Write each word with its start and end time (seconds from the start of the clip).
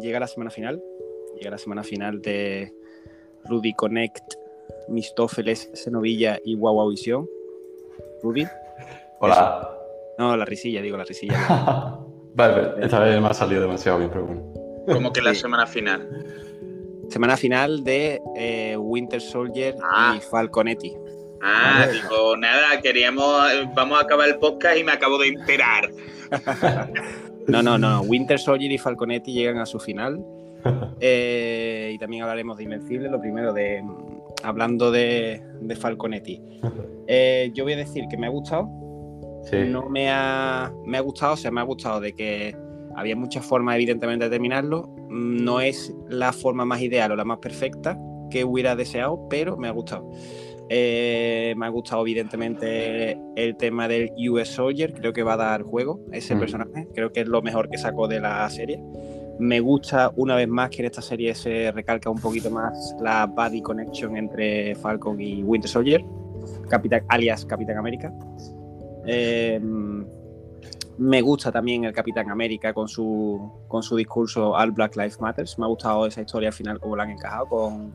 llega 0.00 0.20
la 0.20 0.26
semana 0.26 0.50
final. 0.50 0.82
Llega 1.36 1.50
la 1.50 1.58
semana 1.58 1.82
final 1.84 2.20
de 2.20 2.72
Rudy 3.44 3.74
Connect, 3.74 4.34
Mistófeles, 4.88 5.70
Senovilla 5.74 6.38
y 6.44 6.56
Guagua 6.56 6.88
Visión. 6.88 7.28
Rudy. 8.22 8.46
Hola. 9.20 9.70
No, 10.18 10.36
la 10.36 10.44
risilla, 10.44 10.82
digo 10.82 10.96
la 10.96 11.04
risilla. 11.04 11.38
vale, 12.34 12.84
esta 12.84 13.00
vez 13.00 13.20
me 13.20 13.28
ha 13.28 13.34
salido 13.34 13.60
demasiado 13.62 13.98
bien, 13.98 14.10
pero 14.10 14.26
bueno. 14.26 14.52
¿Cómo 14.92 15.12
que 15.12 15.20
la 15.22 15.34
semana 15.34 15.66
final? 15.66 16.08
Semana 17.08 17.36
final 17.36 17.84
de 17.84 18.20
eh, 18.36 18.76
Winter 18.76 19.20
Soldier 19.20 19.76
Ah. 19.82 20.14
y 20.16 20.20
Falconetti. 20.20 20.94
Ah, 21.40 21.86
digo, 21.92 22.36
nada, 22.36 22.80
queríamos, 22.80 23.32
vamos 23.74 23.98
a 23.98 24.02
acabar 24.02 24.28
el 24.28 24.38
podcast 24.38 24.76
y 24.76 24.82
me 24.84 24.92
acabo 24.92 25.18
de 25.18 25.28
enterar. 25.28 25.90
No, 27.48 27.62
no, 27.62 27.78
no. 27.78 28.02
Winter 28.02 28.38
Soldier 28.38 28.70
y 28.70 28.78
Falconetti 28.78 29.32
llegan 29.32 29.58
a 29.58 29.66
su 29.66 29.78
final. 29.78 30.24
Eh, 31.00 31.92
y 31.94 31.98
también 31.98 32.24
hablaremos 32.24 32.58
de 32.58 32.64
Invencible. 32.64 33.08
Lo 33.08 33.20
primero, 33.20 33.52
de 33.52 33.80
hablando 34.42 34.90
de, 34.90 35.40
de 35.60 35.76
Falconetti. 35.76 36.42
Eh, 37.06 37.50
yo 37.54 37.64
voy 37.64 37.74
a 37.74 37.76
decir 37.76 38.04
que 38.10 38.16
me 38.16 38.26
ha 38.26 38.30
gustado. 38.30 38.68
Sí. 39.44 39.58
No 39.68 39.88
me 39.88 40.10
ha, 40.10 40.72
me 40.84 40.98
ha 40.98 41.00
gustado, 41.00 41.34
o 41.34 41.36
sea, 41.36 41.50
me 41.50 41.60
ha 41.60 41.64
gustado 41.64 42.00
de 42.00 42.12
que 42.12 42.56
había 42.96 43.16
muchas 43.16 43.44
formas, 43.46 43.76
evidentemente, 43.76 44.24
de 44.24 44.30
terminarlo. 44.30 44.94
No 45.08 45.60
es 45.60 45.94
la 46.08 46.32
forma 46.32 46.64
más 46.64 46.82
ideal 46.82 47.12
o 47.12 47.16
la 47.16 47.24
más 47.24 47.38
perfecta 47.38 47.98
que 48.30 48.44
hubiera 48.44 48.76
deseado, 48.76 49.28
pero 49.28 49.56
me 49.56 49.68
ha 49.68 49.72
gustado. 49.72 50.10
Eh, 50.70 51.54
me 51.56 51.66
ha 51.66 51.68
gustado, 51.70 52.02
evidentemente, 52.02 53.18
el 53.36 53.56
tema 53.56 53.88
del 53.88 54.10
US 54.30 54.48
Soldier. 54.48 54.92
Creo 54.92 55.12
que 55.12 55.22
va 55.22 55.34
a 55.34 55.36
dar 55.38 55.62
juego 55.62 56.00
ese 56.12 56.34
Mm. 56.34 56.38
personaje. 56.40 56.88
Creo 56.94 57.12
que 57.12 57.20
es 57.22 57.26
lo 57.28 57.40
mejor 57.42 57.70
que 57.70 57.78
sacó 57.78 58.06
de 58.08 58.20
la 58.20 58.48
serie. 58.50 58.82
Me 59.38 59.60
gusta 59.60 60.12
una 60.16 60.34
vez 60.36 60.48
más 60.48 60.68
que 60.70 60.80
en 60.80 60.86
esta 60.86 61.00
serie 61.00 61.34
se 61.34 61.70
recalca 61.72 62.10
un 62.10 62.18
poquito 62.18 62.50
más 62.50 62.94
la 63.00 63.24
buddy 63.26 63.62
connection 63.62 64.16
entre 64.16 64.74
Falcon 64.74 65.20
y 65.20 65.42
Winter 65.44 65.70
Soldier, 65.70 66.04
Capitán, 66.68 67.02
alias 67.08 67.44
Capitán 67.46 67.78
América. 67.78 68.12
Eh, 69.06 69.60
me 70.98 71.20
gusta 71.22 71.52
también 71.52 71.84
el 71.84 71.92
Capitán 71.92 72.28
América 72.30 72.74
con 72.74 72.88
su, 72.88 73.52
con 73.68 73.82
su 73.84 73.94
discurso 73.96 74.54
All 74.54 74.72
Black 74.72 74.96
Lives 74.96 75.20
Matters. 75.20 75.56
Me 75.58 75.64
ha 75.64 75.68
gustado 75.68 76.06
esa 76.06 76.20
historia 76.20 76.48
al 76.48 76.54
final, 76.54 76.80
como 76.80 76.96
la 76.96 77.04
han 77.04 77.10
encajado 77.10 77.46
con 77.46 77.92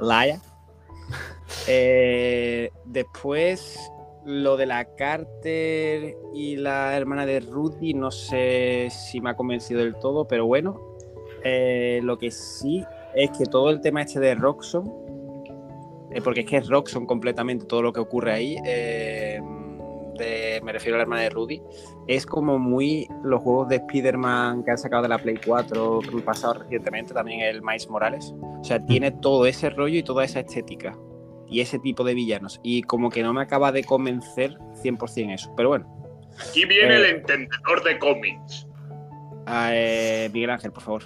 Laia. 0.00 0.40
Eh, 1.70 2.70
después, 2.84 3.78
lo 4.24 4.56
de 4.56 4.66
la 4.66 4.84
Carter 4.96 6.16
y 6.34 6.56
la 6.56 6.96
hermana 6.96 7.26
de 7.26 7.40
Rudy, 7.40 7.94
no 7.94 8.10
sé 8.10 8.88
si 8.90 9.20
me 9.20 9.30
ha 9.30 9.36
convencido 9.36 9.80
del 9.80 9.94
todo, 9.96 10.26
pero 10.26 10.46
bueno. 10.46 10.96
Eh, 11.44 12.00
lo 12.02 12.18
que 12.18 12.30
sí 12.30 12.84
es 13.14 13.30
que 13.30 13.44
todo 13.44 13.70
el 13.70 13.80
tema 13.80 14.02
este 14.02 14.18
de 14.20 14.34
Roxxon, 14.34 14.86
eh, 16.10 16.20
porque 16.22 16.40
es 16.40 16.46
que 16.46 16.56
es 16.56 16.68
Roxxon 16.68 17.06
completamente 17.06 17.66
todo 17.66 17.82
lo 17.82 17.92
que 17.92 18.00
ocurre 18.00 18.32
ahí, 18.32 18.56
de- 20.18 20.60
me 20.64 20.72
refiero 20.72 20.96
a 20.96 20.98
la 20.98 21.02
hermana 21.02 21.22
de 21.22 21.30
Rudy, 21.30 21.62
es 22.06 22.26
como 22.26 22.58
muy 22.58 23.08
los 23.24 23.42
juegos 23.42 23.68
de 23.68 23.76
Spider-Man 23.76 24.64
que 24.64 24.70
han 24.72 24.78
sacado 24.78 25.02
de 25.02 25.08
la 25.08 25.18
Play 25.18 25.38
4 25.44 26.00
que 26.00 26.08
han 26.16 26.22
pasado 26.22 26.54
recientemente, 26.54 27.14
también 27.14 27.40
el 27.40 27.62
Miles 27.62 27.88
Morales. 27.88 28.34
O 28.60 28.64
sea, 28.64 28.84
tiene 28.84 29.10
todo 29.12 29.46
ese 29.46 29.70
rollo 29.70 29.96
y 29.98 30.02
toda 30.02 30.24
esa 30.24 30.40
estética 30.40 30.98
y 31.48 31.60
ese 31.60 31.78
tipo 31.78 32.04
de 32.04 32.14
villanos. 32.14 32.60
Y 32.62 32.82
como 32.82 33.08
que 33.08 33.22
no 33.22 33.32
me 33.32 33.40
acaba 33.42 33.72
de 33.72 33.84
convencer 33.84 34.58
100% 34.82 35.32
eso. 35.34 35.52
Pero 35.56 35.70
bueno, 35.70 35.94
Aquí 36.50 36.64
viene 36.66 36.94
Eh. 36.94 36.96
el 36.98 37.04
entendedor 37.16 37.82
de 37.82 37.98
cómics. 37.98 38.66
eh, 39.72 40.30
Miguel 40.32 40.50
Ángel, 40.50 40.70
por 40.72 40.82
favor. 40.82 41.02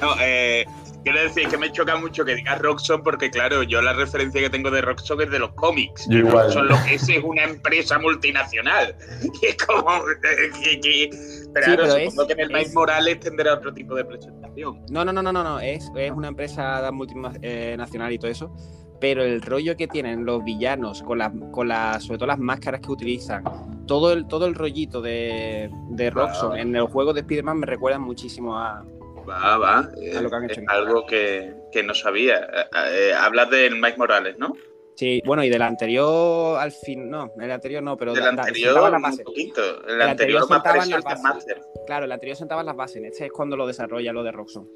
No, 0.00 0.10
eh, 0.22 0.64
quiero 1.04 1.20
decir 1.20 1.48
que 1.48 1.56
me 1.58 1.70
choca 1.72 1.96
mucho 1.96 2.24
que 2.24 2.34
digas 2.34 2.60
Roxxon 2.60 3.02
porque, 3.02 3.30
claro, 3.30 3.62
yo 3.62 3.80
la 3.82 3.92
referencia 3.92 4.40
que 4.40 4.50
tengo 4.50 4.70
de 4.70 4.80
Roxxon 4.82 5.20
es 5.22 5.30
de 5.30 5.38
los 5.38 5.52
cómics. 5.54 6.06
Yo 6.08 6.18
igual. 6.18 6.44
Roxxon 6.44 6.68
lo 6.68 6.74
que 6.84 6.94
es 6.94 7.08
es 7.08 7.22
una 7.24 7.44
empresa 7.44 7.98
multinacional. 7.98 8.94
Y 9.42 9.46
es 9.46 9.56
como... 9.56 9.90
eh, 10.08 10.50
que- 10.62 10.80
que- 10.80 11.10
pero 11.54 11.66
Sí, 11.66 11.70
ahora 11.72 11.82
pero 11.82 12.10
supongo 12.10 12.22
es- 12.22 12.26
que 12.28 12.32
en 12.34 12.40
el 12.40 12.46
es- 12.50 12.56
Miles 12.56 12.74
Morales 12.74 13.20
tendrá 13.20 13.54
otro 13.54 13.74
tipo 13.74 13.94
de 13.94 14.04
presentación. 14.04 14.80
No, 14.90 15.04
no, 15.04 15.12
no, 15.12 15.22
no, 15.22 15.32
no, 15.32 15.42
no. 15.44 15.60
Es, 15.60 15.90
es 15.96 16.10
una 16.10 16.28
empresa 16.28 16.90
multinacional 16.92 18.12
y 18.12 18.18
todo 18.18 18.30
eso. 18.30 18.54
Pero 19.00 19.24
el 19.24 19.42
rollo 19.42 19.76
que 19.76 19.88
tienen 19.88 20.24
los 20.24 20.44
villanos, 20.44 21.02
con 21.02 21.18
las, 21.18 21.32
con 21.50 21.66
las, 21.68 22.04
sobre 22.04 22.18
todo 22.18 22.28
las 22.28 22.38
máscaras 22.38 22.80
que 22.80 22.92
utilizan, 22.92 23.42
todo 23.86 24.12
el, 24.12 24.28
todo 24.28 24.46
el 24.46 24.54
rollito 24.54 25.02
de, 25.02 25.68
de 25.90 26.10
Roxxon 26.10 26.52
Ah. 26.52 26.60
en 26.60 26.76
el 26.76 26.84
juego 26.84 27.12
de 27.12 27.20
Spider-Man 27.22 27.58
me 27.58 27.66
recuerda 27.66 27.98
muchísimo 27.98 28.56
a. 28.56 28.84
Va, 29.28 29.56
va. 29.58 29.88
eh, 30.00 30.16
A 30.16 30.20
lo 30.22 30.28
que 30.30 30.36
han 30.36 30.44
hecho 30.44 30.60
es 30.60 30.68
algo 30.68 31.06
que, 31.06 31.54
que 31.72 31.82
no 31.82 31.94
sabía. 31.94 32.38
Eh, 32.38 32.64
eh, 33.10 33.12
hablas 33.14 33.50
del 33.50 33.74
Miles 33.76 33.98
Morales, 33.98 34.38
¿no? 34.38 34.54
Sí, 34.94 35.22
bueno, 35.24 35.42
y 35.42 35.48
del 35.48 35.62
anterior 35.62 36.58
al 36.58 36.70
fin, 36.70 37.08
no, 37.08 37.32
el 37.40 37.50
anterior 37.50 37.82
no, 37.82 37.96
pero 37.96 38.12
Del 38.12 38.24
anterior, 38.24 38.74
la 38.90 38.96
un 38.96 39.02
base. 39.02 39.24
poquito. 39.24 39.60
El, 39.86 39.94
El 39.94 40.02
anterior 40.02 40.10
anterior 40.10 40.40
más 40.40 40.48
sentaba 40.48 40.74
pareció 40.74 40.90
la 40.90 40.96
el 40.98 41.02
base. 41.04 41.22
Master. 41.22 41.62
Claro, 41.86 42.04
el 42.04 42.12
anterior 42.12 42.36
sentaba 42.36 42.62
las 42.62 42.76
bases, 42.76 43.02
este 43.04 43.26
es 43.26 43.32
cuando 43.32 43.56
lo 43.56 43.66
desarrolla 43.66 44.12
lo 44.12 44.22
de 44.22 44.32
Roxxon. 44.32 44.68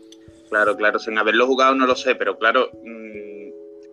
Claro, 0.49 0.75
claro, 0.77 0.99
sin 0.99 1.19
haberlo 1.19 1.47
jugado 1.47 1.75
no 1.75 1.87
lo 1.87 1.95
sé, 1.95 2.15
pero 2.15 2.39
claro, 2.39 2.71
mm, 2.83 3.49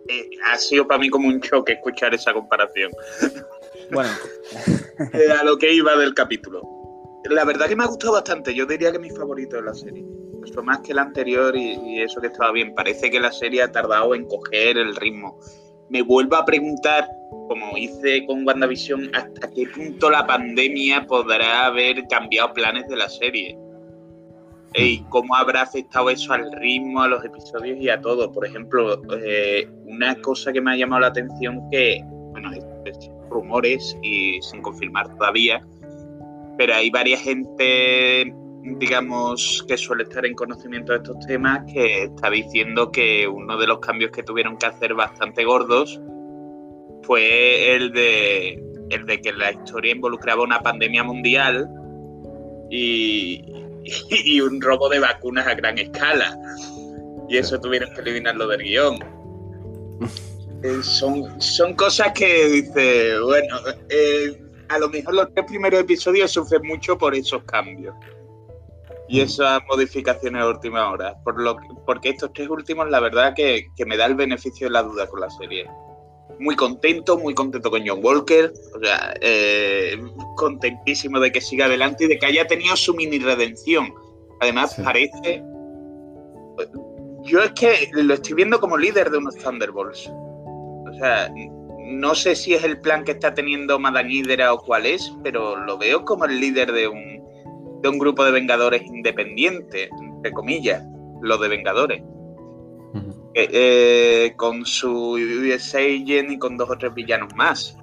eh, 0.08 0.30
ha 0.46 0.56
sido 0.56 0.86
para 0.86 0.98
mí 0.98 1.10
como 1.10 1.28
un 1.28 1.40
choque 1.42 1.74
escuchar 1.74 2.14
esa 2.14 2.32
comparación. 2.32 2.90
Bueno, 3.90 4.08
Eh, 5.12 5.30
a 5.30 5.44
lo 5.44 5.58
que 5.58 5.70
iba 5.74 5.94
del 5.96 6.14
capítulo. 6.14 6.62
La 7.28 7.44
verdad 7.44 7.68
que 7.68 7.76
me 7.76 7.84
ha 7.84 7.86
gustado 7.86 8.14
bastante, 8.14 8.54
yo 8.54 8.64
diría 8.64 8.90
que 8.90 8.96
es 8.96 9.02
mi 9.02 9.10
favorito 9.10 9.56
de 9.56 9.62
la 9.62 9.74
serie. 9.74 10.02
Más 10.62 10.80
que 10.80 10.92
el 10.92 10.98
anterior 10.98 11.56
y, 11.56 12.00
eso 12.00 12.20
que 12.20 12.28
estaba 12.28 12.52
bien. 12.52 12.74
Parece 12.74 13.10
que 13.10 13.20
la 13.20 13.32
serie 13.32 13.62
ha 13.62 13.72
tardado 13.72 14.14
en 14.14 14.26
coger 14.26 14.78
el 14.78 14.94
ritmo. 14.96 15.38
Me 15.88 16.02
vuelvo 16.02 16.36
a 16.36 16.44
preguntar, 16.44 17.08
como 17.48 17.76
hice 17.76 18.24
con 18.26 18.46
WandaVision, 18.46 19.10
hasta 19.14 19.50
qué 19.50 19.66
punto 19.66 20.10
la 20.10 20.26
pandemia 20.26 21.06
podrá 21.06 21.66
haber 21.66 22.06
cambiado 22.08 22.52
planes 22.54 22.88
de 22.88 22.96
la 22.96 23.08
serie. 23.08 23.58
Y 24.76 25.02
cómo 25.10 25.36
habrá 25.36 25.62
afectado 25.62 26.10
eso 26.10 26.32
al 26.32 26.50
ritmo, 26.52 27.02
a 27.02 27.08
los 27.08 27.24
episodios 27.24 27.78
y 27.80 27.88
a 27.88 28.00
todo. 28.00 28.32
Por 28.32 28.46
ejemplo, 28.46 29.00
eh, 29.22 29.68
una 29.84 30.16
cosa 30.16 30.52
que 30.52 30.60
me 30.60 30.72
ha 30.72 30.76
llamado 30.76 31.02
la 31.02 31.08
atención 31.08 31.60
que, 31.70 32.02
bueno, 32.32 32.50
es 32.52 32.64
rumores 33.34 33.96
y 34.02 34.40
sin 34.42 34.62
confirmar 34.62 35.14
todavía, 35.16 35.64
pero 36.56 36.74
hay 36.74 36.90
varias 36.90 37.20
gente, 37.20 38.32
digamos, 38.64 39.64
que 39.68 39.76
suele 39.76 40.04
estar 40.04 40.24
en 40.24 40.34
conocimiento 40.34 40.92
de 40.92 40.98
estos 40.98 41.18
temas, 41.26 41.60
que 41.70 42.04
está 42.04 42.30
diciendo 42.30 42.90
que 42.90 43.28
uno 43.28 43.58
de 43.58 43.66
los 43.66 43.78
cambios 43.78 44.10
que 44.10 44.22
tuvieron 44.22 44.56
que 44.56 44.66
hacer 44.66 44.94
bastante 44.94 45.44
gordos 45.44 46.00
fue 47.02 47.74
el 47.74 47.92
de, 47.92 48.62
el 48.88 49.04
de 49.04 49.20
que 49.20 49.32
la 49.32 49.52
historia 49.52 49.92
involucraba 49.92 50.42
una 50.42 50.60
pandemia 50.60 51.04
mundial 51.04 51.68
y, 52.70 53.44
y 54.10 54.40
un 54.40 54.60
robo 54.60 54.88
de 54.88 54.98
vacunas 54.98 55.46
a 55.46 55.54
gran 55.54 55.78
escala. 55.78 56.36
Y 57.28 57.36
eso 57.36 57.60
tuvieron 57.60 57.92
que 57.94 58.00
eliminarlo 58.00 58.48
del 58.48 58.62
guion. 58.62 58.98
Eh, 60.62 60.82
son, 60.82 61.38
son 61.42 61.74
cosas 61.74 62.14
que 62.14 62.46
dice, 62.46 63.20
bueno, 63.20 63.54
eh, 63.90 64.42
a 64.70 64.78
lo 64.78 64.88
mejor 64.88 65.12
los 65.12 65.34
tres 65.34 65.44
primeros 65.46 65.78
episodios 65.78 66.30
sufren 66.30 66.62
mucho 66.66 66.96
por 66.96 67.14
esos 67.14 67.44
cambios 67.44 67.94
y 69.08 69.20
esas 69.20 69.60
modificaciones 69.68 70.42
a 70.42 70.48
última 70.48 70.90
hora. 70.90 71.14
Por 71.24 71.40
lo 71.40 71.56
que- 71.56 71.68
porque 71.86 72.10
estos 72.10 72.32
tres 72.32 72.48
últimos, 72.48 72.88
la 72.90 73.00
verdad, 73.00 73.34
que, 73.34 73.66
que 73.76 73.84
me 73.84 73.96
da 73.96 74.06
el 74.06 74.14
beneficio 74.14 74.66
de 74.66 74.72
la 74.72 74.82
duda 74.82 75.06
con 75.08 75.20
la 75.20 75.30
serie. 75.30 75.66
Muy 76.40 76.56
contento, 76.56 77.16
muy 77.18 77.34
contento 77.34 77.70
con 77.70 77.86
John 77.86 78.00
Walker. 78.02 78.52
O 78.74 78.80
sea, 78.84 79.14
eh, 79.20 79.96
contentísimo 80.36 81.20
de 81.20 81.30
que 81.30 81.40
siga 81.40 81.66
adelante 81.66 82.04
y 82.04 82.08
de 82.08 82.18
que 82.18 82.26
haya 82.26 82.46
tenido 82.46 82.74
su 82.76 82.94
mini 82.94 83.18
redención. 83.18 83.92
Además, 84.40 84.74
Sí. 84.74 84.82
parece. 84.82 85.42
Yo 87.24 87.40
es 87.42 87.52
que 87.52 87.88
lo 87.92 88.14
estoy 88.14 88.34
viendo 88.34 88.60
como 88.60 88.76
líder 88.76 89.10
de 89.10 89.18
unos 89.18 89.36
Thunderbolts. 89.36 90.08
O 90.08 90.92
sea, 90.98 91.30
no 91.86 92.14
sé 92.14 92.34
si 92.36 92.54
es 92.54 92.64
el 92.64 92.80
plan 92.80 93.04
que 93.04 93.12
está 93.12 93.32
teniendo 93.34 93.78
Madame 93.78 94.12
Hydra 94.12 94.52
o 94.52 94.58
cuál 94.58 94.86
es, 94.86 95.12
pero 95.22 95.56
lo 95.56 95.78
veo 95.78 96.04
como 96.04 96.24
el 96.24 96.38
líder 96.40 96.72
de 96.72 96.88
un, 96.88 97.13
de 97.84 97.90
un 97.90 97.98
grupo 97.98 98.24
de 98.24 98.32
Vengadores 98.32 98.82
independiente, 98.86 99.90
entre 100.00 100.32
comillas, 100.32 100.82
lo 101.20 101.36
de 101.36 101.48
Vengadores. 101.48 102.02
Eh, 103.34 103.48
eh, 103.52 104.32
con 104.36 104.64
su 104.64 105.18
US 105.18 105.74
Agent 105.74 106.30
y 106.30 106.38
con 106.38 106.56
dos 106.56 106.70
o 106.70 106.78
tres 106.78 106.94
villanos 106.94 107.34
más. 107.34 107.76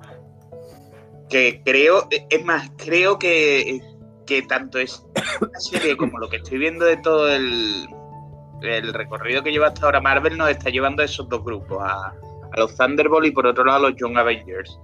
Que 1.30 1.62
creo, 1.64 2.08
es 2.10 2.44
más, 2.44 2.72
creo 2.78 3.20
que, 3.20 3.80
que 4.26 4.42
tanto 4.42 4.80
es 4.80 5.06
serie 5.60 5.96
como 5.96 6.18
lo 6.18 6.30
que 6.30 6.38
estoy 6.38 6.58
viendo 6.58 6.86
de 6.86 6.98
todo 6.98 7.30
el, 7.30 7.86
el 8.64 8.94
recorrido 8.94 9.44
que 9.44 9.52
lleva 9.52 9.68
hasta 9.68 9.86
ahora 9.86 10.02
Marvel 10.02 10.36
nos 10.36 10.50
está 10.50 10.72
llevando 10.72 11.04
a 11.04 11.06
esos 11.06 11.30
dos 11.30 11.44
grupos, 11.44 11.78
a, 11.80 12.08
a 12.08 12.60
los 12.60 12.76
Thunderbolt 12.76 13.28
y 13.28 13.32
por 13.32 13.46
otro 13.46 13.66
lado 13.66 13.86
a 13.86 13.90
los 13.92 14.00
Young 14.00 14.18
Avengers. 14.18 14.80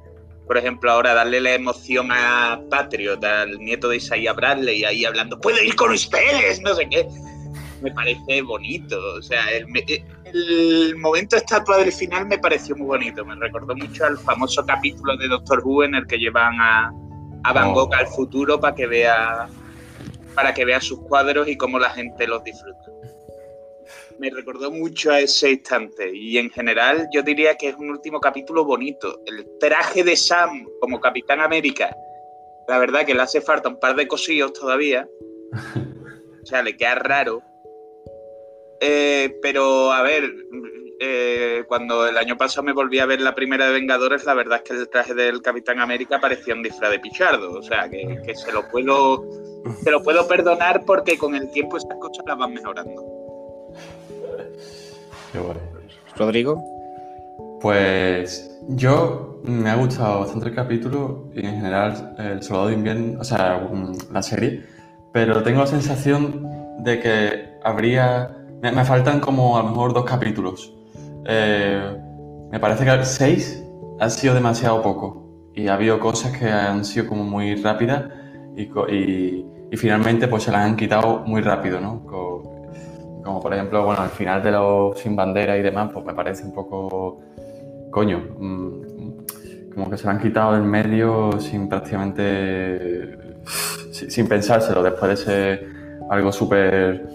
Por 0.47 0.57
ejemplo, 0.57 0.89
ahora 0.89 1.13
darle 1.13 1.41
la 1.41 1.53
emoción 1.53 2.09
a 2.11 2.59
Patriot, 2.69 3.23
al 3.23 3.59
nieto 3.59 3.89
de 3.89 3.97
Isaiah 3.97 4.33
Bradley, 4.33 4.85
ahí 4.85 5.03
hablando, 5.03 5.39
puedo 5.39 5.61
ir 5.61 5.75
con 5.75 5.91
ustedes, 5.91 6.61
no 6.61 6.73
sé 6.73 6.87
qué. 6.89 7.07
me 7.81 7.91
parece 7.91 8.41
bonito. 8.41 8.97
O 9.17 9.21
sea, 9.21 9.51
el, 9.51 9.65
el, 10.33 10.95
momento 10.97 11.35
estatua 11.35 11.77
del 11.77 11.91
final 11.91 12.27
me 12.27 12.37
pareció 12.37 12.75
muy 12.77 12.87
bonito. 12.87 13.25
Me 13.25 13.35
recordó 13.35 13.75
mucho 13.75 14.05
al 14.05 14.17
famoso 14.17 14.65
capítulo 14.65 15.17
de 15.17 15.27
Doctor 15.27 15.61
Who 15.63 15.83
en 15.83 15.95
el 15.95 16.07
que 16.07 16.17
llevan 16.17 16.59
a, 16.61 16.91
a 17.43 17.53
Van 17.53 17.73
Gogh 17.73 17.93
al 17.93 18.07
futuro 18.07 18.59
para 18.59 18.73
que 18.73 18.87
vea 18.87 19.47
para 20.33 20.53
que 20.53 20.65
vea 20.65 20.79
sus 20.79 20.99
cuadros 20.99 21.47
y 21.47 21.57
cómo 21.57 21.79
la 21.79 21.89
gente 21.89 22.27
los 22.27 22.43
disfruta. 22.43 22.96
Me 24.19 24.29
recordó 24.31 24.71
mucho 24.71 25.11
a 25.11 25.19
ese 25.19 25.51
instante 25.51 26.15
y 26.15 26.37
en 26.37 26.49
general 26.49 27.07
yo 27.13 27.21
diría 27.21 27.55
que 27.55 27.69
es 27.69 27.75
un 27.75 27.91
último 27.91 28.19
capítulo 28.19 28.65
bonito. 28.65 29.21
El 29.27 29.47
traje 29.59 30.03
de 30.03 30.15
Sam 30.15 30.67
como 30.79 30.99
Capitán 30.99 31.39
América, 31.39 31.95
la 32.67 32.79
verdad 32.79 33.05
que 33.05 33.13
le 33.13 33.21
hace 33.21 33.41
falta 33.41 33.69
un 33.69 33.79
par 33.79 33.95
de 33.95 34.07
cosillos 34.07 34.53
todavía. 34.53 35.07
O 36.41 36.45
sea, 36.45 36.63
le 36.63 36.75
queda 36.77 36.95
raro. 36.95 37.41
Eh, 38.79 39.37
pero 39.41 39.91
a 39.91 40.01
ver, 40.01 40.33
eh, 40.99 41.63
cuando 41.67 42.07
el 42.07 42.17
año 42.17 42.37
pasado 42.37 42.63
me 42.63 42.73
volví 42.73 42.99
a 42.99 43.05
ver 43.05 43.21
la 43.21 43.35
primera 43.35 43.67
de 43.67 43.73
Vengadores, 43.73 44.25
la 44.25 44.33
verdad 44.33 44.61
es 44.63 44.63
que 44.63 44.73
el 44.77 44.89
traje 44.89 45.13
del 45.13 45.41
Capitán 45.41 45.79
América 45.79 46.19
parecía 46.19 46.55
un 46.55 46.63
disfraz 46.63 46.91
de 46.91 46.99
Pichardo. 46.99 47.51
O 47.51 47.61
sea, 47.61 47.89
que, 47.89 48.33
se 48.33 48.51
lo 48.51 48.67
puedo 48.69 49.23
se 49.83 49.91
lo 49.91 50.01
puedo 50.01 50.27
perdonar 50.27 50.85
porque 50.85 51.17
con 51.17 51.35
el 51.35 51.51
tiempo 51.51 51.77
estas 51.77 51.97
cosas 51.99 52.23
las 52.25 52.37
van 52.37 52.53
mejorando. 52.53 53.16
Qué. 55.31 55.39
Rodrigo. 56.17 56.63
Pues 57.61 58.49
yo 58.69 59.41
me 59.43 59.69
ha 59.69 59.75
gustado 59.75 60.21
bastante 60.21 60.49
el 60.49 60.55
capítulo 60.55 61.29
y 61.33 61.45
en 61.45 61.55
general 61.55 62.15
el 62.17 62.43
Soldado 62.43 62.67
de 62.67 62.73
Invierno, 62.73 63.19
o 63.19 63.23
sea, 63.23 63.67
la 64.11 64.21
serie, 64.21 64.63
pero 65.11 65.43
tengo 65.43 65.59
la 65.61 65.67
sensación 65.67 66.47
de 66.83 66.99
que 66.99 67.49
habría, 67.63 68.37
me, 68.61 68.71
me 68.71 68.85
faltan 68.85 69.19
como 69.19 69.57
a 69.57 69.63
lo 69.63 69.69
mejor 69.69 69.93
dos 69.93 70.05
capítulos 70.05 70.77
eh, 71.29 71.97
me 72.51 72.59
parece 72.59 72.85
que 72.85 73.03
seis 73.03 73.61
ha 73.99 74.09
sido 74.09 74.33
demasiado 74.33 74.81
poco 74.81 75.51
y 75.53 75.67
ha 75.67 75.73
habido 75.73 75.99
cosas 75.99 76.37
que 76.37 76.49
han 76.49 76.85
sido 76.85 77.07
como 77.07 77.23
muy 77.23 77.55
rápidas 77.55 78.05
y, 78.55 79.45
finalmente 79.75 80.29
pues 80.29 80.43
se 80.43 80.51
las 80.51 80.61
han 80.61 80.77
quitado 80.77 81.23
muy 81.25 81.41
rápido, 81.41 81.81
¿no? 81.81 82.05
Como, 83.27 83.41
por 83.41 83.53
ejemplo, 83.53 83.85
bueno, 83.85 84.01
al 84.01 84.09
final 84.09 84.41
de 84.41 84.51
los 84.51 84.97
sin 84.97 85.13
bandera 85.13 85.57
y 85.57 85.61
demás, 85.61 85.91
pues 85.93 86.05
me 86.05 86.13
parece 86.13 86.45
un 86.45 86.53
poco 86.53 87.19
coño, 87.91 88.19
mm, 88.39 89.73
como 89.73 89.89
que 89.89 89.97
se 89.97 90.05
lo 90.05 90.11
han 90.11 90.19
quitado 90.19 90.53
del 90.53 90.63
medio 90.63 91.37
sin 91.37 91.67
prácticamente, 91.67 93.17
sin 93.91 94.29
pensárselo, 94.29 94.81
después 94.81 95.09
de 95.09 95.17
ser 95.17 95.67
algo 96.09 96.31
súper 96.31 97.05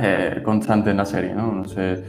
eh, 0.00 0.40
constante 0.44 0.90
en 0.90 0.96
la 0.96 1.04
serie, 1.04 1.34
¿no? 1.34 1.50
No 1.50 1.64
sé 1.64 2.04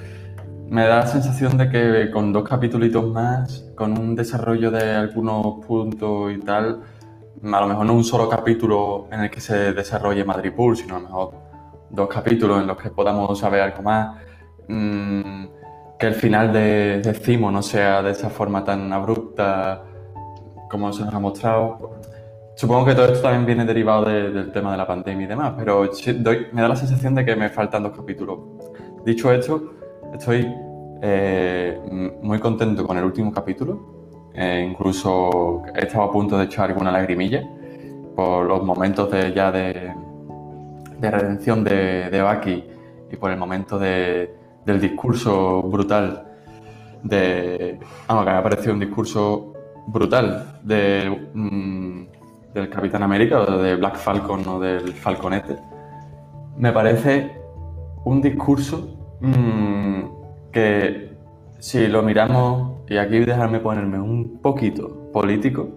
me 0.69 0.83
da 0.83 0.97
la 0.97 1.07
sensación 1.07 1.57
de 1.57 1.69
que 1.69 2.11
con 2.11 2.33
dos 2.33 2.47
capítulos 2.47 3.07
más, 3.07 3.65
con 3.75 3.97
un 3.97 4.15
desarrollo 4.15 4.69
de 4.69 4.91
algunos 4.91 5.65
puntos 5.65 6.33
y 6.33 6.39
tal, 6.39 6.81
a 7.43 7.61
lo 7.61 7.67
mejor 7.67 7.85
no 7.85 7.93
un 7.93 8.03
solo 8.03 8.27
capítulo 8.29 9.07
en 9.11 9.21
el 9.21 9.29
que 9.31 9.39
se 9.39 9.73
desarrolle 9.73 10.25
Madrid 10.25 10.51
Pool, 10.53 10.75
sino 10.75 10.97
a 10.97 10.99
lo 10.99 11.05
mejor 11.05 11.46
dos 11.89 12.07
capítulos 12.07 12.61
en 12.61 12.67
los 12.67 12.77
que 12.77 12.89
podamos 12.89 13.39
saber 13.39 13.61
algo 13.61 13.83
más, 13.83 14.17
mm, 14.67 15.45
que 15.99 16.07
el 16.07 16.13
final 16.13 16.53
de, 16.53 17.01
de 17.01 17.13
Cimo 17.13 17.51
no 17.51 17.61
sea 17.61 18.03
de 18.03 18.11
esa 18.11 18.29
forma 18.29 18.63
tan 18.63 18.91
abrupta 18.93 19.83
como 20.69 20.91
se 20.93 21.03
nos 21.03 21.13
ha 21.13 21.19
mostrado. 21.19 21.99
Supongo 22.55 22.85
que 22.85 22.95
todo 22.95 23.05
esto 23.05 23.21
también 23.21 23.45
viene 23.45 23.65
derivado 23.65 24.05
del 24.05 24.51
tema 24.51 24.71
de 24.71 24.77
la 24.77 24.87
pandemia 24.87 25.25
y 25.25 25.27
demás, 25.27 25.53
pero 25.57 25.89
me 26.53 26.61
da 26.61 26.67
la 26.67 26.75
sensación 26.75 27.15
de 27.15 27.25
que 27.25 27.35
me 27.35 27.49
faltan 27.49 27.83
dos 27.83 27.95
capítulos. 27.95 28.39
Dicho 29.05 29.31
esto, 29.31 29.77
Estoy 30.13 30.47
eh, 31.01 31.79
muy 32.21 32.39
contento 32.39 32.85
con 32.85 32.97
el 32.97 33.03
último 33.03 33.31
capítulo. 33.31 34.31
Eh, 34.33 34.67
incluso 34.69 35.63
he 35.75 35.85
estado 35.85 36.05
a 36.05 36.11
punto 36.11 36.37
de 36.37 36.45
echar 36.45 36.69
alguna 36.69 36.91
lagrimilla 36.91 37.47
por 38.15 38.45
los 38.45 38.63
momentos 38.63 39.11
de, 39.11 39.33
ya 39.33 39.51
de, 39.51 39.93
redención 41.01 41.63
de, 41.63 42.09
de 42.09 42.21
Baki 42.21 42.63
y 43.11 43.15
por 43.15 43.31
el 43.31 43.37
momento 43.37 43.77
del 43.79 44.79
discurso 44.81 45.61
brutal 45.63 46.25
de. 47.03 47.79
Vamos, 48.07 48.25
que 48.25 48.31
me 48.31 48.37
ha 48.37 48.43
parecido 48.43 48.73
un 48.73 48.79
discurso 48.79 49.53
brutal 49.87 50.59
de, 50.63 51.29
mm, 51.33 52.05
del 52.53 52.69
Capitán 52.69 53.03
América 53.03 53.39
o 53.39 53.57
de 53.57 53.75
Black 53.75 53.97
Falcon 53.97 54.47
o 54.47 54.59
del 54.59 54.93
Falconete. 54.93 55.57
Me 56.57 56.71
parece 56.71 57.31
un 58.03 58.21
discurso 58.21 58.97
Mm, 59.19 60.03
que 60.51 61.09
si 61.59 61.87
lo 61.87 62.03
miramos, 62.03 62.81
y 62.87 62.97
aquí 62.97 63.19
dejarme 63.19 63.59
ponerme 63.59 63.99
un 63.99 64.39
poquito 64.41 65.11
político, 65.11 65.69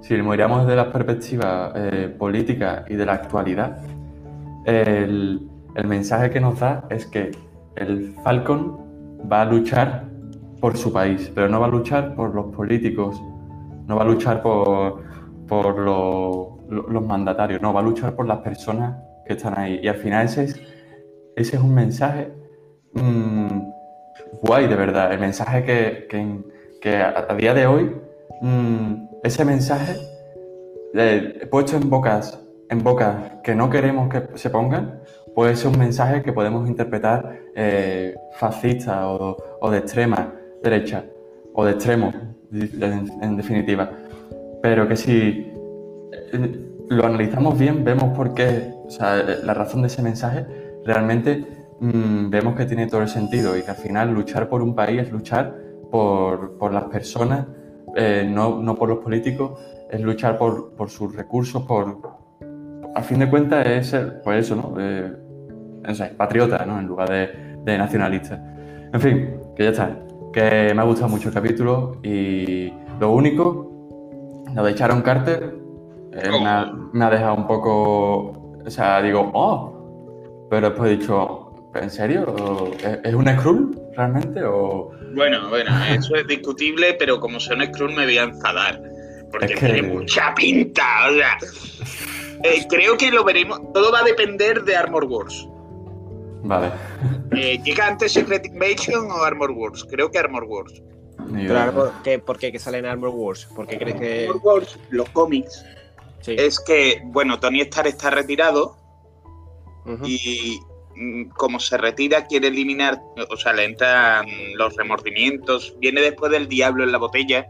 si 0.00 0.16
lo 0.16 0.24
miramos 0.24 0.62
desde 0.66 0.76
la 0.76 0.92
perspectiva 0.92 1.72
eh, 1.74 2.14
política 2.18 2.84
y 2.88 2.96
de 2.96 3.06
la 3.06 3.14
actualidad, 3.14 3.80
el, 4.64 5.48
el 5.74 5.86
mensaje 5.86 6.30
que 6.30 6.40
nos 6.40 6.60
da 6.60 6.86
es 6.90 7.06
que 7.06 7.30
el 7.76 8.14
Falcon 8.22 8.78
va 9.30 9.42
a 9.42 9.44
luchar 9.44 10.08
por 10.60 10.76
su 10.76 10.92
país, 10.92 11.30
pero 11.34 11.48
no 11.48 11.60
va 11.60 11.66
a 11.66 11.70
luchar 11.70 12.14
por 12.14 12.34
los 12.34 12.54
políticos, 12.54 13.20
no 13.86 13.96
va 13.96 14.02
a 14.02 14.06
luchar 14.06 14.42
por, 14.42 15.02
por 15.48 15.78
los 15.78 17.06
mandatarios, 17.06 17.60
no, 17.60 17.72
va 17.72 17.80
a 17.80 17.82
luchar 17.82 18.14
por 18.14 18.26
las 18.26 18.38
personas 18.38 18.96
que 19.26 19.34
están 19.34 19.58
ahí. 19.58 19.80
Y 19.82 19.88
al 19.88 19.96
final 19.96 20.26
ese 20.26 20.44
es, 20.44 20.60
ese 21.36 21.56
es 21.56 21.62
un 21.62 21.74
mensaje 21.74 22.32
Mm, 22.94 23.72
guay, 24.42 24.66
de 24.66 24.76
verdad. 24.76 25.12
El 25.12 25.20
mensaje 25.20 25.64
que, 25.64 26.38
que, 26.80 26.96
a, 26.96 27.34
día 27.34 27.54
de 27.54 27.66
hoy, 27.66 27.96
mm, 28.40 29.08
ese 29.22 29.44
mensaje 29.44 29.96
he 30.94 31.46
puesto 31.46 31.76
en 31.76 31.88
bocas, 31.88 32.38
en 32.72 32.82
bocas 32.82 33.40
que 33.44 33.54
no 33.54 33.70
queremos 33.70 34.08
que 34.08 34.36
se 34.36 34.50
pongan, 34.50 35.00
puede 35.34 35.54
ser 35.56 35.68
un 35.68 35.78
mensaje 35.78 36.22
que 36.22 36.32
podemos 36.32 36.68
interpretar 36.68 37.38
eh, 37.54 38.16
fascista 38.38 39.08
o, 39.08 39.70
de 39.70 39.78
extrema 39.78 40.32
derecha, 40.62 41.04
o 41.54 41.64
de 41.64 41.72
extremo, 41.72 42.12
en, 42.52 43.36
definitiva. 43.36 43.90
Pero 44.62 44.88
que 44.88 44.96
si 44.96 45.52
eh, 46.12 46.66
lo 46.88 47.06
analizamos 47.06 47.58
bien, 47.58 47.84
vemos 47.84 48.16
por 48.16 48.34
qué, 48.34 48.72
o 48.84 48.90
sea, 48.90 49.16
la 49.16 49.54
razón 49.54 49.82
de 49.82 49.88
ese 49.88 50.02
mensaje 50.02 50.46
realmente 50.84 51.46
Mm, 51.82 52.30
vemos 52.30 52.54
que 52.54 52.64
tiene 52.64 52.86
todo 52.86 53.02
el 53.02 53.08
sentido 53.08 53.58
y 53.58 53.62
que 53.62 53.70
al 53.72 53.76
final 53.76 54.14
luchar 54.14 54.48
por 54.48 54.62
un 54.62 54.72
país 54.72 55.00
es 55.02 55.10
luchar 55.10 55.52
por, 55.90 56.56
por 56.56 56.72
las 56.72 56.84
personas, 56.84 57.48
eh, 57.96 58.24
no, 58.24 58.62
no, 58.62 58.76
por 58.76 58.88
los 58.88 58.98
políticos, 58.98 59.58
es 59.90 60.00
luchar 60.00 60.38
por, 60.38 60.74
por, 60.74 60.90
sus 60.90 61.12
recursos, 61.12 61.64
por... 61.64 62.21
A 62.94 63.02
fin 63.02 63.18
de 63.18 63.28
cuentas 63.28 63.66
es 63.66 63.88
ser, 63.88 64.20
pues 64.22 64.46
eso, 64.46 64.56
¿no? 64.56 64.74
Eh, 64.78 65.12
patriota, 66.16 66.64
¿no? 66.66 66.78
En 66.78 66.86
lugar 66.86 67.10
de, 67.10 67.30
de 67.64 67.78
nacionalista. 67.78 68.42
En 68.92 69.00
fin, 69.00 69.36
que 69.56 69.64
ya 69.64 69.70
está. 69.70 69.98
Que 70.32 70.72
me 70.74 70.80
ha 70.82 70.84
gustado 70.84 71.08
mucho 71.08 71.28
el 71.28 71.34
capítulo 71.34 72.00
y 72.02 72.72
lo 73.00 73.12
único, 73.12 74.44
lo 74.54 74.64
de 74.64 74.74
Sharon 74.74 75.02
Carter, 75.02 75.54
eh, 76.12 76.30
me, 76.30 76.46
ha, 76.46 76.72
me 76.92 77.04
ha 77.04 77.10
dejado 77.10 77.34
un 77.34 77.46
poco... 77.46 78.60
O 78.64 78.70
sea, 78.70 79.02
digo, 79.02 79.30
oh, 79.34 80.46
pero 80.50 80.68
después 80.68 80.92
he 80.92 80.96
dicho, 80.98 81.52
¿En 81.74 81.90
serio? 81.90 82.70
¿Es 83.02 83.14
una 83.14 83.38
Skrull 83.38 83.80
realmente? 83.96 84.42
O... 84.44 84.90
Bueno, 85.14 85.48
bueno, 85.48 85.70
eso 85.86 86.16
es 86.16 86.26
discutible, 86.26 86.94
pero 86.98 87.18
como 87.18 87.40
son 87.40 87.64
Skrull 87.64 87.94
me 87.94 88.04
voy 88.04 88.18
a 88.18 88.24
enfadar. 88.24 88.80
Porque 89.30 89.54
tiene 89.54 89.82
mucha 89.82 90.34
pinta. 90.34 90.82
O 91.08 91.14
sea, 91.14 91.38
eh, 92.42 92.66
creo 92.68 92.96
que 92.96 93.10
lo 93.10 93.24
veremos. 93.24 93.60
Todo 93.72 93.92
va 93.92 94.00
a 94.00 94.04
depender 94.04 94.62
de 94.64 94.76
Armor 94.76 95.04
Wars. 95.04 95.48
Vale. 96.44 96.72
Eh, 97.36 97.60
¿Llega 97.62 97.86
antes 97.86 98.12
Secret 98.12 98.46
Invasion 98.46 99.10
o 99.10 99.22
Armor 99.22 99.52
Wars? 99.52 99.86
Creo 99.88 100.10
que 100.10 100.18
Armor 100.18 100.44
Wars. 100.44 100.82
¿Por 102.26 102.38
qué 102.38 102.52
que 102.52 102.58
sale 102.58 102.78
en 102.78 102.86
Armor 102.86 103.10
Wars? 103.10 103.46
¿Por 103.54 103.66
qué 103.66 103.78
crees 103.78 103.96
que.? 103.98 104.26
Armor 104.26 104.40
Wars, 104.42 104.78
los 104.90 105.08
cómics, 105.10 105.64
es 106.26 106.60
que, 106.60 107.00
bueno, 107.04 107.38
Tony 107.38 107.60
Stark 107.60 107.88
está 107.88 108.10
retirado 108.10 108.76
y, 110.04 110.60
Mm, 110.94 111.30
como 111.30 111.58
se 111.58 111.78
retira, 111.78 112.26
quiere 112.26 112.48
eliminar, 112.48 113.00
o 113.30 113.36
sea, 113.36 113.52
le 113.52 113.64
entran 113.64 114.26
los 114.56 114.76
remordimientos. 114.76 115.74
Viene 115.78 116.00
después 116.00 116.30
del 116.30 116.48
Diablo 116.48 116.84
en 116.84 116.92
la 116.92 116.98
botella, 116.98 117.46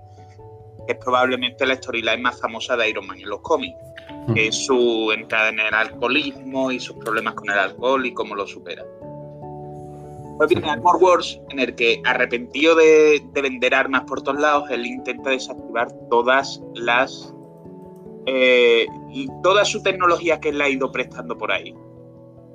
es 0.89 0.97
probablemente 0.97 1.67
la 1.67 1.75
storyline 1.75 2.23
más 2.23 2.41
famosa 2.41 2.77
de 2.77 2.91
Iron 2.91 3.07
Man 3.07 3.21
en 3.21 3.29
los 3.29 3.41
cómics, 3.41 3.77
que 4.35 4.49
es 4.49 4.67
su 4.67 5.13
entrada 5.13 5.49
en 5.49 5.61
el 5.61 5.75
alcoholismo 5.75 6.71
y 6.71 6.81
sus 6.81 6.97
problemas 6.97 7.35
con 7.35 7.51
el 7.51 7.59
alcohol 7.59 8.05
y 8.05 8.15
cómo 8.15 8.35
lo 8.35 8.47
supera. 8.47 8.85
Pues 10.39 10.49
viene 10.49 10.71
Armor 10.71 10.97
Wars, 10.97 11.41
en 11.51 11.61
el 11.61 11.75
que, 11.75 12.01
arrepentido 12.05 12.75
de, 12.75 13.23
vender 13.35 13.75
armas 13.75 14.03
por 14.03 14.23
todos 14.23 14.41
lados, 14.41 14.71
él 14.71 14.87
intenta 14.87 15.31
desactivar 15.31 15.89
todas 16.11 16.63
las. 16.75 17.35
Eh, 18.27 18.87
toda 19.43 19.65
su 19.65 19.83
tecnología 19.83 20.41
que 20.41 20.51
él 20.51 20.61
ha 20.61 20.69
ido 20.69 20.93
prestando 20.93 21.37
por 21.37 21.51
ahí 21.51 21.75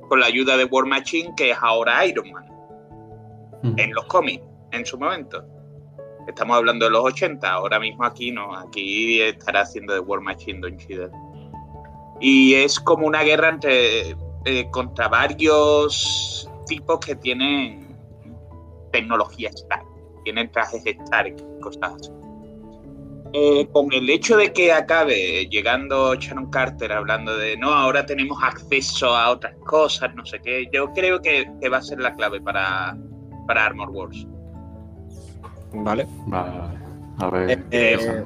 con 0.08 0.22
la 0.22 0.28
ayuda 0.28 0.56
de 0.56 0.64
War 0.64 0.86
Machine, 0.86 1.34
que 1.36 1.52
es 1.52 1.58
ahora 1.60 2.06
Iron 2.06 2.32
Man, 2.32 2.48
Mm. 3.64 3.80
en 3.80 3.94
los 3.94 4.06
cómics, 4.06 4.44
en 4.72 4.86
su 4.86 4.98
momento. 4.98 5.44
Estamos 6.28 6.58
hablando 6.58 6.86
de 6.86 6.92
los 6.92 7.04
80, 7.06 7.50
ahora 7.50 7.80
mismo 7.80 8.04
aquí 8.04 8.32
no, 8.32 8.54
aquí 8.54 9.22
estará 9.22 9.62
haciendo 9.62 9.94
de 9.94 10.02
War 10.02 10.20
Machine 10.20 10.60
Don 10.60 10.78
Cheadle. 10.78 11.10
Y 12.20 12.54
es 12.56 12.80
como 12.80 13.08
una 13.08 13.24
guerra 13.24 13.50
entre 13.50 14.12
eh, 14.46 14.70
contra 14.72 15.08
varios 15.08 16.50
tipos 16.68 17.00
que 17.00 17.16
tienen 17.16 17.96
tecnología 18.92 19.50
Stark, 19.50 19.86
tienen 20.26 20.52
trajes 20.52 20.86
Stark, 20.86 21.36
cosas 21.62 21.94
así. 21.94 22.12
Eh, 23.34 23.68
con 23.72 23.92
el 23.92 24.10
hecho 24.10 24.38
de 24.38 24.54
que 24.54 24.72
acabe 24.72 25.48
llegando 25.50 26.16
Sharon 26.16 26.50
Carter 26.50 26.92
hablando 26.94 27.38
de 27.38 27.58
no, 27.58 27.74
ahora 27.74 28.06
tenemos 28.06 28.42
acceso 28.42 29.16
a 29.16 29.32
otras 29.32 29.56
cosas, 29.66 30.16
no 30.16 30.26
sé 30.26 30.40
qué, 30.40 30.68
yo 30.74 30.92
creo 30.94 31.22
que, 31.22 31.46
que 31.62 31.70
va 31.70 31.78
a 31.78 31.82
ser 31.82 32.00
la 32.00 32.16
clave 32.16 32.42
para, 32.42 32.98
para 33.46 33.66
Armor 33.66 33.90
Wars. 33.90 34.28
Vale. 35.84 36.08
A 37.20 37.30
ver. 37.30 37.52
Eh, 37.52 37.64
eh. 37.72 38.24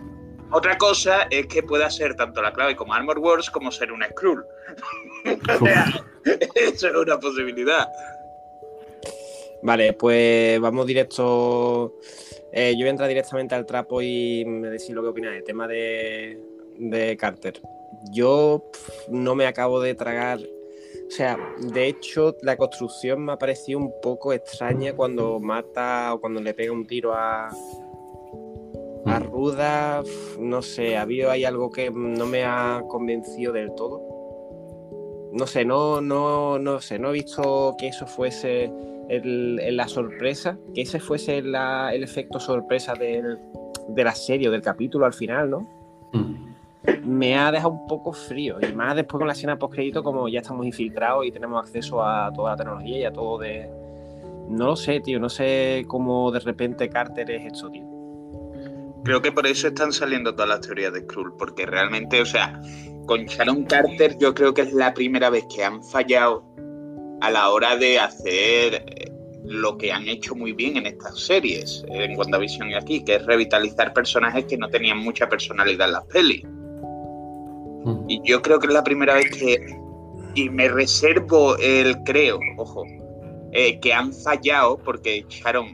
Otra 0.52 0.78
cosa 0.78 1.28
es 1.30 1.48
que 1.48 1.64
pueda 1.64 1.90
ser 1.90 2.16
tanto 2.16 2.42
la 2.42 2.52
clave 2.52 2.76
como 2.76 2.94
Armor 2.94 3.20
Wars 3.20 3.50
como 3.50 3.72
ser 3.72 3.92
una 3.92 4.08
Skrull. 4.10 4.46
Eso 6.56 6.88
es 6.88 6.96
una 6.96 7.20
posibilidad. 7.20 7.88
Vale, 9.64 9.94
pues 9.94 10.60
vamos 10.60 10.86
directo. 10.88 11.96
eh, 12.52 12.72
yo 12.74 12.80
voy 12.80 12.88
a 12.88 12.92
entrar 12.92 13.08
directamente 13.08 13.56
al 13.56 13.66
trapo 13.66 14.02
y 14.02 14.44
me 14.46 14.70
decís 14.70 14.90
lo 14.90 15.02
que 15.04 15.10
opináis. 15.10 15.38
El 15.38 15.44
tema 15.44 15.68
de, 15.68 16.38
de 16.78 17.16
Carter. 17.16 17.62
Yo 18.12 18.70
no 19.10 19.36
me 19.36 19.46
acabo 19.46 19.80
de 19.80 19.94
tragar. 19.96 20.40
O 21.12 21.14
sea, 21.14 21.38
de 21.60 21.88
hecho, 21.90 22.38
la 22.42 22.56
construcción 22.56 23.26
me 23.26 23.34
ha 23.34 23.38
parecido 23.38 23.80
un 23.80 23.92
poco 24.02 24.32
extraña 24.32 24.94
cuando 24.94 25.42
mata 25.42 26.14
o 26.14 26.22
cuando 26.22 26.40
le 26.40 26.54
pega 26.54 26.72
un 26.72 26.88
tiro 26.88 27.14
a, 27.14 27.48
a 27.48 29.20
Mm. 29.20 29.24
Ruda. 29.30 30.04
No 30.40 30.62
sé, 30.62 30.96
ha 30.96 31.02
habido 31.02 31.30
ahí 31.30 31.44
algo 31.44 31.70
que 31.70 31.92
no 31.92 32.26
me 32.28 32.46
ha 32.46 32.82
convencido 32.88 33.52
del 33.52 33.76
todo. 33.76 34.02
No 35.34 35.48
sé, 35.48 35.66
no, 35.66 36.00
no, 36.00 36.58
no 36.60 36.80
sé, 36.80 36.98
no 36.98 37.10
he 37.10 37.14
visto 37.14 37.76
que 37.78 37.90
eso 37.90 38.08
fuese 38.08 38.72
el- 39.10 39.60
el- 39.60 39.76
la 39.76 39.90
sorpresa, 39.90 40.58
que 40.74 40.82
ese 40.84 41.02
fuese 41.02 41.42
la- 41.42 41.94
el 41.94 42.04
efecto 42.04 42.40
sorpresa 42.40 42.94
del- 42.94 43.38
de 43.90 44.04
la 44.06 44.16
serie 44.16 44.48
o 44.48 44.52
del 44.52 44.62
capítulo 44.62 45.06
al 45.06 45.14
final, 45.14 45.50
¿no? 45.50 45.68
Mm. 46.14 46.51
Me 47.04 47.38
ha 47.38 47.52
dejado 47.52 47.72
un 47.72 47.88
poco 47.88 48.14
frío. 48.14 48.58
Y 48.62 48.74
más 48.74 48.96
después 48.96 49.20
con 49.20 49.28
la 49.28 49.34
escena 49.34 49.58
post 49.58 49.74
crédito, 49.74 50.04
como 50.04 50.28
ya 50.28 50.40
estamos 50.40 50.66
infiltrados 50.66 51.26
y 51.26 51.32
tenemos 51.32 51.64
acceso 51.64 52.04
a 52.04 52.32
toda 52.34 52.52
la 52.52 52.58
tecnología 52.58 52.98
y 52.98 53.04
a 53.04 53.14
todo 53.14 53.38
de. 53.38 53.70
No 54.50 54.68
lo 54.68 54.76
sé, 54.76 55.00
tío. 55.00 55.20
No 55.20 55.30
sé 55.30 55.86
cómo 55.88 56.32
de 56.32 56.40
repente 56.40 56.90
Carter 56.90 57.30
es 57.32 57.54
esto, 57.54 57.70
tío. 57.70 57.92
Creo 59.04 59.22
que 59.22 59.32
por 59.32 59.48
eso 59.48 59.68
están 59.68 59.92
saliendo 59.92 60.34
todas 60.34 60.50
las 60.50 60.62
teorías 60.62 60.94
de 60.94 61.02
Skrull, 61.02 61.36
porque 61.38 61.66
realmente, 61.66 62.22
o 62.22 62.26
sea, 62.26 62.62
con 63.08 63.26
Sharon 63.26 63.64
Carter 63.64 64.18
yo 64.20 64.34
creo 64.34 64.54
que 64.54 64.62
es 64.62 64.74
la 64.74 64.94
primera 64.94 65.30
vez 65.30 65.46
que 65.54 65.64
han 65.64 65.84
fallado 65.84 66.44
a 67.22 67.32
la 67.32 67.50
hora 67.50 67.78
de 67.78 68.00
hacer 68.00 68.86
eh, 68.86 69.12
lo 69.44 69.78
que 69.78 69.92
han 69.92 70.08
hecho 70.08 70.36
muy 70.36 70.54
bien 70.54 70.78
en 70.78 70.86
estas 70.86 71.20
series, 71.20 71.84
en 71.88 72.18
WandaVision 72.18 72.70
y 72.70 72.76
aquí, 72.76 73.04
que 73.04 73.16
es 73.16 73.26
revitalizar 73.26 73.94
personajes 73.94 74.46
que 74.46 74.58
no 74.58 74.70
tenían 74.70 75.00
mucha 75.00 75.28
personalidad 75.28 75.88
en 75.88 75.94
las 75.94 76.06
pelis. 76.06 76.44
Y 78.08 78.22
yo 78.24 78.42
creo 78.42 78.60
que 78.60 78.68
es 78.68 78.74
la 78.74 78.84
primera 78.84 79.16
vez 79.16 79.32
que, 79.32 79.80
y 80.36 80.50
me 80.50 80.68
reservo 80.70 81.58
el 81.58 81.98
creo, 82.04 82.40
ojo, 82.58 82.84
eh, 83.52 83.80
que 83.80 83.94
han 83.94 84.14
fallado 84.14 84.78
porque 84.78 85.26
Sharon 85.28 85.72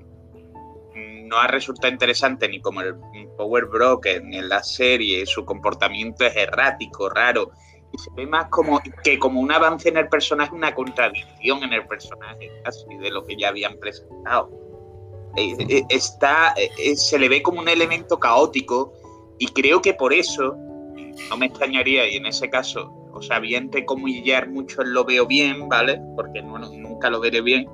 mm, 0.95 1.27
no 1.27 1.37
ha 1.37 1.47
resultado 1.47 1.91
interesante 1.91 2.47
ni 2.47 2.61
como 2.61 2.81
el 2.81 2.95
Power 3.37 3.65
Broker 3.65 4.21
en 4.21 4.49
la 4.49 4.63
serie, 4.63 5.25
su 5.25 5.45
comportamiento 5.45 6.25
es 6.25 6.35
errático, 6.35 7.09
raro, 7.09 7.51
y 7.93 7.97
se 7.97 8.09
ve 8.15 8.25
más 8.25 8.47
como 8.49 8.81
que 9.03 9.19
como 9.19 9.39
un 9.39 9.51
avance 9.51 9.89
en 9.89 9.97
el 9.97 10.09
personaje, 10.09 10.53
una 10.53 10.73
contradicción 10.73 11.63
en 11.63 11.73
el 11.73 11.87
personaje, 11.87 12.51
casi 12.63 12.85
de 12.97 13.11
lo 13.11 13.23
que 13.23 13.35
ya 13.37 13.49
habían 13.49 13.77
presentado. 13.77 14.49
Eh, 15.37 15.55
eh, 15.69 15.83
está, 15.89 16.55
eh, 16.57 16.95
se 16.95 17.19
le 17.19 17.29
ve 17.29 17.43
como 17.43 17.61
un 17.61 17.69
elemento 17.69 18.19
caótico 18.19 18.93
y 19.37 19.47
creo 19.47 19.81
que 19.81 19.93
por 19.93 20.11
eso 20.11 20.57
no 21.29 21.37
me 21.37 21.47
extrañaría 21.47 22.07
y 22.09 22.15
en 22.17 22.25
ese 22.25 22.49
caso, 22.49 22.91
o 23.13 23.21
sea, 23.21 23.39
bien 23.39 23.63
entre 23.63 23.85
comillar 23.85 24.49
mucho 24.49 24.83
lo 24.83 25.03
veo 25.05 25.25
bien, 25.25 25.67
¿vale? 25.69 25.99
Porque 26.15 26.41
no, 26.41 26.57
no- 26.57 26.69
nunca 26.71 27.09
lo 27.09 27.19
veré 27.19 27.41
bien. 27.41 27.67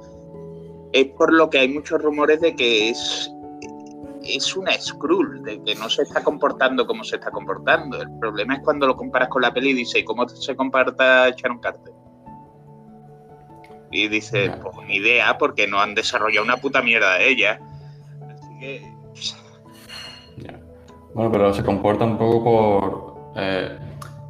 Es 0.92 1.06
por 1.18 1.34
lo 1.34 1.50
que 1.50 1.60
hay 1.60 1.68
muchos 1.70 2.02
rumores 2.02 2.40
de 2.42 2.56
que 2.56 2.90
es, 2.90 3.32
es 4.24 4.56
una 4.56 4.72
Skrull, 4.74 5.44
de 5.44 5.62
que 5.64 5.76
no 5.76 5.90
se 5.90 6.04
está 6.04 6.24
comportando 6.24 6.86
como 6.88 7.04
se 7.04 7.16
está 7.18 7.32
comportando. 7.32 8.02
El 8.02 8.10
problema 8.20 8.56
es 8.56 8.62
cuando 8.64 8.88
lo 8.88 8.96
comparas 8.96 9.30
con 9.30 9.42
la 9.42 9.54
peli 9.54 9.72
y 9.72 9.74
dices, 9.74 10.02
¿y 10.02 10.04
cómo 10.06 10.28
se 10.30 10.56
comporta 10.56 11.30
Sharon 11.32 11.60
Carter? 11.60 11.94
Y 13.92 14.08
dice, 14.08 14.48
Ya. 14.48 14.60
pues 14.60 14.76
ni 14.88 14.96
idea, 14.96 15.38
porque 15.38 15.68
no 15.68 15.80
han 15.80 15.94
desarrollado 15.94 16.46
una 16.46 16.58
puta 16.58 16.82
mierda 16.82 17.16
de 17.16 17.30
ella. 17.30 17.60
Así 18.32 18.60
que 18.60 18.94
Ya. 20.38 20.60
Bueno, 21.14 21.32
pero 21.32 21.54
se 21.54 21.64
comporta 21.64 22.06
un 22.06 22.18
poco 22.18 22.44
por. 22.44 23.13
Eh, 23.36 23.78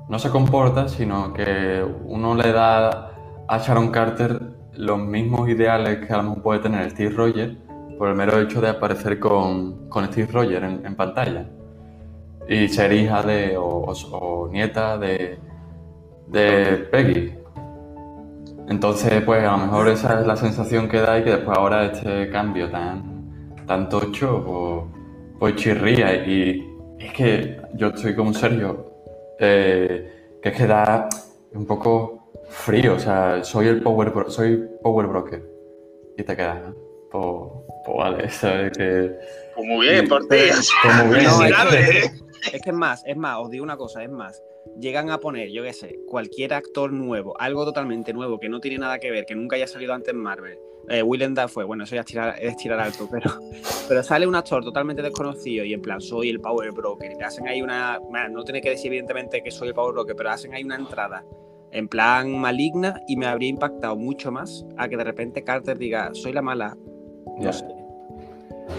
no 0.10 0.19
se 0.19 0.29
comporta, 0.29 0.88
sino 0.88 1.33
que 1.33 1.83
uno 2.05 2.36
le 2.36 2.51
da 2.51 3.12
a 3.48 3.57
Sharon 3.57 3.89
Carter 3.89 4.41
los 4.75 5.00
mismos 5.00 5.50
ideales 5.50 6.05
que 6.05 6.13
a 6.13 6.17
lo 6.17 6.24
mejor 6.24 6.41
puede 6.41 6.60
tener 6.60 6.89
Steve 6.91 7.13
Rogers 7.15 7.55
por 7.98 8.10
el 8.10 8.15
mero 8.15 8.39
hecho 8.39 8.60
de 8.60 8.69
aparecer 8.69 9.19
con, 9.19 9.88
con 9.89 10.05
Steve 10.05 10.29
Rogers 10.31 10.63
en, 10.63 10.95
pantalla 10.95 11.45
y 12.50 12.67
ser 12.67 12.91
hija 12.91 13.22
de 13.22 13.55
o 13.57 14.50
nieta 14.51 14.98
de, 14.98 15.39
de 16.27 16.88
Peggy. 16.91 17.36
Entonces, 18.67 19.22
pues 19.24 19.45
a 19.45 19.51
lo 19.51 19.57
mejor 19.57 19.88
esa 19.89 20.19
es 20.19 20.27
la 20.27 20.36
sensación 20.36 20.88
que 20.88 21.00
da 21.00 21.19
y 21.19 21.24
que 21.24 21.31
después 21.31 21.57
ahora 21.57 21.86
este 21.86 22.29
cambio 22.29 22.69
tan, 22.69 23.55
tan 23.67 23.89
tocho, 23.89 24.43
pues, 24.45 25.53
pues 25.53 25.55
chirría. 25.55 26.25
Y 26.25 26.65
es 27.00 27.13
que 27.13 27.62
yo 27.75 27.88
estoy 27.89 28.15
como 28.15 28.33
Sergio, 28.33 28.92
eh, 29.43 30.38
que 30.41 30.50
es 30.50 30.55
que 30.57 30.67
da 30.67 31.07
un 31.53 31.65
poco 31.65 32.31
frío. 32.50 32.95
O 32.95 33.00
sea, 33.00 33.43
soy 33.43 33.67
el 33.67 33.81
power, 33.81 34.12
bro- 34.12 34.29
soy 34.29 34.67
power 34.81 35.07
broker. 35.07 35.43
Y 36.17 36.23
te 36.23 36.35
quedas, 36.35 36.62
¿no? 36.62 36.75
Pues, 37.12 37.51
pues 37.85 37.97
vale, 37.97 38.29
sabes 38.31 38.71
que... 38.77 39.12
pues 39.55 39.67
muy 39.67 39.88
bien, 39.88 40.07
por 40.07 40.21
ti. 40.27 40.38
pues 40.83 41.05
muy 41.05 41.19
bien, 41.19 41.25
No, 41.25 41.38
sí. 41.39 41.45
es 41.45 41.50
que- 41.50 41.55
Felicidades. 41.55 42.19
Es 42.53 42.62
que 42.62 42.69
es 42.71 42.75
más, 42.75 43.03
es 43.05 43.15
más, 43.15 43.38
os 43.39 43.50
digo 43.50 43.63
una 43.63 43.77
cosa, 43.77 44.03
es 44.03 44.09
más. 44.09 44.43
Llegan 44.77 45.09
a 45.09 45.19
poner, 45.19 45.50
yo 45.50 45.63
qué 45.63 45.71
sé, 45.71 46.00
cualquier 46.07 46.53
actor 46.53 46.91
nuevo, 46.91 47.39
algo 47.39 47.63
totalmente 47.63 48.12
nuevo 48.13 48.38
que 48.39 48.50
no 48.50 48.59
tiene 48.59 48.79
nada 48.79 49.00
que 49.00 49.12
ver, 49.12 49.25
que 49.25 49.33
nunca 49.35 49.55
haya 49.55 49.67
salido 49.67 49.93
antes 49.93 50.13
en 50.13 50.19
Marvel. 50.19 50.57
Eh, 50.89 51.01
Willem 51.01 51.33
Dafoe, 51.33 51.63
bueno, 51.63 51.85
eso 51.85 51.95
ya 51.95 52.01
es 52.01 52.07
tirar, 52.07 52.35
es 52.39 52.57
tirar 52.57 52.79
alto, 52.79 53.07
pero, 53.09 53.31
pero 53.87 54.03
sale 54.03 54.27
un 54.27 54.35
actor 54.35 54.63
totalmente 54.63 55.01
desconocido 55.01 55.63
y 55.63 55.73
en 55.73 55.81
plan, 55.81 56.01
soy 56.01 56.29
el 56.29 56.39
Power 56.41 56.71
Broker. 56.71 57.15
Te 57.17 57.23
hacen 57.23 57.47
ahí 57.47 57.61
una. 57.61 57.99
bueno, 57.99 58.29
no 58.29 58.43
tiene 58.43 58.61
que 58.61 58.69
decir, 58.71 58.87
evidentemente, 58.87 59.41
que 59.41 59.49
soy 59.51 59.69
el 59.69 59.73
Power 59.73 59.93
Broker, 59.93 60.15
pero 60.15 60.29
hacen 60.31 60.53
ahí 60.53 60.63
una 60.63 60.75
entrada 60.75 61.23
en 61.71 61.87
plan 61.87 62.37
maligna 62.37 63.01
y 63.07 63.15
me 63.17 63.25
habría 63.25 63.49
impactado 63.49 63.95
mucho 63.95 64.31
más 64.31 64.63
a 64.77 64.87
que 64.87 64.95
de 64.97 65.03
repente 65.03 65.43
Carter 65.43 65.77
diga, 65.77 66.09
soy 66.13 66.33
la 66.33 66.41
mala. 66.41 66.75
No 67.37 67.41
Ya. 67.41 67.53
sé. 67.53 67.65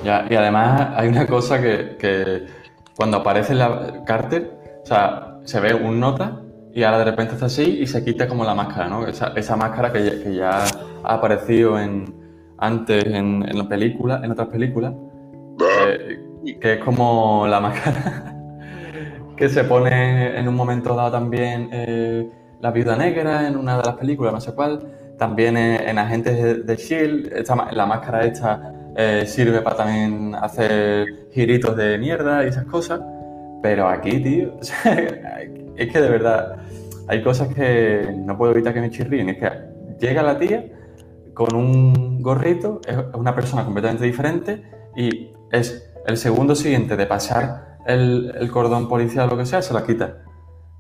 Ya, 0.04 0.26
y 0.30 0.34
además 0.34 0.90
hay 0.96 1.08
una 1.08 1.26
cosa 1.26 1.60
que, 1.60 1.96
que 1.98 2.44
cuando 2.96 3.16
aparece 3.18 3.54
la 3.54 4.04
Carter, 4.06 4.80
o 4.82 4.86
sea, 4.86 5.38
se 5.44 5.58
ve 5.60 5.74
un 5.74 5.98
nota 6.00 6.40
y 6.74 6.82
ahora 6.82 6.98
de 6.98 7.04
repente 7.04 7.34
está 7.34 7.46
así 7.46 7.78
y 7.80 7.86
se 7.86 8.04
quita 8.04 8.26
como 8.28 8.44
la 8.44 8.54
máscara, 8.54 8.88
¿no? 8.88 9.06
Esa, 9.06 9.28
esa 9.36 9.56
máscara 9.56 9.92
que, 9.92 10.04
ya- 10.04 10.22
que 10.22 10.34
ya 10.34 10.64
ha 11.04 11.14
aparecido 11.14 11.78
en, 11.78 12.14
antes 12.58 13.04
en, 13.06 13.44
en 13.48 13.58
la 13.58 13.68
película, 13.68 14.20
en 14.24 14.30
otras 14.32 14.48
películas, 14.48 14.92
eh, 15.86 16.20
que 16.60 16.72
es 16.74 16.78
como 16.84 17.46
la 17.46 17.60
máscara 17.60 18.34
que 19.36 19.48
se 19.48 19.64
pone 19.64 20.38
en 20.38 20.48
un 20.48 20.54
momento 20.54 20.94
dado 20.94 21.10
también 21.12 21.68
eh, 21.72 22.28
la 22.60 22.70
viuda 22.70 22.96
negra 22.96 23.46
en 23.48 23.56
una 23.56 23.76
de 23.76 23.82
las 23.84 23.94
películas, 23.96 24.32
no 24.32 24.40
sé 24.40 24.52
cuál, 24.54 24.80
también 25.18 25.56
en, 25.56 25.88
en 25.88 25.98
Agentes 25.98 26.66
de, 26.66 26.76
Shield, 26.76 27.32
la 27.72 27.86
máscara 27.86 28.24
esta 28.24 28.72
eh, 28.96 29.24
sirve 29.26 29.60
para 29.60 29.76
también 29.76 30.34
hacer 30.34 31.28
giritos 31.32 31.76
de 31.76 31.98
mierda 31.98 32.44
y 32.44 32.48
esas 32.48 32.64
cosas. 32.64 33.00
Pero 33.64 33.88
aquí, 33.88 34.20
tío, 34.20 34.60
es 34.60 35.90
que 35.90 35.98
de 35.98 36.10
verdad 36.10 36.58
hay 37.08 37.22
cosas 37.22 37.48
que 37.48 38.14
no 38.14 38.36
puedo 38.36 38.52
evitar 38.52 38.74
que 38.74 38.80
me 38.82 38.90
chirríen. 38.90 39.30
Es 39.30 39.38
que 39.38 39.50
llega 39.98 40.22
la 40.22 40.38
tía 40.38 40.66
con 41.32 41.56
un 41.56 42.20
gorrito, 42.20 42.82
es 42.86 42.94
una 43.14 43.34
persona 43.34 43.64
completamente 43.64 44.04
diferente 44.04 44.62
y 44.94 45.32
es 45.50 45.90
el 46.04 46.18
segundo 46.18 46.54
siguiente 46.54 46.94
de 46.94 47.06
pasar 47.06 47.78
el, 47.86 48.34
el 48.38 48.50
cordón 48.50 48.86
policial 48.86 49.28
o 49.28 49.30
lo 49.30 49.38
que 49.38 49.46
sea, 49.46 49.62
se 49.62 49.72
la 49.72 49.82
quita. 49.82 50.18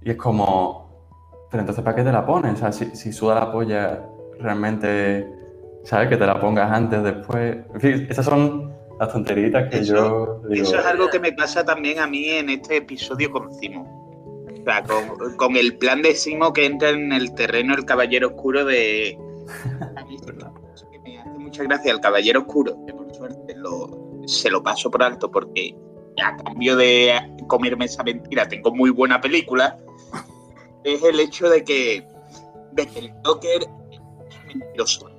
Y 0.02 0.10
es 0.10 0.16
como, 0.16 1.08
pero 1.50 1.62
entonces 1.62 1.82
¿para 1.82 1.96
qué 1.96 2.02
te 2.02 2.12
la 2.12 2.26
pones? 2.26 2.52
O 2.52 2.56
sea, 2.58 2.70
si, 2.70 2.94
si 2.94 3.14
suda 3.14 3.36
la 3.36 3.50
polla 3.50 4.02
realmente, 4.38 5.26
¿sabes? 5.84 6.10
Que 6.10 6.18
te 6.18 6.26
la 6.26 6.38
pongas 6.38 6.70
antes, 6.70 7.02
después. 7.02 7.56
En 7.72 7.80
fin, 7.80 8.06
esas 8.10 8.26
son 8.26 8.73
las 8.98 9.12
tonteritas 9.12 9.70
que 9.70 9.78
Eso- 9.78 9.94
yo 9.94 10.48
digo. 10.48 10.64
Eso 10.66 10.78
es 10.78 10.86
algo 10.86 11.08
que 11.08 11.18
me 11.20 11.32
pasa 11.32 11.64
también 11.64 11.98
a 11.98 12.06
mí 12.06 12.28
en 12.30 12.50
este 12.50 12.76
episodio 12.76 13.30
con 13.30 13.52
Simo. 13.54 14.02
O 14.60 14.64
sea, 14.64 14.82
con, 14.82 15.36
con 15.36 15.56
el 15.56 15.76
plan 15.76 16.00
de 16.02 16.14
Simo 16.14 16.52
que 16.52 16.64
entra 16.66 16.90
en 16.90 17.12
el 17.12 17.34
terreno 17.34 17.74
el 17.74 17.84
Caballero 17.84 18.28
Oscuro 18.28 18.64
de... 18.64 19.18
A 19.96 20.04
mí 20.04 20.16
es 20.16 20.22
que 20.22 20.98
me 21.00 21.18
hace 21.20 21.30
mucha 21.38 21.62
gracia 21.64 21.92
el 21.92 22.00
Caballero 22.00 22.40
Oscuro, 22.40 22.78
que 22.86 22.94
por 22.94 23.14
suerte 23.14 23.54
lo, 23.56 24.22
se 24.26 24.50
lo 24.50 24.62
paso 24.62 24.90
por 24.90 25.02
alto 25.02 25.30
porque 25.30 25.76
a 26.22 26.36
cambio 26.36 26.76
de 26.76 27.12
comerme 27.48 27.86
esa 27.86 28.02
mentira 28.04 28.48
tengo 28.48 28.72
muy 28.74 28.90
buena 28.90 29.20
película, 29.20 29.76
es 30.84 31.02
el 31.02 31.18
hecho 31.20 31.48
de 31.50 31.64
que, 31.64 32.06
de 32.72 32.86
que 32.86 32.98
el 33.00 33.12
Joker 33.24 33.62
es 33.90 34.46
mentiroso. 34.46 35.10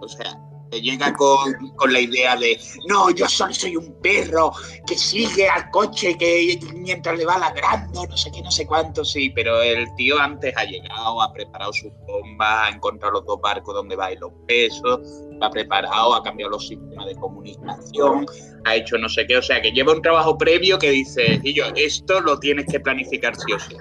O 0.00 0.08
sea, 0.08 0.38
llega 0.78 1.12
con, 1.14 1.52
con 1.76 1.92
la 1.92 2.00
idea 2.00 2.36
de, 2.36 2.58
no, 2.88 3.10
yo 3.10 3.28
solo 3.28 3.52
soy 3.52 3.76
un 3.76 3.92
perro 4.00 4.52
que 4.86 4.96
sigue 4.96 5.48
al 5.48 5.70
coche 5.70 6.16
que 6.16 6.58
mientras 6.74 7.18
le 7.18 7.24
va 7.24 7.38
ladrando, 7.38 8.06
no 8.06 8.16
sé 8.16 8.30
qué, 8.30 8.42
no 8.42 8.50
sé 8.50 8.66
cuánto, 8.66 9.04
sí, 9.04 9.30
pero 9.30 9.60
el 9.62 9.92
tío 9.96 10.18
antes 10.18 10.54
ha 10.56 10.64
llegado, 10.64 11.20
ha 11.20 11.32
preparado 11.32 11.72
sus 11.72 11.90
bombas, 12.06 12.68
ha 12.68 12.74
encontrado 12.74 13.14
los 13.14 13.26
dos 13.26 13.40
barcos 13.40 13.74
donde 13.74 13.96
va 13.96 14.10
los 14.12 14.32
pesos, 14.46 15.00
ha 15.40 15.50
preparado, 15.50 16.14
ha 16.14 16.22
cambiado 16.22 16.52
los 16.52 16.66
sistemas 16.68 17.06
de 17.06 17.16
comunicación, 17.16 18.26
ha 18.64 18.76
hecho 18.76 18.98
no 18.98 19.08
sé 19.08 19.26
qué, 19.26 19.36
o 19.38 19.42
sea, 19.42 19.60
que 19.60 19.72
lleva 19.72 19.92
un 19.92 20.02
trabajo 20.02 20.36
previo 20.38 20.78
que 20.78 20.90
dice, 20.90 21.40
y 21.42 21.54
yo, 21.54 21.64
esto 21.74 22.20
lo 22.20 22.38
tienes 22.38 22.66
que 22.66 22.78
planificar 22.80 23.34
sí 23.36 23.52
o 23.52 23.58
sí. 23.58 23.76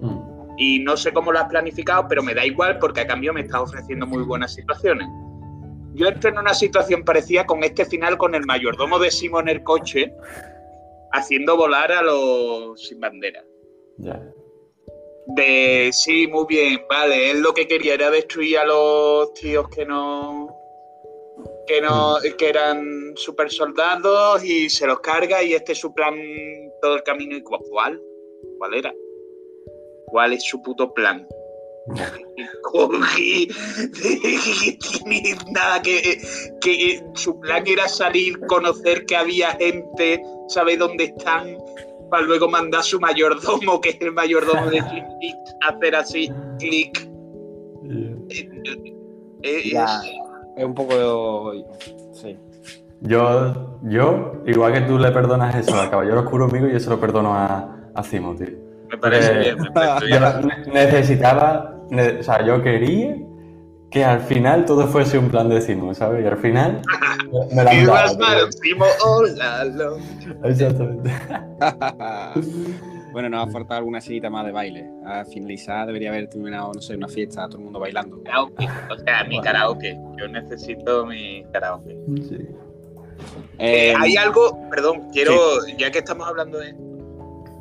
Mm, 0.00 0.58
Y 0.58 0.78
no 0.80 0.96
sé 0.96 1.12
cómo 1.12 1.32
lo 1.32 1.40
has 1.40 1.48
planificado, 1.48 2.06
pero 2.08 2.22
me 2.22 2.34
da 2.34 2.44
igual 2.44 2.78
porque 2.78 3.00
a 3.00 3.06
cambio 3.06 3.32
me 3.32 3.40
está 3.40 3.60
ofreciendo 3.60 4.06
muy 4.06 4.22
buenas 4.22 4.54
situaciones. 4.54 5.08
Yo 5.94 6.08
entro 6.08 6.30
en 6.30 6.38
una 6.38 6.54
situación 6.54 7.04
parecida 7.04 7.46
con 7.46 7.62
este 7.62 7.84
final 7.84 8.16
con 8.16 8.34
el 8.34 8.46
mayordomo 8.46 8.98
de 8.98 9.10
Simon 9.10 9.48
en 9.48 9.56
el 9.56 9.62
coche, 9.62 10.12
haciendo 11.12 11.56
volar 11.56 11.92
a 11.92 12.02
los 12.02 12.80
sin 12.86 13.00
bandera. 13.00 13.44
ya. 13.98 14.20
De 15.24 15.90
sí, 15.92 16.26
muy 16.26 16.46
bien, 16.48 16.82
vale, 16.90 17.30
él 17.30 17.42
lo 17.42 17.54
que 17.54 17.68
quería 17.68 17.94
era 17.94 18.10
destruir 18.10 18.58
a 18.58 18.64
los 18.64 19.32
tíos 19.34 19.68
que 19.68 19.86
no. 19.86 20.48
que 21.66 21.80
no. 21.80 22.16
que 22.36 22.48
eran 22.48 23.12
super 23.16 23.50
soldados 23.50 24.42
y 24.42 24.68
se 24.68 24.86
los 24.86 24.98
carga 25.00 25.42
y 25.42 25.54
este 25.54 25.72
es 25.72 25.78
su 25.78 25.94
plan 25.94 26.14
todo 26.80 26.96
el 26.96 27.02
camino. 27.04 27.36
¿Y 27.36 27.42
cuál? 27.42 28.02
¿Cuál 28.58 28.74
era? 28.74 28.92
¿Cuál 30.06 30.32
es 30.32 30.42
su 30.42 30.60
puto 30.60 30.92
plan? 30.92 31.26
Cogí, 32.62 33.48
tiene 34.00 35.36
nada 35.52 35.82
que, 35.82 36.20
que 36.60 37.02
su 37.14 37.38
plan 37.40 37.64
era 37.66 37.88
salir, 37.88 38.38
conocer 38.46 39.04
que 39.06 39.16
había 39.16 39.50
gente, 39.52 40.22
saber 40.48 40.78
dónde 40.78 41.04
están, 41.04 41.56
para 42.10 42.22
luego 42.24 42.48
mandar 42.48 42.80
a 42.80 42.84
su 42.84 43.00
mayordomo, 43.00 43.80
que 43.80 43.90
es 43.90 44.00
el 44.00 44.12
mayordomo 44.12 44.70
de 44.70 44.78
a 44.80 45.68
hacer 45.68 45.96
así, 45.96 46.30
clic. 46.58 47.08
Eh, 47.90 48.16
eh, 49.42 49.62
Ya. 49.72 49.84
es- 50.04 50.64
un 50.64 50.74
poco. 50.74 51.52
Sí. 52.12 52.36
Yo, 53.00 53.78
yo, 53.82 54.34
igual 54.46 54.72
que 54.74 54.80
tú 54.82 54.98
le 54.98 55.10
perdonas 55.10 55.54
eso 55.56 55.74
al 55.80 55.90
Caballero 55.90 56.20
Oscuro 56.20 56.44
amigo, 56.44 56.68
yo 56.68 56.78
se 56.78 56.88
lo 56.90 57.00
perdono 57.00 57.34
a, 57.34 57.76
a 57.94 58.02
Cimo, 58.04 58.36
tío. 58.36 58.71
Me 58.92 58.98
parece 58.98 59.32
Eh, 59.32 59.38
bien, 59.40 59.58
me 59.58 59.70
parece 59.72 60.08
Yo 60.10 60.72
necesitaba, 60.72 61.74
ne- 61.90 62.20
o 62.20 62.22
sea, 62.22 62.44
yo 62.46 62.62
quería 62.62 63.16
que 63.90 64.04
al 64.04 64.20
final 64.20 64.64
todo 64.64 64.86
fuese 64.86 65.18
un 65.18 65.28
plan 65.28 65.48
de 65.50 65.60
Cimo, 65.60 65.92
¿sabes? 65.94 66.24
Y 66.24 66.26
al 66.26 66.38
final 66.38 66.80
me 67.54 67.62
la 67.64 67.74
Y 67.74 67.78
han 67.80 67.86
dado, 67.86 68.50
Simo, 68.52 68.86
hola, 69.04 69.64
Exactamente. 70.44 71.10
bueno, 73.12 73.28
nos 73.28 73.48
ha 73.48 73.50
faltado 73.50 73.78
alguna 73.78 73.98
escenita 73.98 74.30
más 74.30 74.46
de 74.46 74.52
baile. 74.52 74.90
A 75.04 75.24
finalizar 75.26 75.86
debería 75.86 76.08
haber 76.08 76.28
terminado, 76.28 76.72
no 76.74 76.80
sé, 76.80 76.96
una 76.96 77.08
fiesta, 77.08 77.46
todo 77.48 77.58
el 77.58 77.64
mundo 77.64 77.78
bailando. 77.80 78.22
Karaoke, 78.22 78.66
o 78.90 78.96
sea, 78.98 79.24
mi 79.24 79.40
karaoke. 79.42 79.98
Yo 80.18 80.26
necesito 80.28 81.04
mi 81.04 81.44
karaoke. 81.52 81.96
Sí. 82.28 82.38
Eh, 83.58 83.90
Eh, 83.90 83.94
hay 83.98 84.16
algo, 84.16 84.58
perdón, 84.70 85.10
quiero, 85.12 85.36
ya 85.78 85.90
que 85.90 85.98
estamos 85.98 86.26
hablando 86.26 86.58
de 86.58 86.70
esto, 86.70 86.82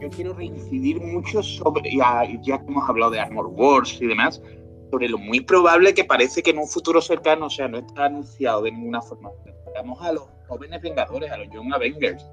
yo 0.01 0.09
quiero 0.09 0.33
reincidir 0.33 0.99
mucho 0.99 1.43
sobre, 1.43 1.95
ya, 1.95 2.23
ya 2.41 2.57
que 2.59 2.65
hemos 2.65 2.89
hablado 2.89 3.11
de 3.11 3.19
Armor 3.19 3.47
Wars 3.47 3.97
y 4.01 4.07
demás, 4.07 4.41
sobre 4.89 5.07
lo 5.07 5.17
muy 5.17 5.39
probable 5.41 5.93
que 5.93 6.03
parece 6.03 6.41
que 6.41 6.49
en 6.51 6.57
un 6.57 6.67
futuro 6.67 7.01
cercano, 7.01 7.45
o 7.45 7.49
sea, 7.49 7.67
no 7.67 7.77
está 7.77 8.05
anunciado 8.05 8.63
de 8.63 8.71
ninguna 8.71 9.01
forma, 9.01 9.29
tengamos 9.65 10.01
a 10.01 10.11
los 10.13 10.23
jóvenes 10.47 10.81
Vengadores, 10.81 11.31
a 11.31 11.37
los 11.37 11.49
Young 11.51 11.73
Avengers. 11.73 12.25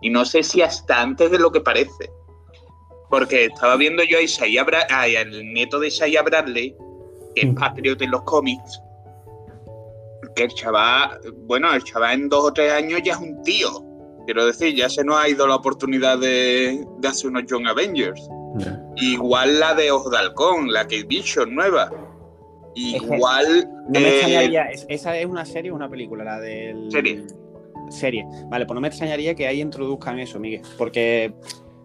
Y 0.00 0.10
no 0.10 0.24
sé 0.24 0.42
si 0.44 0.62
hasta 0.62 1.00
antes 1.00 1.30
de 1.30 1.38
lo 1.40 1.50
que 1.50 1.60
parece. 1.60 2.10
Porque 3.10 3.46
estaba 3.46 3.74
viendo 3.76 4.04
yo 4.04 4.18
a 4.18 4.22
Isaiah 4.22 4.64
Bra- 4.64 4.86
a- 4.90 5.08
el 5.08 5.52
nieto 5.52 5.80
de 5.80 5.88
Isaiah 5.88 6.22
Bradley, 6.22 6.76
que 7.34 7.40
es 7.46 7.52
Mm. 7.52 7.54
Patriot 7.56 8.00
en 8.02 8.10
los 8.12 8.22
cómics, 8.22 8.80
que 10.36 10.44
el 10.44 10.50
chaval, 10.54 11.18
bueno, 11.46 11.72
el 11.72 11.82
chaval 11.82 12.14
en 12.20 12.28
dos 12.28 12.44
o 12.44 12.52
tres 12.52 12.70
años 12.72 13.00
ya 13.02 13.14
es 13.14 13.18
un 13.18 13.42
tío. 13.42 13.82
Quiero 14.28 14.44
decir, 14.44 14.74
ya 14.74 14.90
se 14.90 15.02
nos 15.04 15.16
ha 15.16 15.26
ido 15.26 15.46
la 15.46 15.54
oportunidad 15.54 16.18
de, 16.18 16.84
de 16.98 17.08
hacer 17.08 17.30
unos 17.30 17.46
Young 17.46 17.66
Avengers. 17.66 18.28
Igual 18.96 19.58
la 19.58 19.72
de 19.72 19.90
Ojo 19.90 20.10
de 20.10 20.18
Halcón, 20.18 20.70
la 20.70 20.86
que 20.86 21.02
Vision 21.04 21.54
nueva. 21.54 21.90
Igual. 22.74 23.70
No 23.88 23.98
me 24.00 24.06
eh, 24.06 24.10
extrañaría, 24.16 24.64
¿es- 24.64 24.84
¿esa 24.90 25.16
es 25.16 25.24
una 25.24 25.46
serie 25.46 25.70
o 25.70 25.74
una 25.74 25.88
película? 25.88 26.24
La 26.24 26.40
del. 26.40 26.92
Serie. 26.92 27.22
Serie. 27.88 28.26
Vale, 28.50 28.66
pues 28.66 28.74
no 28.74 28.82
me 28.82 28.88
extrañaría 28.88 29.34
que 29.34 29.46
ahí 29.46 29.62
introduzcan 29.62 30.18
eso, 30.18 30.38
Miguel. 30.38 30.60
Porque 30.76 31.32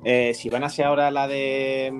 eh, 0.03 0.34
si 0.34 0.49
van 0.49 0.63
a 0.63 0.65
hacer 0.65 0.84
ahora 0.84 1.12
la 1.12 1.29
de 1.29 1.93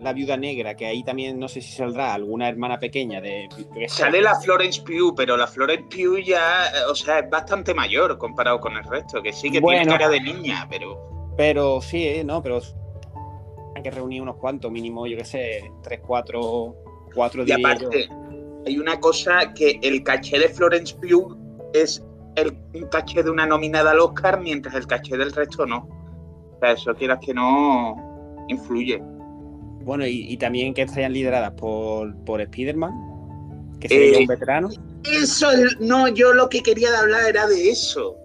la 0.00 0.12
viuda 0.12 0.36
negra, 0.36 0.74
que 0.74 0.86
ahí 0.86 1.02
también 1.02 1.38
no 1.38 1.48
sé 1.48 1.60
si 1.60 1.72
saldrá 1.72 2.14
alguna 2.14 2.48
hermana 2.48 2.78
pequeña 2.78 3.20
de. 3.20 3.48
Sale 3.88 4.20
la 4.20 4.38
Florence 4.40 4.82
Pugh, 4.82 5.14
pero 5.16 5.36
la 5.36 5.46
Florence 5.46 5.84
Pugh 5.90 6.18
ya, 6.22 6.66
eh, 6.66 6.90
o 6.90 6.94
sea, 6.94 7.20
es 7.20 7.30
bastante 7.30 7.72
mayor 7.74 8.18
comparado 8.18 8.60
con 8.60 8.76
el 8.76 8.84
resto, 8.84 9.22
que 9.22 9.32
sí 9.32 9.50
que 9.50 9.60
Bueno. 9.60 9.82
tiene 9.82 9.98
cara 9.98 10.08
de 10.10 10.20
niña, 10.20 10.66
pero 10.68 11.34
Pero 11.36 11.80
sí, 11.80 12.06
eh, 12.06 12.24
¿no? 12.24 12.42
Pero 12.42 12.60
hay 13.74 13.82
que 13.82 13.90
reunir 13.90 14.22
unos 14.22 14.36
cuantos, 14.36 14.70
mínimo, 14.70 15.06
yo 15.06 15.16
qué 15.16 15.24
sé, 15.24 15.70
tres, 15.82 16.00
cuatro, 16.06 16.74
cuatro 17.14 17.42
y 17.42 17.46
días. 17.46 17.58
aparte 17.58 18.08
hay 18.66 18.78
una 18.78 18.98
cosa 18.98 19.52
que 19.54 19.78
el 19.82 20.02
caché 20.02 20.38
de 20.38 20.48
Florence 20.48 20.94
Pugh 20.96 21.36
es 21.72 22.02
el 22.34 22.56
un 22.74 22.86
caché 22.88 23.22
de 23.22 23.30
una 23.30 23.46
nominada 23.46 23.92
al 23.92 24.00
Oscar, 24.00 24.40
mientras 24.40 24.74
el 24.74 24.86
caché 24.86 25.16
del 25.16 25.32
resto 25.32 25.64
no. 25.66 25.88
O 26.56 26.58
sea, 26.60 26.72
eso 26.72 26.94
quieras 26.94 27.18
que 27.24 27.32
no 27.32 27.96
influye. 28.48 29.02
Bueno, 29.86 30.04
y, 30.06 30.26
y 30.32 30.36
también 30.36 30.74
que 30.74 30.82
estarían 30.82 31.12
lideradas 31.12 31.52
por, 31.52 32.12
por 32.24 32.40
Spider-Man, 32.40 32.92
que 33.80 33.88
sería 33.88 34.18
Eh, 34.18 34.20
un 34.22 34.26
veterano. 34.26 34.68
Eso, 35.04 35.50
es- 35.52 35.78
no, 35.78 36.08
yo 36.08 36.34
lo 36.34 36.48
que 36.48 36.60
quería 36.60 36.98
hablar 36.98 37.28
era 37.28 37.46
de 37.46 37.70
eso. 37.70 38.16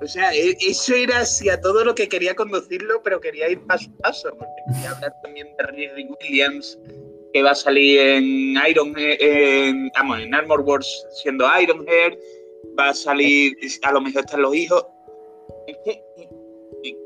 O 0.00 0.06
sea, 0.06 0.32
e- 0.32 0.56
eso 0.66 0.94
era 0.94 1.18
hacia 1.18 1.60
todo 1.60 1.84
lo 1.84 1.94
que 1.96 2.08
quería 2.08 2.34
conducirlo, 2.36 3.02
pero 3.02 3.20
quería 3.20 3.50
ir 3.50 3.60
paso 3.66 3.90
a 3.98 4.02
paso, 4.02 4.30
porque 4.38 4.52
quería 4.72 4.90
hablar 4.92 5.12
también 5.22 5.48
de 5.58 5.66
Riri 5.66 6.08
Williams, 6.22 6.78
que 7.34 7.42
va 7.42 7.50
a 7.50 7.54
salir 7.56 7.98
en 8.00 8.24
Iron 8.68 8.94
en, 8.96 9.90
vamos, 9.98 10.20
en 10.20 10.32
Armor 10.34 10.60
Wars 10.60 11.06
siendo 11.22 11.44
Ironhead, 11.60 12.12
va 12.78 12.90
a 12.90 12.94
salir, 12.94 13.56
a 13.82 13.92
lo 13.92 14.00
mejor 14.00 14.24
están 14.24 14.42
los 14.42 14.54
hijos. 14.54 14.86
Es 15.66 15.76
que 15.84 16.02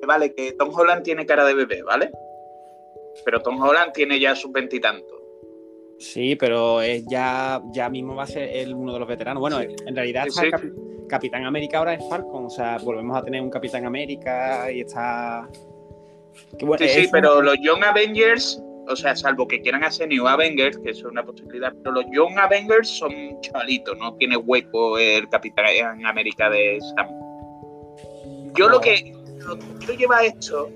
vale, 0.07 0.33
que 0.35 0.53
Tom 0.53 0.71
Holland 0.73 1.03
tiene 1.03 1.25
cara 1.27 1.45
de 1.47 1.55
bebé, 1.55 1.83
¿vale? 1.83 2.11
Pero 3.25 3.41
Tom 3.41 3.61
Holland 3.61 3.93
tiene 3.93 4.19
ya 4.19 4.35
sus 4.35 4.51
veintitantos. 4.53 5.21
Sí, 5.99 6.35
pero 6.37 6.83
es 6.83 7.05
ya, 7.07 7.63
ya 7.73 7.89
mismo 7.89 8.15
va 8.17 8.25
a 8.25 8.27
ser 8.27 8.49
el, 8.57 8.75
uno 8.75 8.93
de 8.93 8.99
los 8.99 9.09
veteranos. 9.09 9.41
Bueno, 9.41 9.61
en 9.61 9.95
realidad 9.95 10.25
Sí, 10.29 10.41
sí. 10.61 10.69
Capitán 11.09 11.45
América 11.45 11.79
ahora 11.79 11.95
es 11.95 12.09
Falcon, 12.09 12.47
o 12.47 12.51
sea, 12.51 12.79
volvemos 12.79 13.17
a 13.17 13.23
tener 13.23 13.41
un 13.41 13.51
Capitán 13.51 13.85
América 13.85 14.71
y 14.73 14.81
está... 14.81 15.49
bueno, 16.61 16.79
Sí, 16.79 16.89
sí, 16.89 17.01
es- 17.03 17.11
pero 17.11 17.41
los 17.43 17.57
Young 17.63 17.85
Avengers, 17.85 18.61
o 18.89 18.97
sea, 18.97 19.15
salvo 19.15 19.47
que 19.47 19.61
quieran 19.61 19.85
hacer 19.85 20.09
New 20.09 20.27
Avengers, 20.27 20.79
que 20.79 20.91
eso 20.91 21.07
es 21.07 21.13
una 21.13 21.25
posibilidad, 21.25 21.73
pero 21.83 21.93
los 21.97 22.05
Young 22.11 22.37
Avengers 22.39 22.89
son 22.89 23.13
chavalitos, 23.43 23.97
no 23.99 24.15
tiene 24.17 24.37
hueco 24.37 24.99
el 24.99 25.29
Capitán 25.29 26.05
América 26.05 26.51
de 26.51 26.79
Sam. 26.97 27.09
Yo 28.57 28.69
lo 28.69 28.81
que, 28.81 29.13
lo 29.47 29.59
que 29.59 29.65
quiero 29.79 29.95
llevar 29.95 30.25
esto 30.25 30.71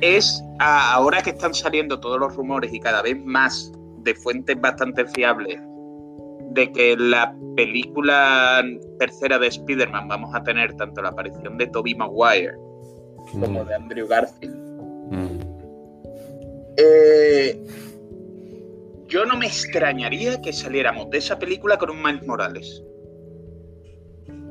es, 0.00 0.42
ahora 0.58 1.22
que 1.22 1.30
están 1.30 1.54
saliendo 1.54 2.00
todos 2.00 2.18
los 2.18 2.34
rumores 2.34 2.72
y 2.72 2.80
cada 2.80 3.02
vez 3.02 3.16
más 3.24 3.72
de 3.98 4.14
fuentes 4.14 4.60
bastante 4.60 5.06
fiables, 5.06 5.58
de 6.50 6.70
que 6.72 6.92
en 6.92 7.10
la 7.10 7.34
película 7.56 8.62
tercera 8.98 9.38
de 9.38 9.48
Spider-Man 9.48 10.08
vamos 10.08 10.34
a 10.34 10.42
tener 10.42 10.74
tanto 10.76 11.02
la 11.02 11.08
aparición 11.08 11.58
de 11.58 11.66
Tobey 11.66 11.94
Maguire 11.94 12.54
como 13.32 13.64
de 13.64 13.74
Andrew 13.74 14.06
Garfield. 14.06 14.56
Mm. 15.10 15.40
Eh, 16.76 17.60
yo 19.08 19.24
no 19.24 19.36
me 19.36 19.46
extrañaría 19.46 20.40
que 20.40 20.52
saliéramos 20.52 21.10
de 21.10 21.18
esa 21.18 21.38
película 21.38 21.78
con 21.78 21.90
un 21.90 22.02
Miles 22.02 22.26
Morales. 22.26 22.82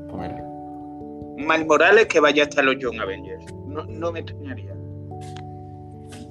Un 0.08 1.46
Miles 1.46 1.66
Morales 1.66 2.06
que 2.06 2.20
vaya 2.20 2.44
hasta 2.44 2.62
los 2.62 2.78
Young 2.78 3.00
Avengers. 3.00 3.44
No, 3.66 3.84
no 3.84 4.12
me 4.12 4.20
extrañaría. 4.20 4.73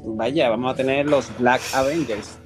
Vaya, 0.05 0.49
vamos 0.49 0.73
a 0.73 0.75
tener 0.75 1.05
los 1.07 1.35
Black 1.39 1.61
Avengers. 1.73 2.37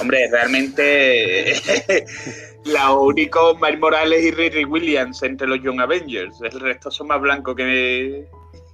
Hombre, 0.00 0.28
realmente 0.30 1.54
la 2.64 2.92
único 2.92 3.54
Miles 3.60 3.78
Morales 3.80 4.22
y 4.24 4.30
Riri 4.30 4.64
Williams 4.64 5.22
entre 5.22 5.46
los 5.46 5.60
Young 5.62 5.80
Avengers. 5.80 6.36
El 6.42 6.60
resto 6.60 6.90
son 6.90 7.06
más 7.08 7.20
blancos 7.20 7.54
que 7.56 8.26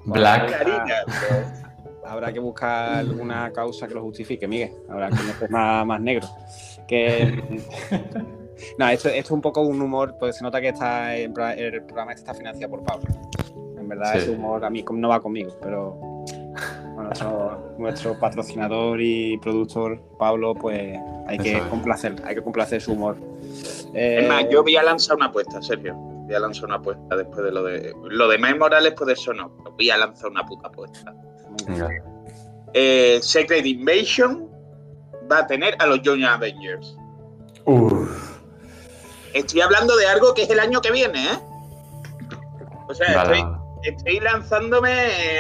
Black. 0.04 0.52
harina, 0.52 0.94
pero- 1.06 1.66
Habrá 2.08 2.32
que 2.32 2.38
buscar 2.38 2.98
alguna 2.98 3.52
causa 3.52 3.88
que 3.88 3.94
lo 3.94 4.02
justifique, 4.02 4.46
Miguel. 4.46 4.70
Habrá 4.88 5.10
que 5.10 5.16
ser 5.16 5.50
más, 5.50 5.84
más 5.86 6.00
negro. 6.00 6.28
Que. 6.86 7.58
No, 8.78 8.88
esto, 8.88 9.08
esto 9.10 9.18
es 9.20 9.30
un 9.32 9.42
poco 9.42 9.60
un 9.60 9.82
humor, 9.82 10.16
pues 10.18 10.38
se 10.38 10.42
nota 10.42 10.62
que 10.62 10.68
está 10.68 11.14
el 11.14 11.30
programa 11.30 12.12
este 12.12 12.22
está 12.22 12.32
financiado 12.32 12.70
por 12.70 12.82
Pablo. 12.84 13.06
En 13.78 13.86
verdad, 13.86 14.12
Sí. 14.14 14.18
ese 14.20 14.30
humor 14.30 14.64
a 14.64 14.70
mí 14.70 14.82
no 14.92 15.10
va 15.10 15.20
conmigo, 15.20 15.54
pero 15.62 16.24
nuestro 17.78 18.18
patrocinador 18.18 19.00
y 19.00 19.38
productor 19.38 20.00
Pablo, 20.18 20.54
pues 20.54 20.98
hay 21.26 21.38
que 21.38 21.52
Eso 21.56 21.64
es. 21.64 21.70
complacer, 21.70 22.16
hay 22.24 22.34
que 22.34 22.42
complacer 22.42 22.80
su 22.80 22.92
humor. 22.92 23.16
Eh, 23.94 24.20
Es 24.22 24.28
más, 24.28 24.44
yo 24.50 24.62
voy 24.62 24.76
a 24.76 24.82
lanzar 24.82 25.16
una 25.16 25.26
apuesta, 25.26 25.60
Sergio. 25.62 25.94
Voy 25.94 26.34
a 26.34 26.40
lanzar 26.40 26.64
una 26.66 26.76
apuesta 26.76 27.16
después 27.16 27.44
de 27.44 27.52
lo 27.52 27.62
de. 27.62 27.94
Lo 28.10 28.28
de 28.28 28.38
Miles 28.38 28.58
Morales 28.58 28.94
puede 28.94 29.12
eso 29.12 29.32
no, 29.32 29.50
pero 29.58 29.72
voy 29.72 29.90
a 29.90 29.96
lanzar 29.96 30.30
una 30.30 30.44
puta 30.44 30.68
apuesta. 30.68 31.14
Venga. 31.68 31.88
Eh, 32.74 33.18
Secret 33.22 33.64
Invasion 33.64 34.48
va 35.30 35.38
a 35.38 35.46
tener 35.46 35.76
a 35.78 35.86
los 35.86 36.02
Young 36.02 36.24
Avengers. 36.24 36.96
Uf. 37.64 38.36
Estoy 39.34 39.60
hablando 39.60 39.96
de 39.96 40.06
algo 40.06 40.34
que 40.34 40.42
es 40.42 40.50
el 40.50 40.60
año 40.60 40.80
que 40.80 40.90
viene, 40.92 41.24
¿eh? 41.24 41.38
O 42.88 42.94
sea, 42.94 43.14
Vale, 43.16 43.38
estoy, 43.38 43.42
vale. 43.42 43.58
estoy 43.82 44.20
lanzándome 44.20 44.90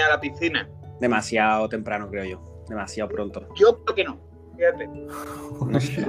a 0.04 0.08
la 0.10 0.20
piscina. 0.20 0.68
Demasiado 1.00 1.68
temprano, 1.68 2.08
creo 2.10 2.24
yo. 2.24 2.64
Demasiado 2.68 3.08
pronto. 3.10 3.46
Yo 3.56 3.82
creo 3.84 3.94
que 3.94 4.04
no. 4.04 4.18
Fíjate. 4.56 4.86
No 4.88 5.80
sé. 5.80 6.06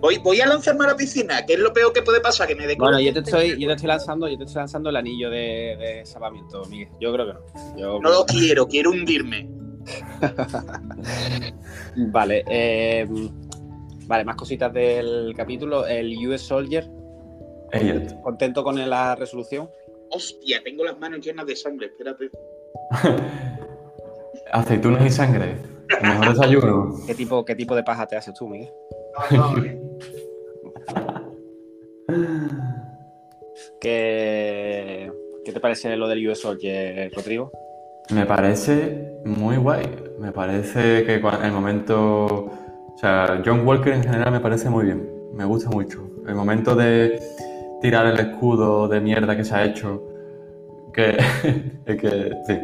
Voy, 0.00 0.16
voy 0.18 0.40
a 0.40 0.46
lanzarme 0.46 0.84
a 0.84 0.88
la 0.88 0.96
piscina, 0.96 1.44
que 1.44 1.52
es 1.54 1.58
lo 1.58 1.74
peor 1.74 1.92
que 1.92 2.00
puede 2.00 2.20
pasar, 2.20 2.48
que 2.48 2.54
me 2.54 2.66
dé 2.66 2.74
Bueno, 2.76 2.98
yo 3.00 3.12
te 3.12 3.18
estoy, 3.20 3.60
yo 3.60 3.68
te 3.68 3.74
estoy 3.74 3.88
lanzando, 3.88 4.26
yo 4.28 4.38
te 4.38 4.44
estoy 4.44 4.60
lanzando 4.60 4.88
el 4.88 4.96
anillo 4.96 5.28
de, 5.28 5.76
de 5.78 6.06
salvamiento, 6.06 6.64
Miguel. 6.70 6.88
Yo 6.98 7.12
creo 7.12 7.26
que 7.26 7.32
no. 7.34 7.40
Yo- 7.76 8.00
No 8.00 8.08
lo 8.10 8.24
quiero, 8.24 8.66
quiero 8.66 8.90
hundirme. 8.92 9.50
Vale, 11.96 12.44
eh, 12.48 13.06
vale, 14.06 14.24
más 14.24 14.36
cositas 14.36 14.72
del 14.72 15.32
capítulo. 15.36 15.86
El 15.86 16.16
US 16.28 16.42
Soldier, 16.42 16.88
Elliot. 17.72 18.20
contento 18.22 18.62
con 18.64 18.76
la 18.88 19.14
resolución. 19.16 19.68
Hostia, 20.10 20.62
tengo 20.64 20.84
las 20.84 20.98
manos 20.98 21.20
llenas 21.20 21.46
de 21.46 21.56
sangre, 21.56 21.86
espérate. 21.86 22.30
Aceitunas 24.52 25.06
y 25.06 25.10
sangre. 25.10 25.56
El 26.00 26.08
mejor 26.08 26.28
desayuno. 26.30 26.94
¿Qué 27.06 27.14
tipo, 27.14 27.44
qué 27.44 27.54
tipo 27.54 27.74
de 27.74 27.82
paja 27.82 28.06
te 28.06 28.16
haces 28.16 28.34
tú, 28.34 28.48
Miguel? 28.48 28.70
No, 29.30 29.54
no. 29.54 29.64
¿Qué, 33.80 35.12
qué 35.44 35.52
te 35.52 35.60
parece 35.60 35.96
lo 35.96 36.08
del 36.08 36.28
US 36.28 36.40
Soldier, 36.40 37.10
Rodrigo? 37.14 37.50
Me 38.10 38.26
parece 38.26 39.14
muy 39.24 39.56
guay. 39.56 39.86
Me 40.18 40.32
parece 40.32 41.04
que 41.04 41.14
el 41.14 41.52
momento. 41.52 42.26
O 42.26 42.98
sea, 42.98 43.40
John 43.44 43.66
Walker 43.66 43.92
en 43.92 44.02
general 44.02 44.32
me 44.32 44.40
parece 44.40 44.68
muy 44.68 44.86
bien. 44.86 45.08
Me 45.32 45.44
gusta 45.44 45.70
mucho. 45.70 46.06
El 46.26 46.34
momento 46.34 46.74
de 46.74 47.20
tirar 47.80 48.06
el 48.06 48.18
escudo 48.18 48.88
de 48.88 49.00
mierda 49.00 49.36
que 49.36 49.44
se 49.44 49.54
ha 49.54 49.64
hecho. 49.64 50.02
Que. 50.92 51.16
es 51.86 51.96
que 51.96 52.32
sí. 52.46 52.58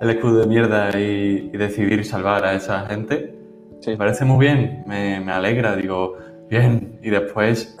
El 0.00 0.10
escudo 0.10 0.40
de 0.40 0.46
mierda 0.46 0.90
y, 0.98 1.50
y 1.52 1.56
decidir 1.56 2.04
salvar 2.04 2.44
a 2.44 2.54
esa 2.54 2.86
gente. 2.86 3.34
Sí. 3.80 3.90
Me 3.92 3.96
parece 3.96 4.24
muy 4.24 4.44
bien. 4.46 4.84
Me, 4.86 5.20
me 5.20 5.32
alegra. 5.32 5.76
Digo, 5.76 6.14
bien. 6.50 6.98
Y 7.02 7.10
después. 7.10 7.76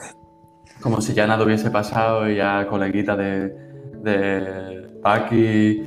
Como 0.80 1.00
si 1.00 1.14
ya 1.14 1.26
nada 1.26 1.44
hubiese 1.44 1.70
pasado 1.70 2.28
y 2.30 2.36
ya 2.36 2.66
coleguita 2.68 3.16
de. 3.16 3.48
de 4.02 4.88
Paki. 5.02 5.84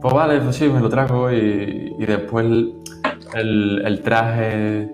Pues 0.00 0.14
vale, 0.14 0.40
pues 0.40 0.56
sí, 0.56 0.68
me 0.68 0.80
lo 0.80 0.88
trago 0.88 1.30
y, 1.30 1.94
y 1.98 2.06
después 2.06 2.44
el, 3.34 4.00
traje 4.02 4.90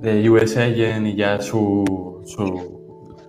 de 0.00 0.28
US 0.30 0.58
Agent 0.58 1.06
y 1.06 1.14
ya 1.16 1.40
su, 1.40 2.20
su- 2.26 2.84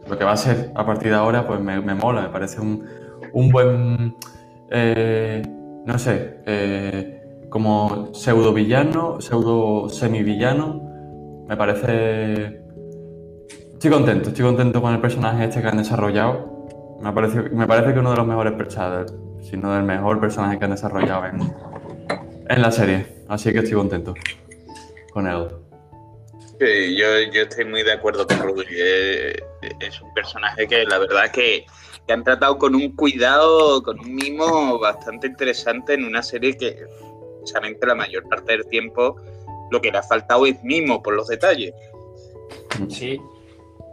lo 0.10 0.18
que 0.18 0.24
va 0.26 0.34
a 0.34 0.38
ser 0.38 0.72
a 0.76 0.86
partir 0.86 1.10
de 1.12 1.16
ahora, 1.16 1.48
pues 1.48 1.62
me, 1.62 1.80
me 1.80 1.96
mola, 1.96 2.24
me 2.24 2.30
parece 2.30 2.60
un, 2.60 2.86
un 3.32 3.50
buen, 3.50 4.16
eh, 4.72 5.42
no 5.86 6.00
sé, 6.00 6.42
eh, 6.46 7.22
como 7.50 8.14
pseudo 8.14 8.54
villano, 8.54 9.22
pseudo 9.22 9.90
semivillano, 9.90 11.46
me 11.48 11.56
parece... 11.56 12.62
Estoy 13.74 13.92
contento, 13.92 14.30
estoy 14.30 14.46
contento 14.46 14.82
con 14.82 14.94
el 14.94 15.00
personaje 15.00 15.46
este 15.46 15.62
que 15.62 15.68
han 15.68 15.78
desarrollado. 15.78 16.98
Me 17.02 17.12
parece, 17.14 17.42
me 17.42 17.68
parece 17.68 17.94
que 17.94 18.00
uno 18.00 18.12
de 18.12 18.18
los 18.18 18.26
mejores 18.26 18.54
personajes, 18.54 19.14
si 19.42 19.58
no 19.58 19.78
el 19.78 19.84
mejor 19.84 20.20
personaje 20.20 20.58
que 20.58 20.66
han 20.66 20.72
desarrollado 20.72 21.26
en, 21.28 21.40
en 22.50 22.62
la 22.62 22.72
serie. 22.72 23.06
Así 23.28 23.52
que 23.52 23.60
estoy 23.60 23.74
contento 23.74 24.14
con 25.12 25.28
él. 25.28 25.48
Sí, 26.60 26.98
yo, 26.98 27.06
yo 27.34 27.42
estoy 27.44 27.66
muy 27.66 27.84
de 27.84 27.92
acuerdo 27.92 28.26
con 28.26 28.40
Rudy. 28.40 28.66
Eh, 28.70 29.36
Es 29.80 30.02
un 30.02 30.14
personaje 30.14 30.68
que 30.68 30.84
la 30.86 30.98
verdad 30.98 31.30
que, 31.32 31.66
que 32.08 32.14
han 32.14 32.24
tratado 32.24 32.58
con 32.58 32.76
un 32.76 32.96
cuidado, 32.96 33.82
con 33.84 34.00
un 34.00 34.14
mimo 34.16 34.80
bastante 34.80 35.28
interesante 35.28 35.94
en 35.94 36.06
una 36.06 36.22
serie 36.22 36.58
que, 36.58 36.78
precisamente 37.40 37.86
la 37.88 37.96
mayor 37.96 38.28
parte 38.30 38.54
del 38.54 38.66
tiempo, 38.68 39.16
lo 39.72 39.82
que 39.82 39.92
le 39.92 39.98
ha 39.98 40.04
faltado 40.04 40.46
es 40.46 40.64
mimo 40.64 41.02
por 41.02 41.16
los 41.16 41.28
detalles. 41.28 41.74
Sí. 42.90 43.20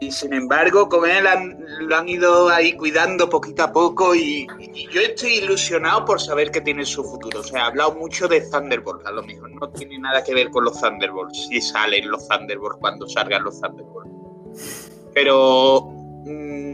Y 0.00 0.10
sin 0.10 0.32
embargo, 0.32 0.88
con 0.88 1.08
él 1.08 1.26
han- 1.28 1.64
lo 1.80 1.96
han 1.96 2.08
ido 2.08 2.48
ahí 2.48 2.72
cuidando 2.76 3.30
poquito 3.30 3.62
a 3.62 3.72
poco 3.72 4.16
y, 4.16 4.48
y 4.58 4.88
yo 4.88 5.00
estoy 5.00 5.34
ilusionado 5.34 6.04
por 6.04 6.20
saber 6.20 6.50
que 6.50 6.60
tiene 6.60 6.84
su 6.84 7.04
futuro. 7.04 7.38
O 7.38 7.44
sea, 7.44 7.64
ha 7.64 7.66
hablado 7.68 7.94
mucho 7.94 8.26
de 8.26 8.40
Thunderbolt, 8.40 9.06
a 9.06 9.12
lo 9.12 9.22
mejor 9.22 9.50
no 9.52 9.70
tiene 9.70 9.98
nada 10.00 10.24
que 10.24 10.34
ver 10.34 10.50
con 10.50 10.64
los 10.64 10.80
Thunderbolts, 10.80 11.46
si 11.48 11.60
salen 11.60 12.10
los 12.10 12.26
Thunderbolts 12.26 12.78
cuando 12.80 13.08
salgan 13.08 13.44
los 13.44 13.60
Thunderbolts. 13.60 14.90
Pero 15.14 15.82
mm, 16.24 16.71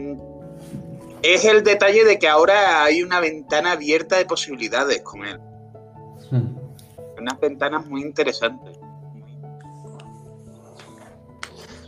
es 1.21 1.45
el 1.45 1.63
detalle 1.63 2.03
de 2.05 2.17
que 2.19 2.27
ahora 2.27 2.83
hay 2.83 3.03
una 3.03 3.19
ventana 3.19 3.73
abierta 3.73 4.17
de 4.17 4.25
posibilidades 4.25 5.01
con 5.01 5.25
él. 5.25 5.39
Unas 7.17 7.39
ventanas 7.39 7.85
muy 7.87 8.01
interesantes. 8.01 8.77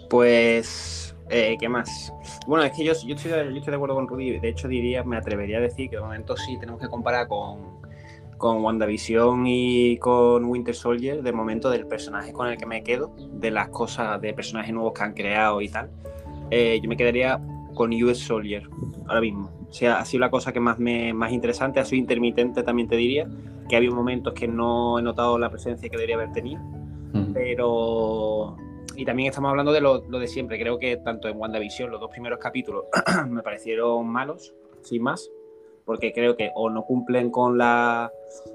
Pues, 0.09 1.15
eh, 1.29 1.55
¿qué 1.59 1.69
más? 1.69 2.11
Bueno, 2.47 2.65
es 2.65 2.73
que 2.73 2.83
yo, 2.83 2.93
yo, 3.05 3.15
estoy, 3.15 3.31
de- 3.31 3.45
yo 3.51 3.57
estoy 3.57 3.71
de 3.71 3.75
acuerdo 3.75 3.95
con 3.95 4.07
Rudy. 4.07 4.39
De 4.39 4.49
hecho, 4.49 4.67
diría, 4.67 5.03
me 5.03 5.17
atrevería 5.17 5.59
a 5.59 5.61
decir 5.61 5.89
que 5.89 5.95
de 5.95 6.01
momento 6.01 6.35
sí 6.35 6.57
tenemos 6.59 6.81
que 6.81 6.89
comparar 6.89 7.27
con, 7.27 7.79
con 8.37 8.61
WandaVision 8.63 9.43
y 9.47 9.97
con 9.97 10.45
Winter 10.45 10.75
Soldier. 10.75 11.21
De 11.23 11.31
momento, 11.31 11.69
del 11.69 11.87
personaje 11.87 12.33
con 12.33 12.47
el 12.47 12.57
que 12.57 12.65
me 12.65 12.83
quedo, 12.83 13.15
de 13.17 13.51
las 13.51 13.69
cosas, 13.69 14.19
de 14.19 14.33
personajes 14.33 14.73
nuevos 14.73 14.91
que 14.93 15.03
han 15.03 15.13
creado 15.13 15.61
y 15.61 15.69
tal. 15.69 15.89
eh, 16.49 16.79
yo 16.83 16.89
me 16.89 16.97
quedaría 16.97 17.39
con 17.73 17.91
US 18.03 18.19
Soldier 18.19 18.63
ahora 19.07 19.21
mismo. 19.21 19.51
O 19.69 19.73
sea, 19.73 19.99
ha 19.99 20.05
sido 20.05 20.21
la 20.21 20.29
cosa 20.29 20.51
que 20.51 20.59
más 20.59 20.79
me 20.79 21.13
más 21.13 21.31
interesante, 21.31 21.79
ha 21.79 21.85
sido 21.85 21.99
intermitente 21.99 22.63
también 22.63 22.87
te 22.87 22.95
diría, 22.95 23.27
que 23.69 23.75
había 23.75 23.91
momentos 23.91 24.33
que 24.33 24.47
no 24.47 24.99
he 24.99 25.01
notado 25.01 25.37
la 25.39 25.49
presencia 25.49 25.89
que 25.89 25.95
debería 25.97 26.15
haber 26.15 26.31
tenido 26.31 26.61
pero 27.33 28.55
y 28.95 29.05
también 29.05 29.29
estamos 29.29 29.49
hablando 29.49 29.71
de 29.71 29.81
lo, 29.81 30.03
lo 30.09 30.19
de 30.19 30.27
siempre 30.27 30.59
creo 30.59 30.77
que 30.77 30.97
tanto 30.97 31.27
en 31.27 31.37
WandaVision 31.37 31.89
los 31.89 31.99
dos 31.99 32.09
primeros 32.09 32.39
capítulos 32.39 32.85
me 33.29 33.41
parecieron 33.41 34.07
malos 34.07 34.53
sin 34.81 35.03
más 35.03 35.29
porque 35.85 36.13
creo 36.13 36.35
que 36.35 36.51
o 36.55 36.69
no 36.69 36.83
cumplen 36.83 37.31
con 37.31 37.57
la 37.57 38.11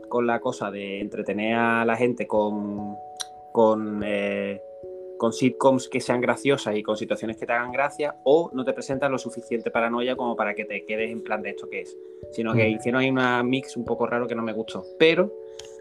con 0.08 0.26
la 0.26 0.40
cosa 0.40 0.70
de 0.70 1.00
entretener 1.00 1.56
a 1.56 1.84
la 1.84 1.96
gente 1.96 2.26
con 2.26 2.96
con 3.52 4.02
eh, 4.04 4.60
con 5.18 5.32
sitcoms 5.32 5.88
que 5.88 6.00
sean 6.00 6.20
graciosas 6.20 6.76
y 6.76 6.82
con 6.82 6.96
situaciones 6.96 7.36
que 7.36 7.46
te 7.46 7.52
hagan 7.52 7.72
gracia 7.72 8.16
o 8.24 8.50
no 8.52 8.64
te 8.64 8.72
presentan 8.72 9.12
lo 9.12 9.18
suficiente 9.18 9.70
paranoia 9.70 10.16
como 10.16 10.36
para 10.36 10.54
que 10.54 10.64
te 10.64 10.84
quedes 10.84 11.10
en 11.10 11.22
plan 11.22 11.42
de 11.42 11.50
esto 11.50 11.68
que 11.68 11.80
es 11.80 11.96
sino 12.32 12.52
que 12.52 12.64
Mm. 12.68 12.74
hicieron 12.76 13.00
ahí 13.00 13.10
una 13.10 13.42
mix 13.42 13.76
un 13.76 13.84
poco 13.84 14.06
raro 14.06 14.26
que 14.26 14.34
no 14.34 14.42
me 14.42 14.52
gustó 14.52 14.84
pero 14.98 15.32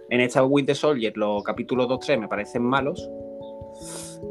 en 0.09 0.21
esta 0.21 0.43
Winter 0.43 0.75
Soldier 0.75 1.17
los 1.17 1.43
capítulos 1.43 1.87
2-3 1.87 2.19
me 2.19 2.27
parecen 2.27 2.61
malos, 2.61 3.09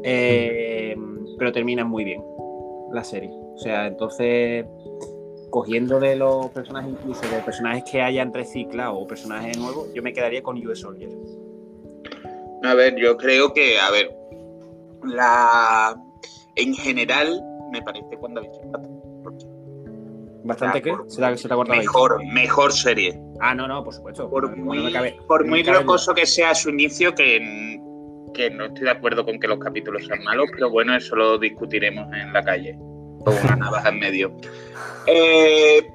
eh, 0.03 0.95
pero 1.37 1.51
terminan 1.51 1.87
muy 1.87 2.03
bien 2.03 2.23
la 2.91 3.03
serie. 3.03 3.29
O 3.31 3.57
sea, 3.57 3.87
entonces, 3.87 4.65
cogiendo 5.49 5.99
de 5.99 6.15
los 6.15 6.47
personajes, 6.51 6.91
incluso 6.91 7.21
de 7.29 7.41
personajes 7.41 7.83
que 7.89 8.01
hayan 8.01 8.33
reciclado 8.33 8.95
o 8.97 9.07
personajes 9.07 9.57
nuevos, 9.57 9.93
yo 9.93 10.01
me 10.01 10.13
quedaría 10.13 10.41
con 10.41 10.65
US 10.65 10.79
Soldier. 10.79 11.09
A 12.63 12.73
ver, 12.73 12.95
yo 12.95 13.17
creo 13.17 13.53
que, 13.53 13.77
a 13.79 13.91
ver, 13.91 14.15
la 15.07 15.95
en 16.55 16.73
general 16.75 17.41
me 17.71 17.81
parece 17.81 18.17
cuando 18.17 18.41
¿Bastante 20.43 20.81
qué? 20.81 20.91
por- 20.91 21.09
Se 21.09 21.15
se 21.37 21.47
ahí. 21.73 21.79
mejor, 21.79 22.23
mejor 22.33 22.71
serie. 22.71 23.19
Ah, 23.41 23.55
no, 23.55 23.67
no, 23.67 23.83
por 23.83 23.93
supuesto. 23.93 24.29
Por 24.29 24.55
No 24.55 24.63
muy, 24.63 24.93
cabe- 24.93 25.17
por 25.27 25.43
no 25.43 25.49
muy 25.49 25.63
locoso 25.63 26.13
que 26.13 26.25
sea 26.27 26.53
su 26.53 26.69
inicio, 26.69 27.15
que, 27.15 27.79
que 28.33 28.51
no 28.51 28.65
estoy 28.65 28.83
de 28.83 28.91
acuerdo 28.91 29.25
con 29.25 29.39
que 29.39 29.47
los 29.47 29.57
capítulos 29.57 30.05
sean 30.05 30.23
malos, 30.23 30.45
pero 30.53 30.69
bueno, 30.69 30.95
eso 30.95 31.15
lo 31.15 31.39
discutiremos 31.39 32.05
en 32.13 32.31
la 32.31 32.43
calle, 32.43 32.77
con 33.25 33.33
una 33.43 33.55
navaja 33.55 33.89
en 33.89 33.99
medio. 33.99 34.37
Eh, 35.07 35.87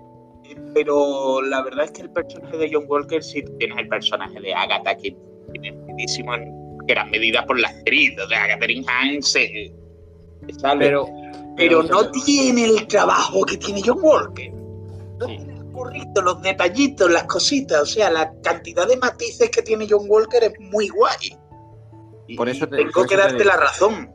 pero 0.74 1.42
la 1.42 1.62
verdad 1.62 1.84
es 1.84 1.92
que 1.92 2.02
el 2.02 2.10
personaje 2.10 2.56
de 2.56 2.70
John 2.72 2.84
Walker 2.88 3.22
sí 3.22 3.44
tiene 3.60 3.80
el 3.82 3.88
personaje 3.88 4.40
de 4.40 4.52
Agatha, 4.52 4.96
que 4.96 5.16
tiene 5.52 5.72
muchísimo 5.72 6.34
en 6.34 6.42
gran 6.90 7.10
medida 7.10 7.44
por 7.46 7.58
la 7.58 7.68
actriz, 7.68 8.18
o 8.18 8.28
sea, 8.28 8.46
Catherine 8.48 8.84
Hahn 8.88 9.22
se, 9.22 9.72
se 10.46 10.54
sale. 10.60 10.86
Pero, 10.86 11.06
pero 11.56 11.82
pero- 11.82 11.82
no 11.82 12.10
tiene 12.10 12.64
el 12.64 12.86
trabajo 12.86 13.44
que 13.44 13.56
tiene 13.56 13.82
John 13.84 13.98
Walker. 14.02 14.50
No 14.52 15.26
Sí. 15.26 15.36
tiene 15.36 15.54
el 15.58 15.64
currito, 15.72 16.22
los 16.22 16.42
detallitos, 16.42 17.10
las 17.10 17.24
cositas. 17.24 17.82
O 17.82 17.86
sea, 17.86 18.10
la 18.10 18.32
cantidad 18.42 18.86
de 18.88 18.96
matices 18.96 19.50
que 19.50 19.62
tiene 19.62 19.86
John 19.88 20.04
Walker 20.08 20.42
es 20.44 20.52
muy 20.60 20.88
guay. 20.88 21.36
Y 22.26 22.36
Por 22.36 22.48
eso 22.48 22.66
te- 22.68 22.76
tengo 22.76 22.92
por 22.92 23.06
que 23.08 23.14
eso 23.14 23.22
darte 23.24 23.44
la 23.44 23.56
razón. 23.56 24.10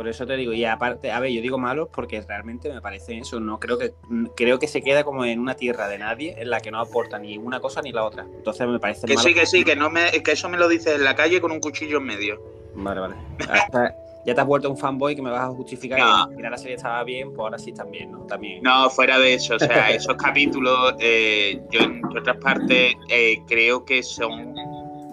Por 0.00 0.08
eso 0.08 0.24
te 0.26 0.34
digo, 0.34 0.54
y 0.54 0.64
aparte, 0.64 1.12
a 1.12 1.20
ver, 1.20 1.30
yo 1.30 1.42
digo 1.42 1.58
malos 1.58 1.90
porque 1.92 2.22
realmente 2.22 2.72
me 2.72 2.80
parece 2.80 3.18
eso, 3.18 3.38
no 3.38 3.60
creo 3.60 3.76
que 3.76 3.92
creo 4.34 4.58
que 4.58 4.66
se 4.66 4.80
queda 4.80 5.04
como 5.04 5.26
en 5.26 5.38
una 5.38 5.56
tierra 5.56 5.88
de 5.88 5.98
nadie 5.98 6.36
en 6.38 6.48
la 6.48 6.60
que 6.60 6.70
no 6.70 6.80
aporta 6.80 7.18
ni 7.18 7.36
una 7.36 7.60
cosa 7.60 7.82
ni 7.82 7.92
la 7.92 8.02
otra. 8.04 8.22
Entonces 8.34 8.66
me 8.66 8.78
parece 8.80 9.06
Que 9.06 9.12
malo. 9.14 9.28
sí, 9.28 9.34
que 9.34 9.44
sí, 9.44 9.62
que, 9.62 9.76
no 9.76 9.90
me, 9.90 10.10
que 10.22 10.32
eso 10.32 10.48
me 10.48 10.56
lo 10.56 10.68
dices 10.68 10.94
en 10.94 11.04
la 11.04 11.14
calle 11.14 11.38
con 11.42 11.52
un 11.52 11.60
cuchillo 11.60 11.98
en 11.98 12.04
medio. 12.04 12.40
Vale, 12.76 12.98
vale. 12.98 13.14
Hasta- 13.46 13.94
ya 14.24 14.34
te 14.34 14.40
has 14.40 14.46
vuelto 14.46 14.70
un 14.70 14.78
fanboy 14.78 15.14
que 15.14 15.20
me 15.20 15.28
vas 15.30 15.42
a 15.42 15.48
justificar 15.48 15.98
No. 15.98 16.30
que 16.30 16.36
mira, 16.36 16.48
la 16.48 16.56
serie 16.56 16.76
estaba 16.76 17.04
bien, 17.04 17.28
pues 17.34 17.40
ahora 17.40 17.58
sí 17.58 17.72
también, 17.74 18.10
¿no? 18.10 18.20
También. 18.20 18.62
No, 18.62 18.88
fuera 18.88 19.18
de 19.18 19.34
eso, 19.34 19.56
o 19.56 19.58
sea, 19.58 19.90
esos 19.90 20.16
capítulos, 20.16 20.94
eh, 20.98 21.60
yo 21.70 21.80
en 21.80 22.00
otras 22.06 22.38
partes 22.38 22.94
eh, 23.10 23.42
creo 23.46 23.84
que 23.84 24.02
son 24.02 24.54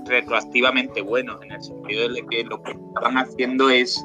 retroactivamente 0.06 1.02
buenos, 1.02 1.42
en 1.44 1.52
el 1.52 1.62
sentido 1.62 2.08
de 2.08 2.26
que 2.26 2.46
lo 2.46 2.64
que 2.64 2.72
estaban 2.72 3.18
haciendo 3.18 3.70
es 3.70 4.02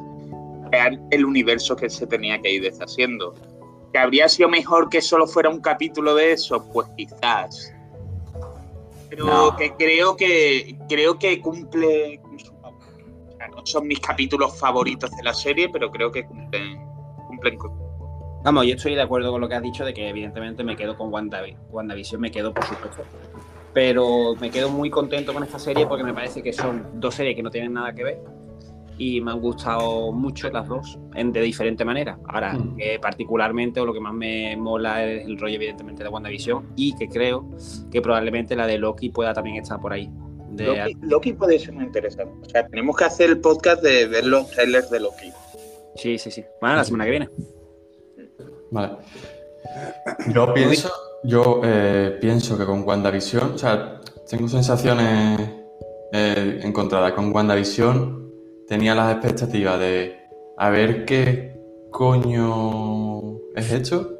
crear 0.72 0.98
el 1.10 1.24
universo 1.26 1.76
que 1.76 1.90
se 1.90 2.06
tenía 2.06 2.40
que 2.40 2.50
ir 2.50 2.62
deshaciendo. 2.62 3.34
¿Que 3.92 3.98
habría 3.98 4.26
sido 4.28 4.48
mejor 4.48 4.88
que 4.88 5.02
solo 5.02 5.26
fuera 5.26 5.50
un 5.50 5.60
capítulo 5.60 6.14
de 6.14 6.32
eso? 6.32 6.66
Pues 6.72 6.88
quizás. 6.96 7.72
Pero 9.10 9.26
No. 9.26 9.56
que 9.56 9.72
creo 9.74 10.16
que 10.16 10.78
creo 10.88 11.18
que 11.18 11.40
cumple. 11.42 12.18
O 12.24 13.36
sea, 13.36 13.48
no 13.48 13.66
son 13.66 13.86
mis 13.86 14.00
capítulos 14.00 14.58
favoritos 14.58 15.10
de 15.10 15.22
la 15.22 15.34
serie, 15.34 15.68
pero 15.68 15.90
creo 15.90 16.10
que 16.10 16.24
cumplen, 16.24 16.80
cumplen 17.28 17.58
con 17.58 17.82
Vamos, 18.44 18.66
yo 18.66 18.74
estoy 18.74 18.94
de 18.96 19.02
acuerdo 19.02 19.30
con 19.30 19.40
lo 19.40 19.48
que 19.48 19.54
has 19.54 19.62
dicho 19.62 19.84
de 19.84 19.92
que 19.94 20.08
evidentemente 20.08 20.64
me 20.64 20.74
quedo 20.74 20.96
con 20.96 21.12
Wandavi- 21.12 21.56
WandaVision, 21.70 22.20
me 22.20 22.30
quedo 22.30 22.52
por 22.52 22.64
supuesto. 22.64 23.02
Pero 23.72 24.34
me 24.40 24.50
quedo 24.50 24.68
muy 24.70 24.90
contento 24.90 25.32
con 25.32 25.44
esta 25.44 25.58
serie 25.60 25.86
porque 25.86 26.02
me 26.02 26.12
parece 26.12 26.42
que 26.42 26.52
son 26.52 26.88
dos 26.94 27.14
series 27.14 27.36
que 27.36 27.42
no 27.42 27.50
tienen 27.50 27.72
nada 27.74 27.94
que 27.94 28.02
ver 28.02 28.20
y 28.98 29.20
me 29.20 29.30
han 29.32 29.40
gustado 29.40 30.12
mucho 30.12 30.48
las 30.50 30.68
dos 30.68 30.98
en, 31.14 31.32
de 31.32 31.40
diferente 31.40 31.84
manera. 31.84 32.18
Ahora, 32.28 32.52
Mm. 32.54 32.76
que 32.76 32.98
particularmente 33.00 33.80
o 33.80 33.86
lo 33.86 33.92
que 33.92 34.00
más 34.00 34.12
me 34.14 34.56
mola 34.56 35.04
es 35.04 35.24
el 35.26 35.38
rollo 35.38 35.54
evidentemente 35.56 36.02
de 36.02 36.08
WandaVision 36.08 36.72
y 36.76 36.94
que 36.96 37.08
creo 37.08 37.48
que 37.90 38.00
probablemente 38.02 38.54
la 38.56 38.66
de 38.66 38.78
Loki 38.78 39.08
pueda 39.10 39.32
también 39.34 39.56
estar 39.56 39.80
por 39.80 39.92
ahí. 39.92 40.10
De- 40.50 40.66
Loki, 40.66 40.96
Loki 41.02 41.32
puede 41.32 41.58
ser 41.58 41.72
muy 41.72 41.84
interesante. 41.84 42.34
O 42.46 42.48
sea, 42.50 42.66
tenemos 42.66 42.96
que 42.96 43.04
hacer 43.04 43.30
el 43.30 43.40
podcast 43.40 43.82
de 43.82 44.06
ver 44.06 44.26
los 44.26 44.50
trailers 44.50 44.90
de 44.90 45.00
Loki. 45.00 45.32
Sí, 45.96 46.18
sí, 46.18 46.30
sí. 46.30 46.44
Bueno, 46.60 46.76
la 46.76 46.84
semana 46.84 47.04
que 47.04 47.10
viene. 47.10 47.28
Vale. 48.70 48.92
Yo 50.34 50.52
pienso, 50.54 50.90
yo 51.24 51.60
eh, 51.64 52.18
pienso 52.20 52.58
que 52.58 52.64
con 52.66 52.86
WandaVision, 52.86 53.52
o 53.54 53.58
sea, 53.58 54.00
tengo 54.28 54.48
sensaciones 54.48 55.40
eh, 56.12 56.60
encontradas. 56.62 57.12
Con 57.12 57.34
WandaVision 57.34 58.21
tenía 58.72 58.94
las 58.94 59.12
expectativas 59.12 59.78
de 59.78 60.16
a 60.56 60.70
ver 60.70 61.04
qué 61.04 61.60
coño 61.90 63.36
es 63.54 63.70
esto. 63.70 64.18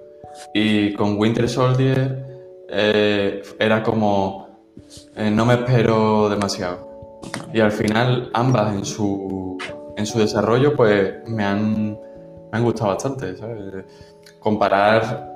Y 0.53 0.93
con 0.93 1.19
Winter 1.19 1.49
Soldier 1.49 2.23
eh, 2.69 3.43
era 3.59 3.83
como 3.83 4.67
eh, 5.17 5.31
no 5.31 5.47
me 5.47 5.55
espero 5.55 6.29
demasiado. 6.29 7.21
Y 7.55 7.61
al 7.61 7.73
final 7.73 8.31
ambas 8.35 8.75
en 8.75 8.85
su, 8.85 9.57
en 9.97 10.05
su 10.05 10.19
desarrollo 10.19 10.77
pues 10.77 11.27
me 11.29 11.45
han, 11.45 11.93
me 11.93 12.59
han 12.59 12.62
gustado 12.62 12.91
bastante, 12.91 13.35
comparar. 14.38 15.33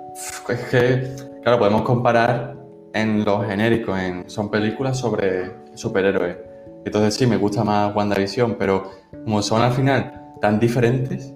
Es 0.46 0.61
que, 0.64 1.16
claro, 1.42 1.59
podemos 1.59 1.83
comparar 1.83 2.55
en 2.92 3.24
lo 3.24 3.40
genérico, 3.40 3.96
en, 3.96 4.29
son 4.29 4.50
películas 4.50 4.98
sobre 4.98 5.52
superhéroes. 5.74 6.37
Entonces 6.87 7.14
sí, 7.14 7.27
me 7.27 7.37
gusta 7.37 7.64
más 7.64 7.94
WandaVision, 7.96 8.55
pero 8.55 8.90
como 9.25 9.42
son 9.42 9.61
al 9.61 9.72
final 9.72 10.35
tan 10.40 10.61
diferentes, 10.61 11.35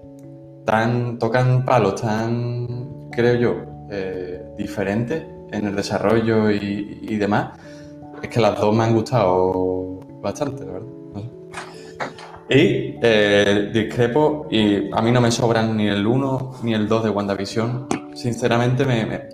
tan 0.65 1.19
tocan 1.19 1.65
palos 1.65 2.01
tan, 2.01 3.11
creo 3.11 3.35
yo, 3.35 3.57
eh, 3.91 4.45
diferentes 4.57 5.25
en 5.51 5.67
el 5.67 5.75
desarrollo 5.75 6.53
y, 6.53 7.17
demás, 7.17 7.59
es 8.23 8.29
que 8.29 8.41
las 8.41 8.61
dos 8.61 8.75
me 8.75 8.85
han 8.85 8.95
gustado 8.95 9.99
bastante, 10.23 10.65
la 10.65 10.73
verdad. 10.73 10.89
Y 12.49 12.99
eh, 13.03 13.71
discrepo, 13.75 14.47
y 14.53 14.89
a 14.93 15.03
mí 15.03 15.11
no 15.11 15.21
me 15.21 15.33
sobran 15.33 15.77
ni 15.77 15.89
el 15.89 16.07
1 16.07 16.53
ni 16.63 16.75
el 16.75 16.87
2 16.87 17.05
de 17.05 17.11
WandaVision. 17.11 17.89
Sinceramente 18.15 18.85
me, 18.85 19.05
me, 19.05 19.29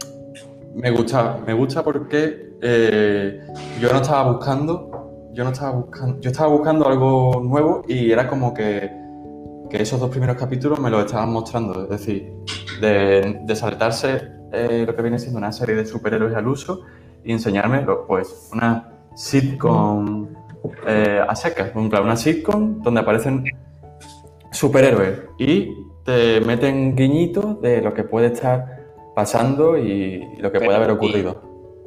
me 0.74 0.90
gusta, 0.90 1.38
me 1.46 1.52
gusta 1.52 1.82
porque 1.82 2.56
eh, 2.62 3.40
yo 3.80 3.92
no 3.92 4.00
estaba 4.00 4.32
buscando, 4.32 4.95
yo 5.36 5.44
no 5.44 5.50
estaba 5.50 5.72
buscando, 5.72 6.18
yo 6.20 6.30
estaba 6.30 6.48
buscando 6.48 6.88
algo 6.88 7.42
nuevo 7.44 7.84
y 7.86 8.10
era 8.10 8.26
como 8.26 8.54
que, 8.54 8.90
que 9.68 9.82
esos 9.82 10.00
dos 10.00 10.08
primeros 10.08 10.36
capítulos 10.36 10.80
me 10.80 10.88
lo 10.88 11.00
estaban 11.00 11.30
mostrando, 11.30 11.82
es 11.82 11.90
decir, 11.90 12.32
de, 12.80 13.40
de 13.44 13.56
saltarse 13.56 14.22
eh, 14.50 14.84
lo 14.86 14.96
que 14.96 15.02
viene 15.02 15.18
siendo 15.18 15.38
una 15.38 15.52
serie 15.52 15.74
de 15.74 15.84
superhéroes 15.84 16.34
al 16.34 16.48
uso 16.48 16.80
y 17.22 17.32
enseñarme 17.32 17.84
pues 18.08 18.48
una 18.54 18.92
sitcom 19.14 20.28
eh, 20.86 21.20
a 21.28 21.36
secas, 21.36 21.72
una 21.74 22.16
sitcom 22.16 22.80
donde 22.80 23.00
aparecen 23.00 23.44
superhéroes 24.50 25.20
y 25.38 25.70
te 26.02 26.40
meten 26.40 26.96
guiñitos 26.96 27.60
de 27.60 27.82
lo 27.82 27.92
que 27.92 28.04
puede 28.04 28.28
estar 28.28 28.86
pasando 29.14 29.76
y, 29.76 30.24
y 30.38 30.40
lo 30.40 30.50
que 30.50 30.60
Pero, 30.60 30.64
puede 30.64 30.76
haber 30.78 30.90
ocurrido. 30.92 31.45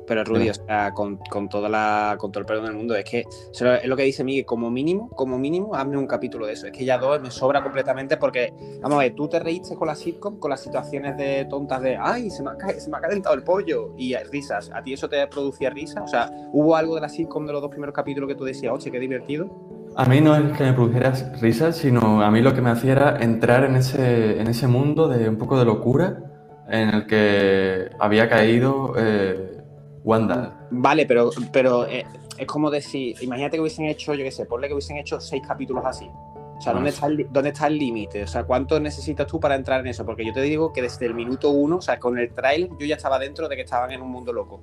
Pero 0.10 0.24
Rudy, 0.24 0.40
Dime. 0.40 0.52
o 0.52 0.54
sea, 0.56 0.92
con, 0.92 1.18
con 1.18 1.48
toda 1.48 1.70
la, 1.70 2.16
con 2.18 2.32
todo 2.32 2.40
el 2.42 2.48
perdón 2.48 2.66
del 2.66 2.74
mundo, 2.76 2.96
es 2.96 3.06
que 3.06 3.20
es 3.22 3.86
lo 3.86 3.96
que 3.96 4.02
dice 4.04 4.24
Miguel, 4.24 4.44
como 4.44 4.72
mínimo, 4.72 5.08
como 5.12 5.38
mínimo, 5.38 5.76
hazme 5.76 5.98
un 5.98 6.08
capítulo 6.08 6.48
de 6.48 6.54
eso. 6.54 6.66
Es 6.66 6.72
que 6.74 6.84
ya 6.84 6.98
dos 6.98 7.22
me 7.22 7.30
sobra 7.30 7.62
completamente 7.62 8.18
porque, 8.18 8.52
vamos 8.82 8.98
a 8.98 9.02
ver, 9.04 9.14
tú 9.14 9.28
te 9.30 9.40
reíste 9.40 9.76
con 9.76 9.88
la 9.88 9.94
sitcom, 9.94 10.40
con 10.40 10.50
las 10.50 10.62
situaciones 10.62 11.16
de 11.16 11.46
tontas 11.46 11.82
de, 11.84 11.96
ay, 11.96 12.32
se 12.32 12.42
me 12.42 12.50
ha, 12.50 12.58
ca- 12.58 12.80
se 12.80 12.90
me 12.90 12.98
ha 12.98 13.02
calentado 13.02 13.36
el 13.36 13.44
pollo 13.44 13.94
y 13.98 14.16
risas. 14.32 14.72
¿A 14.74 14.82
ti 14.82 14.94
eso 14.94 15.08
te 15.08 15.26
producía 15.28 15.70
risa? 15.70 16.02
O 16.02 16.08
sea, 16.08 16.28
¿hubo 16.52 16.76
algo 16.76 16.96
de 16.96 17.02
la 17.02 17.10
sitcom 17.10 17.46
de 17.46 17.54
los 17.54 17.62
dos 17.62 17.70
primeros 17.70 17.94
capítulos 17.94 18.28
que 18.28 18.36
tú 18.36 18.46
decías, 18.46 18.74
oye, 18.74 18.90
qué 18.90 19.00
divertido? 19.00 19.48
A 19.96 20.06
mí 20.06 20.22
no 20.22 20.36
es 20.36 20.58
que 20.58 20.64
me 20.64 20.74
produjera 20.74 21.14
risa, 21.40 21.72
sino 21.72 22.24
a 22.24 22.32
mí 22.32 22.42
lo 22.42 22.54
que 22.56 22.62
me 22.62 22.72
hacía 22.72 22.94
era 22.94 23.18
entrar 23.20 23.64
en 23.64 23.76
ese, 23.76 24.42
en 24.42 24.48
ese 24.48 24.66
mundo 24.68 25.08
de 25.08 25.30
un 25.30 25.38
poco 25.38 25.60
de 25.60 25.66
locura 25.66 26.24
en 26.68 26.90
el 26.90 27.08
que 27.08 27.90
había 28.00 28.30
caído 28.30 28.94
eh, 28.98 29.49
Wanda. 30.04 30.68
Vale, 30.72 31.06
pero, 31.06 31.30
pero 31.52 31.86
eh, 31.88 32.06
es 32.38 32.48
como 32.48 32.70
decir, 32.72 33.16
imagínate 33.22 33.58
que 33.58 33.62
hubiesen 33.62 33.86
hecho, 33.86 34.14
yo 34.14 34.24
qué 34.24 34.32
sé, 34.32 34.46
ponle 34.46 34.68
que 34.68 34.74
hubiesen 34.74 34.98
hecho 34.98 35.20
seis 35.20 35.42
capítulos 35.46 35.84
así. 35.86 36.10
O 36.58 36.62
sea, 36.62 36.74
¿dónde 36.74 36.90
está, 36.90 37.08
el, 37.08 37.28
¿dónde 37.32 37.50
está 37.50 37.68
el 37.68 37.78
límite? 37.78 38.24
O 38.24 38.28
sea, 38.28 38.44
¿cuánto 38.44 38.80
necesitas 38.80 39.26
tú 39.28 39.40
para 39.40 39.56
entrar 39.56 39.80
en 39.80 39.88
eso? 39.88 40.06
Porque 40.06 40.26
yo 40.26 40.34
te 40.34 40.42
digo 40.42 40.74
que 40.74 40.82
desde 40.82 41.06
el 41.06 41.14
minuto 41.14 41.52
uno, 41.52 41.78
o 41.78 41.82
sea, 41.82 42.00
con 42.00 42.18
el 42.18 42.34
tráiler, 42.34 42.70
yo 42.78 42.86
ya 42.86 42.96
estaba 42.96 43.18
dentro 43.18 43.48
de 43.48 43.56
que 43.56 43.62
estaban 43.62 43.92
en 43.92 44.02
un 44.02 44.10
mundo 44.10 44.34
loco. 44.34 44.62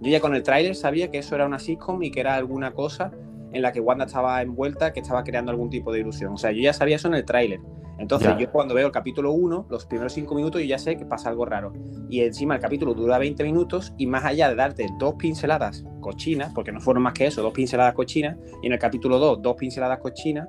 Yo 0.00 0.10
ya 0.10 0.20
con 0.20 0.34
el 0.34 0.42
tráiler 0.42 0.74
sabía 0.74 1.10
que 1.10 1.18
eso 1.18 1.34
era 1.34 1.44
una 1.44 1.58
sitcom 1.58 2.02
y 2.02 2.10
que 2.10 2.20
era 2.20 2.34
alguna 2.34 2.72
cosa 2.72 3.12
en 3.54 3.62
la 3.62 3.72
que 3.72 3.80
Wanda 3.80 4.04
estaba 4.04 4.42
envuelta, 4.42 4.92
que 4.92 5.00
estaba 5.00 5.24
creando 5.24 5.50
algún 5.50 5.70
tipo 5.70 5.92
de 5.92 6.00
ilusión. 6.00 6.34
O 6.34 6.36
sea, 6.36 6.52
yo 6.52 6.60
ya 6.60 6.72
sabía 6.72 6.96
eso 6.96 7.08
en 7.08 7.14
el 7.14 7.24
tráiler. 7.24 7.60
Entonces, 7.98 8.28
Ya. 8.28 8.38
yo 8.38 8.50
cuando 8.50 8.74
veo 8.74 8.86
el 8.86 8.92
capítulo 8.92 9.30
1, 9.32 9.66
los 9.70 9.86
primeros 9.86 10.12
5 10.12 10.34
minutos, 10.34 10.60
yo 10.60 10.66
ya 10.66 10.78
sé 10.78 10.96
que 10.96 11.06
pasa 11.06 11.28
algo 11.30 11.44
raro. 11.46 11.72
Y 12.10 12.20
encima 12.20 12.56
el 12.56 12.60
capítulo 12.60 12.92
dura 12.92 13.18
20 13.18 13.44
minutos 13.44 13.94
y 13.96 14.06
más 14.06 14.24
allá 14.24 14.48
de 14.48 14.56
darte 14.56 14.88
dos 14.98 15.14
pinceladas 15.14 15.84
cochinas, 16.00 16.52
porque 16.52 16.72
no 16.72 16.80
fueron 16.80 17.04
más 17.04 17.14
que 17.14 17.26
eso, 17.26 17.40
dos 17.40 17.52
pinceladas 17.52 17.94
cochinas, 17.94 18.36
y 18.62 18.66
en 18.66 18.72
el 18.72 18.78
capítulo 18.80 19.18
2, 19.18 19.40
dos 19.40 19.54
pinceladas 19.56 20.00
cochinas 20.00 20.48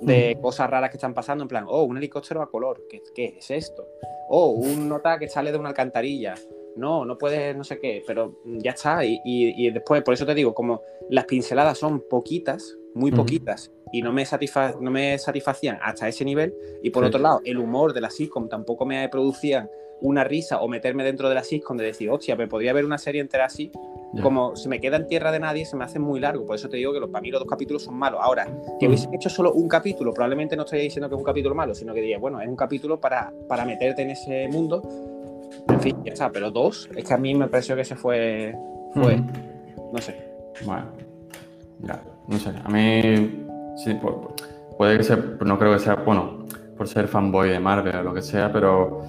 de 0.00 0.38
cosas 0.40 0.70
raras 0.70 0.90
que 0.90 0.96
están 0.96 1.12
pasando, 1.14 1.42
en 1.42 1.48
plan, 1.48 1.64
oh, 1.66 1.82
un 1.82 1.96
helicóptero 1.96 2.40
a 2.42 2.48
color, 2.50 2.82
¿qué, 2.88 3.02
qué 3.14 3.34
es 3.38 3.50
esto? 3.50 3.84
Oh, 4.28 4.50
un 4.50 4.88
nota 4.88 5.18
que 5.18 5.28
sale 5.28 5.50
de 5.50 5.58
una 5.58 5.70
alcantarilla. 5.70 6.34
No, 6.76 7.04
no 7.04 7.16
puedes, 7.18 7.56
no 7.56 7.64
sé 7.64 7.78
qué, 7.78 8.02
pero 8.06 8.36
ya 8.44 8.72
está. 8.72 9.04
Y, 9.04 9.20
y- 9.24 9.66
y 9.66 9.70
después, 9.70 10.02
por 10.02 10.14
eso 10.14 10.26
te 10.26 10.34
digo, 10.34 10.54
como 10.54 10.82
las 11.10 11.24
pinceladas 11.24 11.78
son 11.78 12.02
poquitas, 12.08 12.76
muy 12.94 13.12
poquitas, 13.12 13.70
y 13.92 14.02
no 14.02 14.12
me, 14.12 14.24
satisfa 14.26 14.74
no 14.80 14.90
me 14.90 15.16
satisfacían 15.18 15.78
hasta 15.82 16.08
ese 16.08 16.24
nivel. 16.24 16.54
Y 16.82 16.90
por 16.90 17.02
Sí. 17.04 17.08
otro 17.08 17.20
lado, 17.20 17.40
el 17.44 17.58
humor 17.58 17.92
de 17.92 18.00
la 18.00 18.10
sitcom 18.10 18.48
tampoco 18.48 18.84
me 18.86 19.08
producían 19.08 19.68
una 20.02 20.24
risa 20.24 20.60
o 20.60 20.68
meterme 20.68 21.04
dentro 21.04 21.28
de 21.28 21.34
la 21.34 21.42
sitcom 21.44 21.76
de 21.78 21.84
decir, 21.84 22.10
hostia, 22.10 22.36
pero 22.36 22.48
podría 22.48 22.72
haber 22.72 22.84
una 22.84 22.98
serie 22.98 23.20
entera 23.20 23.46
así. 23.46 23.70
Como 24.22 24.56
se 24.56 24.70
me 24.70 24.80
queda 24.80 24.96
en 24.96 25.06
tierra 25.06 25.30
de 25.30 25.40
nadie, 25.40 25.66
se 25.66 25.76
me 25.76 25.84
hace 25.84 25.98
muy 25.98 26.20
largo. 26.20 26.46
Por 26.46 26.56
eso 26.56 26.70
te 26.70 26.78
digo 26.78 26.90
que 26.92 27.00
los, 27.00 27.10
para 27.10 27.20
mí 27.20 27.30
los 27.30 27.38
dos 27.40 27.48
capítulos 27.50 27.82
son 27.82 27.96
malos. 27.96 28.18
Ahora, 28.22 28.46
que 28.80 28.86
hubiesen 28.88 29.12
hecho 29.12 29.28
solo 29.28 29.52
un 29.52 29.68
capítulo, 29.68 30.14
probablemente 30.14 30.56
no 30.56 30.62
estaría 30.62 30.84
diciendo 30.84 31.08
que 31.10 31.14
es 31.16 31.18
un 31.18 31.24
capítulo 31.24 31.54
malo, 31.54 31.74
sino 31.74 31.92
que 31.92 32.00
diría, 32.00 32.18
bueno, 32.18 32.40
es 32.40 32.48
un 32.48 32.56
capítulo 32.56 32.98
para, 32.98 33.30
para 33.46 33.66
meterte 33.66 34.02
en 34.02 34.10
ese 34.10 34.48
mundo. 34.48 34.82
En 35.68 35.80
fin, 35.80 35.96
ya 36.04 36.12
está, 36.12 36.30
pero 36.30 36.50
dos, 36.50 36.88
es 36.94 37.04
que 37.04 37.14
a 37.14 37.18
mí 37.18 37.34
me 37.34 37.48
pareció 37.48 37.74
que 37.76 37.84
se 37.84 37.96
fue, 37.96 38.54
fue, 38.94 39.16
no 39.92 40.00
sé. 40.00 40.16
Bueno, 40.64 40.84
ya, 41.80 42.02
no 42.28 42.38
sé. 42.38 42.50
A 42.64 42.68
mí, 42.68 43.44
sí, 43.76 43.90
pu- 43.92 44.20
pu- 44.20 44.34
puede 44.78 44.96
que 44.98 45.04
sea, 45.04 45.16
no 45.44 45.58
creo 45.58 45.72
que 45.72 45.78
sea, 45.80 45.96
bueno, 45.96 46.46
por 46.76 46.88
ser 46.88 47.08
fanboy 47.08 47.50
de 47.50 47.60
Marvel 47.60 47.96
o 47.96 48.02
lo 48.02 48.14
que 48.14 48.22
sea, 48.22 48.52
pero. 48.52 49.02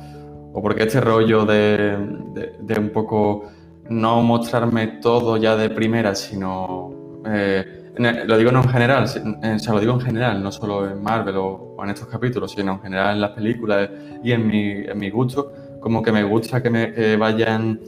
O 0.54 0.62
porque 0.62 0.84
este 0.84 1.00
rollo 1.02 1.46
de, 1.46 1.98
de, 2.34 2.56
de 2.60 2.80
un 2.80 2.89
poco 2.89 3.43
no 3.89 4.24
mostrarme 4.24 4.88
todo 5.02 5.38
ya 5.38 5.56
de 5.56 5.70
primera, 5.70 6.15
sino. 6.15 6.91
eh, 7.26 7.91
el- 7.96 8.28
lo 8.28 8.38
digo 8.38 8.52
no 8.52 8.62
en 8.63 8.70
general, 8.70 9.06
en- 9.43 9.56
o 9.56 9.60
sea, 9.60 9.74
lo 9.74 9.80
digo 9.80 9.93
en 9.93 10.02
general, 10.02 10.41
no 10.43 10.52
solo 10.52 10.89
en 10.89 11.02
Marvel 11.04 11.36
o, 11.38 11.76
o 11.78 11.84
en 11.84 11.91
estos 11.91 12.08
capítulos, 12.08 12.52
sino 12.52 12.74
en 12.74 12.80
general 12.82 13.15
en 13.15 13.22
las 13.22 13.32
películas 13.32 13.89
y 14.24 14.32
en 14.32 14.48
mi, 14.48 14.70
en 14.88 14.98
mi 14.98 15.10
gusto, 15.10 15.52
como 15.88 16.04
que 16.04 16.12
me 16.12 16.23
gusta 16.26 16.62
que 16.62 16.69
me 16.69 16.91
que 16.91 17.15
vayan, 17.15 17.80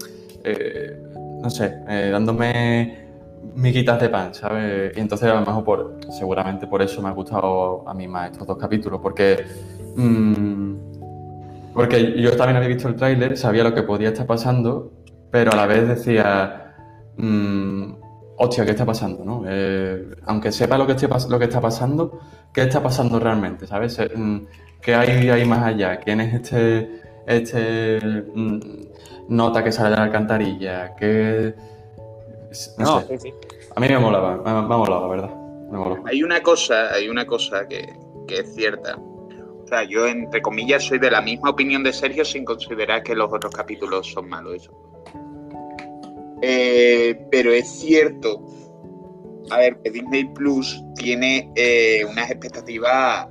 eh, 0.46 0.98
no 1.44 1.50
sé, 1.50 1.80
eh, 1.90 2.08
dándome 2.10 3.10
miguitas 3.56 4.00
de 4.00 4.08
pan, 4.08 4.34
¿sabes? 4.34 4.94
Y 4.96 5.02
entonces 5.02 5.30
a 5.30 5.34
lo 5.34 5.42
mejor 5.42 5.66
por, 5.66 6.00
seguramente 6.10 6.66
por 6.66 6.82
eso 6.82 7.02
me 7.02 7.10
ha 7.10 7.12
gustado 7.12 7.84
a 7.86 7.94
mí 7.94 8.08
más 8.08 8.32
estos 8.32 8.48
dos 8.48 8.58
capítulos, 8.58 9.02
porque 9.04 9.44
mm, 9.98 10.76
porque 11.74 12.22
yo 12.22 12.38
también 12.38 12.56
había 12.56 12.70
visto 12.70 12.88
el 12.88 12.96
tráiler, 12.96 13.36
sabía 13.36 13.66
lo 13.66 13.74
que 13.74 13.84
podía 13.84 14.10
estar 14.10 14.26
pasando, 14.26 14.94
pero 15.30 15.52
a 15.52 15.58
la 15.58 15.66
vez 15.66 15.86
decía, 15.86 16.74
mm, 17.18 17.96
hostia, 18.38 18.64
¿qué 18.64 18.72
está 18.72 18.86
pasando? 18.86 19.26
¿no? 19.26 19.44
Eh, 19.46 20.16
aunque 20.26 20.54
sepa 20.54 20.78
lo 20.78 20.88
que, 20.88 20.96
lo 21.30 21.38
que 21.38 21.46
está 21.46 21.60
pasando, 21.60 22.18
¿qué 22.54 22.62
está 22.62 22.82
pasando 22.82 23.20
realmente? 23.20 23.68
¿Sabes? 23.68 24.00
Eh, 24.00 24.10
mm, 24.16 24.40
¿Qué 24.82 24.96
hay 24.96 25.30
ahí 25.30 25.46
más 25.46 25.64
allá? 25.64 26.00
¿Quién 26.00 26.22
es 26.22 26.34
este, 26.34 27.09
este 27.30 28.00
mm, 28.34 28.60
nota 29.30 29.64
que 29.64 29.72
sale 29.72 29.92
de 29.92 29.96
la 29.98 30.04
alcantarilla? 30.04 30.96
¿Qué...? 30.96 31.54
No, 32.78 32.86
No, 32.86 33.02
sé. 33.02 33.18
sí, 33.20 33.30
sí. 33.30 33.34
A 33.76 33.80
mí 33.80 33.88
me 33.88 34.00
molaba, 34.00 34.38
me, 34.38 34.44
me 34.44 34.50
ha 34.50 34.78
molado, 34.78 35.02
la 35.02 35.08
verdad. 35.08 35.36
Me 35.72 35.78
moló. 35.78 36.04
Hay 36.08 36.24
una 36.24 36.42
cosa, 36.42 36.92
hay 36.94 37.08
una 37.10 37.26
cosa 37.26 37.68
que, 37.68 37.94
que 38.28 38.40
es 38.40 38.56
cierta. 38.56 38.98
O 38.98 39.66
sea, 39.68 39.84
yo 39.84 40.08
entre 40.08 40.42
comillas 40.42 40.84
soy 40.84 40.98
de 40.98 41.12
la 41.12 41.22
misma 41.22 41.52
opinión 41.52 41.84
de 41.84 41.94
Sergio 41.94 42.26
sin 42.26 42.44
considerar 42.44 43.04
que 43.04 43.14
los 43.14 43.32
otros 43.32 43.54
capítulos 43.54 44.08
son 44.12 44.28
malos. 44.28 44.56
Eso. 44.56 44.72
Eh, 46.42 47.28
pero 47.30 47.52
es 47.52 47.70
cierto, 47.70 48.46
a 49.52 49.58
ver, 49.58 49.78
que 49.84 49.92
Disney 49.92 50.26
Plus 50.34 50.82
tiene 50.96 51.52
eh, 51.56 52.04
unas 52.10 52.32
expectativas, 52.32 53.28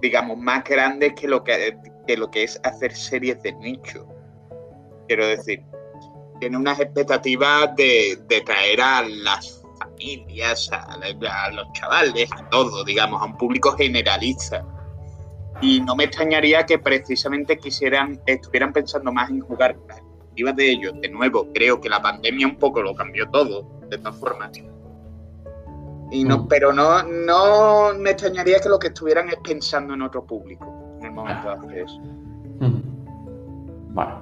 digamos, 0.00 0.38
más 0.38 0.64
grandes 0.64 1.12
que 1.14 1.28
lo 1.28 1.44
que, 1.44 1.76
que 2.10 2.16
lo 2.16 2.30
que 2.30 2.42
es 2.42 2.60
hacer 2.64 2.92
series 2.92 3.40
de 3.42 3.52
nicho. 3.52 4.04
Quiero 5.06 5.26
decir, 5.26 5.62
tiene 6.40 6.56
unas 6.56 6.80
expectativas 6.80 7.74
de, 7.76 8.18
de 8.26 8.40
traer 8.40 8.80
a 8.80 9.02
las 9.02 9.62
familias, 9.78 10.70
a, 10.72 10.94
a 10.94 11.50
los 11.52 11.72
chavales, 11.72 12.28
a 12.32 12.48
todo, 12.48 12.84
digamos, 12.84 13.22
a 13.22 13.26
un 13.26 13.36
público 13.36 13.76
generalista. 13.76 14.66
Y 15.60 15.80
no 15.82 15.94
me 15.94 16.04
extrañaría 16.04 16.66
que 16.66 16.78
precisamente 16.78 17.58
quisieran, 17.58 18.20
estuvieran 18.26 18.72
pensando 18.72 19.12
más 19.12 19.30
en 19.30 19.40
jugar 19.40 19.76
las 19.86 19.98
expectativas 19.98 20.56
de 20.56 20.70
ellos. 20.70 20.92
De 21.00 21.08
nuevo, 21.10 21.46
creo 21.54 21.80
que 21.80 21.88
la 21.88 22.02
pandemia 22.02 22.46
un 22.46 22.56
poco 22.56 22.82
lo 22.82 22.94
cambió 22.94 23.28
todo, 23.30 23.68
de 23.88 23.98
todas 23.98 24.16
formas. 24.18 24.50
Y 26.10 26.24
no, 26.24 26.38
Mm. 26.38 26.48
Pero 26.48 26.72
no, 26.72 27.04
no 27.04 27.94
me 27.94 28.10
extrañaría 28.10 28.58
que 28.58 28.68
lo 28.68 28.80
que 28.80 28.88
estuvieran 28.88 29.28
es 29.28 29.36
pensando 29.44 29.94
en 29.94 30.02
otro 30.02 30.26
público 30.26 30.89
en 31.00 31.06
el 31.06 31.12
momento 31.12 31.48
de 31.48 31.54
hacer 31.54 31.78
eso. 31.78 32.00
Vale. 33.92 34.12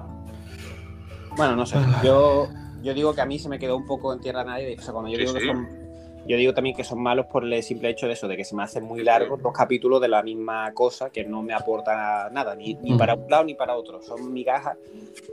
Bueno, 1.37 1.55
no 1.55 1.65
sé. 1.65 1.77
Yo, 2.03 2.47
yo 2.81 2.93
digo 2.93 3.13
que 3.13 3.21
a 3.21 3.25
mí 3.25 3.37
se 3.39 3.49
me 3.49 3.59
quedó 3.59 3.77
un 3.77 3.85
poco 3.85 4.11
en 4.13 4.19
tierra 4.19 4.43
nadie. 4.43 4.75
O 4.77 4.81
sea, 4.81 4.93
cuando 4.93 5.09
yo 5.11 5.17
Sí, 5.17 5.25
digo 5.25 5.33
que 5.35 5.45
son. 5.45 5.79
Yo 6.27 6.37
digo 6.37 6.53
también 6.53 6.75
que 6.75 6.83
son 6.83 7.01
malos 7.01 7.25
por 7.27 7.43
el 7.43 7.63
simple 7.63 7.89
hecho 7.89 8.05
de 8.05 8.13
eso, 8.13 8.27
de 8.27 8.35
que 8.37 8.43
se 8.43 8.55
me 8.55 8.61
hacen 8.61 8.83
muy 8.83 9.03
largos 9.03 9.41
dos 9.41 9.51
capítulos 9.53 9.99
de 9.99 10.09
la 10.09 10.21
misma 10.21 10.71
cosa 10.73 11.09
que 11.09 11.23
no 11.23 11.41
me 11.41 11.53
aporta 11.53 12.29
nada, 12.31 12.55
ni, 12.55 12.75
ni 12.75 12.91
Mm. 12.93 12.97
para 12.97 13.15
un 13.15 13.29
lado 13.29 13.45
ni 13.45 13.55
para 13.55 13.75
otro. 13.75 13.99
Son 14.01 14.31
migajas 14.31 14.77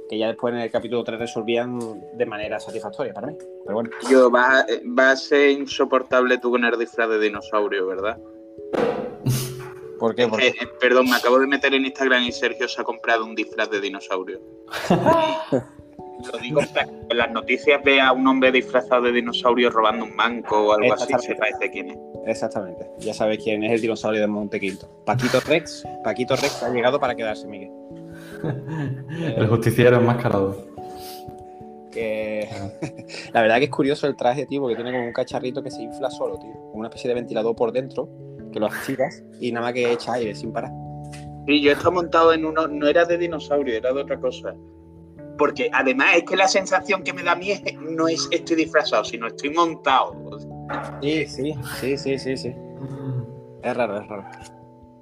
que 0.09 0.17
ya 0.17 0.29
después 0.29 0.55
en 0.55 0.61
el 0.61 0.71
capítulo 0.71 1.05
3 1.05 1.19
resolvían 1.19 1.79
de 2.17 2.25
manera 2.25 2.59
satisfactoria 2.61 3.13
para 3.13 3.27
mí. 3.27 3.35
Pero 3.65 3.75
bueno. 3.75 3.91
Yo, 4.09 4.31
va, 4.31 4.65
va 4.99 5.11
a 5.11 5.17
ser 5.17 5.51
insoportable 5.51 6.39
tú 6.39 6.51
con 6.53 6.65
el 6.65 6.79
disfraz 6.79 7.11
de 7.11 7.19
dinosaurio, 7.19 7.87
¿verdad? 7.89 8.17
¿Por 9.99 10.15
qué? 10.15 10.25
Eh, 10.25 10.29
eh, 10.39 10.67
perdón, 10.81 11.09
me 11.09 11.17
acabo 11.17 11.39
de 11.39 11.47
meter 11.47 11.75
en 11.75 11.85
Instagram 11.85 12.23
y 12.25 12.33
Sergio 12.33 12.69
se 12.69 12.81
ha 12.81 12.85
comprado 12.85 13.25
un 13.25 13.35
disfraz 13.35 13.71
de 13.71 13.81
dinosaurio. 13.81 14.41
Lo 16.33 16.39
digo 16.39 16.61
para 16.73 16.87
que 16.87 16.93
en 17.11 17.19
las 17.19 17.31
noticias 17.31 17.83
vea 17.85 18.09
a 18.09 18.13
un 18.13 18.27
hombre 18.27 18.51
disfrazado 18.51 19.03
de 19.03 19.13
dinosaurio 19.13 19.71
robando 19.71 20.05
un 20.05 20.17
banco 20.17 20.69
o 20.69 20.73
algo 20.73 20.95
así, 20.95 21.13
Exactamente. 21.13 21.27
se 21.27 21.35
parece 21.35 21.71
quién 21.71 21.91
es. 21.91 21.99
Exactamente. 22.27 22.87
Ya 22.99 23.15
sabes 23.15 23.39
quién 23.43 23.63
es 23.65 23.73
el 23.73 23.81
dinosaurio 23.81 24.21
de 24.21 24.27
Montequinto. 24.27 24.89
Paquito 25.05 25.41
Rex. 25.41 25.85
Paquito 26.03 26.35
Rex 26.35 26.63
ha 26.63 26.71
llegado 26.71 26.99
para 26.99 27.15
quedarse, 27.15 27.47
Miguel. 27.47 27.71
El 29.37 29.47
justiciero 29.47 29.97
enmascarado. 29.97 30.67
Que 31.93 32.49
la 33.33 33.43
verdad 33.43 33.59
que 33.59 33.65
es 33.65 33.71
curioso 33.71 34.07
el 34.07 34.17
traje, 34.17 34.47
tío, 34.47 34.61
porque 34.61 34.77
tiene 34.77 34.93
como 34.93 35.07
un 35.07 35.13
cacharrito 35.13 35.63
que 35.63 35.71
se 35.71 35.83
infla 35.83 36.11
solo, 36.11 36.39
tío. 36.39 36.53
Como 36.53 36.79
una 36.79 36.89
especie 36.89 37.09
de 37.09 37.15
ventilador 37.15 37.55
por 37.55 37.73
dentro, 37.73 38.09
que 38.57 38.61
lo 38.61 38.67
activas 38.67 39.23
y 39.39 39.53
nada 39.53 39.67
más 39.67 39.75
que 39.75 39.93
echa 39.93 40.15
aire 40.15 40.35
sin 40.35 40.51
parar. 40.51 40.71
Y 41.47 41.61
yo 41.61 41.73
estaba 41.73 41.91
montado 41.91 42.33
en 42.33 42.45
uno, 42.47 42.67
no 42.67 42.89
era 42.89 43.05
de 43.05 43.19
dinosaurio, 43.19 43.77
era 43.77 43.93
de 43.93 44.01
otra 44.01 44.19
cosa. 44.19 44.55
Porque 45.37 45.69
además 45.73 46.17
es 46.17 46.23
que 46.25 46.37
la 46.37 46.49
sensación 46.49 47.03
que 47.03 47.13
me 47.13 47.23
da 47.23 47.33
a 47.33 47.37
mí 47.37 47.51
es, 47.51 47.63
no 47.79 48.09
es 48.09 48.27
estoy 48.31 48.57
disfrazado, 48.57 49.05
sino 49.05 49.27
estoy 49.27 49.51
montado. 49.51 50.15
Sí, 51.03 51.27
sí, 51.27 51.55
sí, 51.79 51.99
sí, 51.99 52.19
sí, 52.19 52.37
sí. 52.39 52.55
Es 53.63 53.77
raro, 53.77 54.01
es 54.01 54.09
raro. 54.09 54.25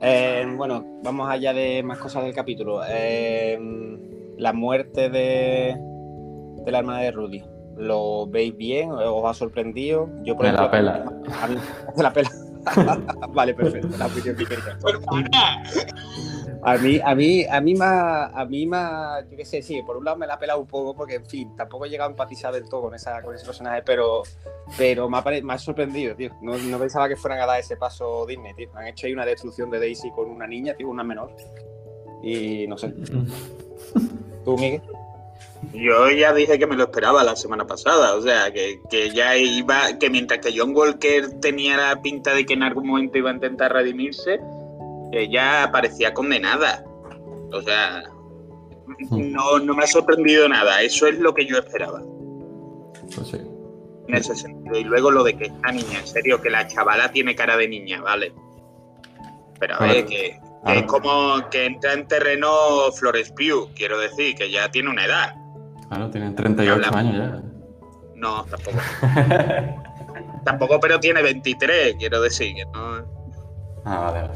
Eh, 0.01 0.45
bueno, 0.57 0.85
vamos 1.05 1.31
allá 1.31 1.53
de 1.55 1.83
más 1.85 1.99
cosas 1.99 2.25
del 2.25 2.35
capítulo. 2.35 2.81
Eh, 2.88 3.57
la 4.37 4.53
muerte 4.53 5.09
de, 5.11 5.77
de 6.64 6.73
la 6.73 6.79
hermana 6.81 7.01
de 7.01 7.12
Rudy. 7.12 7.45
¿Lo 7.77 8.27
veis 8.27 8.57
bien? 8.57 8.90
¿Os 8.90 9.25
ha 9.25 9.35
sorprendido? 9.35 10.09
Yo 10.25 10.37
por 10.37 10.47
Me 10.47 10.53
la 10.53 10.67
ejemplo, 10.67 10.71
pela. 10.79 11.05
a 11.43 11.47
mí- 11.49 11.57
¿Te 11.97 12.03
la 12.03 12.12
pela? 12.12 12.31
vale, 13.31 13.55
perfecto. 13.55 13.88
La 13.98 14.07
opinión 14.07 14.37
que 14.37 14.46
quería. 14.46 14.79
A 16.66 16.79
mí, 16.79 16.98
a 17.05 17.14
mí, 17.14 17.44
a 17.44 17.61
mí 17.61 17.74
más, 17.74 18.31
a 18.35 18.44
mí 18.46 18.66
más, 18.66 19.22
yo 19.31 19.37
qué 19.37 19.44
sé, 19.44 19.61
sí, 19.61 19.83
por 19.83 19.98
un 19.98 20.05
lado 20.07 20.16
me 20.16 20.27
la 20.27 20.35
ha 20.35 20.38
pelado 20.38 20.61
un 20.61 20.66
poco 20.66 20.94
porque, 20.94 21.16
en 21.16 21.27
fin, 21.27 21.55
tampoco 21.57 21.85
he 21.85 21.90
llegado 21.90 22.09
a 22.09 22.12
empatizar 22.12 22.55
del 22.55 22.68
todo 22.70 22.83
con, 22.83 22.94
esa, 22.94 23.20
con 23.20 23.35
ese 23.35 23.44
personaje, 23.44 23.83
pero, 23.85 24.22
pero 24.79 25.11
me 25.11 25.18
ha, 25.18 25.22
pare- 25.22 25.42
me 25.42 25.53
ha 25.53 25.59
sorprendido, 25.59 26.16
tío. 26.16 26.31
No, 26.40 26.57
no 26.57 26.79
pensaba 26.79 27.07
que 27.09 27.16
fueran 27.16 27.40
a 27.40 27.46
dar 27.46 27.61
ese 27.61 27.77
paso 27.77 28.24
Disney, 28.24 28.55
tío. 28.55 28.70
Han 28.77 28.87
hecho 28.87 29.07
ahí 29.07 29.12
una 29.12 29.27
destrucción 29.27 29.68
de 29.70 29.79
Daisy 29.79 30.11
con 30.12 30.31
una 30.31 30.46
niña, 30.46 30.72
tío, 30.74 30.88
una 30.88 31.05
menor. 31.05 31.37
Y 32.22 32.66
no 32.66 32.79
sé, 32.79 32.94
tú, 34.44 34.57
Miguel. 34.57 34.81
Yo 35.72 36.11
ya 36.11 36.32
dije 36.32 36.59
que 36.59 36.66
me 36.66 36.76
lo 36.76 36.84
esperaba 36.84 37.24
la 37.24 37.36
semana 37.36 37.66
pasada, 37.66 38.14
o 38.14 38.22
sea, 38.22 38.53
que, 38.53 38.80
que 38.91 39.11
ya 39.11 39.36
iba, 39.36 39.99
que 39.99 40.11
mientras 40.11 40.41
que 40.41 40.53
John 40.57 40.74
Walker 40.74 41.41
tenía 41.41 41.76
la 41.76 42.03
pinta 42.03 42.34
de 42.34 42.45
que 42.45 42.55
en 42.55 42.62
algún 42.62 42.86
momento 42.89 43.18
iba 43.18 43.30
a 43.30 43.34
intentar 43.34 43.72
redimirse, 43.72 44.41
ella 45.12 45.70
parecía 45.72 46.12
condenada. 46.14 46.84
O 47.53 47.62
sea, 47.62 48.03
no, 49.11 49.59
no 49.59 49.74
me 49.74 49.84
ha 49.84 49.86
sorprendido 49.86 50.49
nada, 50.49 50.82
eso 50.82 51.07
es 51.07 51.18
lo 51.18 51.34
que 51.34 51.47
yo 51.47 51.59
esperaba 51.59 52.03
Pues 53.14 53.28
sí. 53.28 53.39
en 54.09 54.14
ese 54.14 54.34
sentido. 54.34 54.78
Y 54.78 54.84
luego 54.84 55.11
lo 55.11 55.24
de 55.24 55.36
que 55.36 55.45
esta 55.47 55.72
niña, 55.72 56.01
en 56.01 56.07
serio, 56.07 56.41
que 56.41 56.51
la 56.51 56.66
chavala 56.66 57.12
tiene 57.12 57.34
cara 57.34 57.57
de 57.57 57.68
niña, 57.68 58.01
¿vale? 58.03 58.32
Pero 59.61 59.74
a 59.76 59.78
ver, 59.80 60.05
Correcto. 60.05 60.11
que, 60.11 60.41
es 60.78 60.82
como 60.84 61.49
que 61.51 61.66
entra 61.66 61.93
en 61.93 62.09
terreno 62.09 62.51
Flores 62.93 63.30
Pugh, 63.30 63.70
quiero 63.74 63.99
decir, 63.99 64.34
que 64.34 64.51
ya 64.51 64.70
tiene 64.70 64.91
una 64.91 65.05
edad. 65.05 65.34
Claro, 65.95 66.11
tienen 66.11 66.34
38 66.34 66.72
Hablamos. 66.74 66.97
años 66.97 67.42
No, 68.16 68.45
tampoco. 68.45 68.76
ya. 69.03 69.82
Tampoco, 70.45 70.78
pero 70.80 71.01
tiene 71.01 71.22
23, 71.22 71.97
quiero 71.99 72.20
decir, 72.20 72.55
que 72.55 72.64
no. 72.66 73.07
ah, 73.86 73.99
vale, 74.01 74.20
vale. 74.28 74.34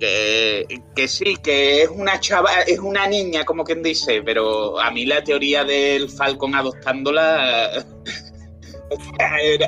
Que, 0.00 0.66
que 0.96 1.06
sí, 1.06 1.36
que 1.36 1.82
es 1.82 1.88
una 1.88 2.18
chava, 2.18 2.50
es 2.66 2.80
una 2.80 3.06
niña, 3.06 3.44
como 3.44 3.62
quien 3.64 3.80
dice, 3.82 4.22
pero 4.24 4.80
a 4.80 4.90
mí 4.90 5.06
la 5.06 5.22
teoría 5.22 5.62
del 5.64 6.10
Falcon 6.10 6.54
adoptándola 6.56 7.70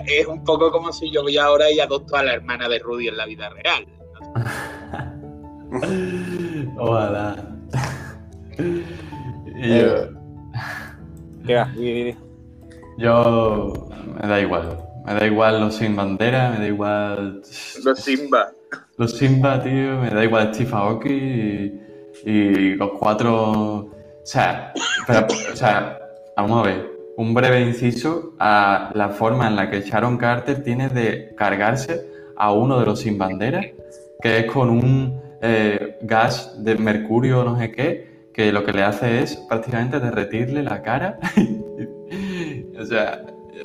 Es 0.07 0.27
un 0.27 0.43
poco 0.45 0.71
como 0.73 0.93
si 0.93 1.11
yo 1.11 1.23
voy 1.23 1.39
ahora 1.39 1.71
y 1.71 1.79
adopto 1.81 2.17
a 2.17 2.23
la 2.25 2.35
hermana 2.35 2.69
de 2.69 2.79
Rudy 2.81 3.09
en 3.09 3.17
la 3.17 3.25
vida 3.27 3.49
real. 3.51 3.87
Ojalá. 6.79 7.37
Y 8.59 9.73
Eh, 9.73 10.11
yo, 10.13 10.16
¿Qué 11.47 11.55
va? 11.55 11.73
Yo 12.99 13.89
me 14.21 14.29
da 14.29 14.41
igual. 14.41 14.79
Me 15.05 15.15
da 15.15 15.27
igual 15.27 15.61
los 15.61 15.77
sin 15.77 15.95
bandera, 15.95 16.51
me 16.51 16.59
da 16.59 16.67
igual 16.67 17.43
Los 17.85 18.01
Simba. 18.01 18.51
los 18.97 19.17
Simba, 19.17 19.63
tío, 19.63 20.01
me 20.01 20.11
da 20.11 20.25
igual 20.25 20.53
Steve 20.53 20.71
Aoki 20.73 21.13
y, 21.13 21.81
y 22.25 22.75
los 22.75 22.91
cuatro. 22.99 23.33
O 23.83 23.91
sea, 24.25 24.73
pero, 25.07 25.27
o 25.53 25.57
sea, 25.57 25.99
vamos 26.37 26.65
a 26.65 26.69
ver. 26.69 26.97
Un 27.17 27.33
breve 27.33 27.61
inciso 27.61 28.35
a 28.39 28.91
la 28.95 29.09
forma 29.11 29.47
en 29.47 29.57
la 29.57 29.71
que 29.71 29.81
Sharon 29.81 30.19
Carter 30.19 30.63
tiene 30.63 30.89
de 30.89 31.35
cargarse 31.37 32.05
a 32.37 32.53
uno 32.53 32.79
de 32.79 32.87
los 32.87 33.01
sin 33.01 33.17
bandera, 33.17 33.63
que 34.21 34.41
es 34.41 34.47
con 34.53 34.69
un 34.69 35.19
eh, 35.41 35.97
gas 36.03 36.63
de 36.63 36.75
mercurio 36.77 37.45
no 37.45 37.59
sé 37.59 37.71
qué, 37.71 38.16
que 38.37 38.53
lo 38.53 38.65
que 38.65 38.73
le 38.75 38.83
hace 38.83 39.23
es 39.23 39.37
prácticamente 39.49 39.99
derretirle 39.99 40.63
la 40.63 40.83
cara. 40.83 41.19
o, 42.79 42.85
sea, 42.85 43.25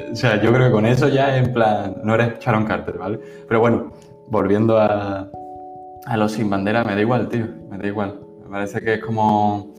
o 0.09 0.15
sea, 0.15 0.41
yo 0.41 0.53
creo 0.53 0.67
que 0.67 0.71
con 0.71 0.85
eso 0.85 1.09
ya 1.09 1.37
en 1.37 1.51
plan, 1.51 1.97
no 2.05 2.15
eres 2.15 2.39
Sharon 2.39 2.65
Carter, 2.65 2.97
¿vale? 2.97 3.19
Pero 3.49 3.59
bueno, 3.59 3.91
volviendo 4.27 4.79
a, 4.79 5.29
a 6.05 6.17
los 6.17 6.31
sin 6.31 6.49
bandera, 6.49 6.85
me 6.85 6.95
da 6.95 7.01
igual, 7.01 7.27
tío, 7.27 7.47
me 7.69 7.77
da 7.77 7.85
igual. 7.85 8.21
Me 8.45 8.49
parece 8.49 8.79
que 8.79 8.93
es 8.93 9.03
como... 9.03 9.73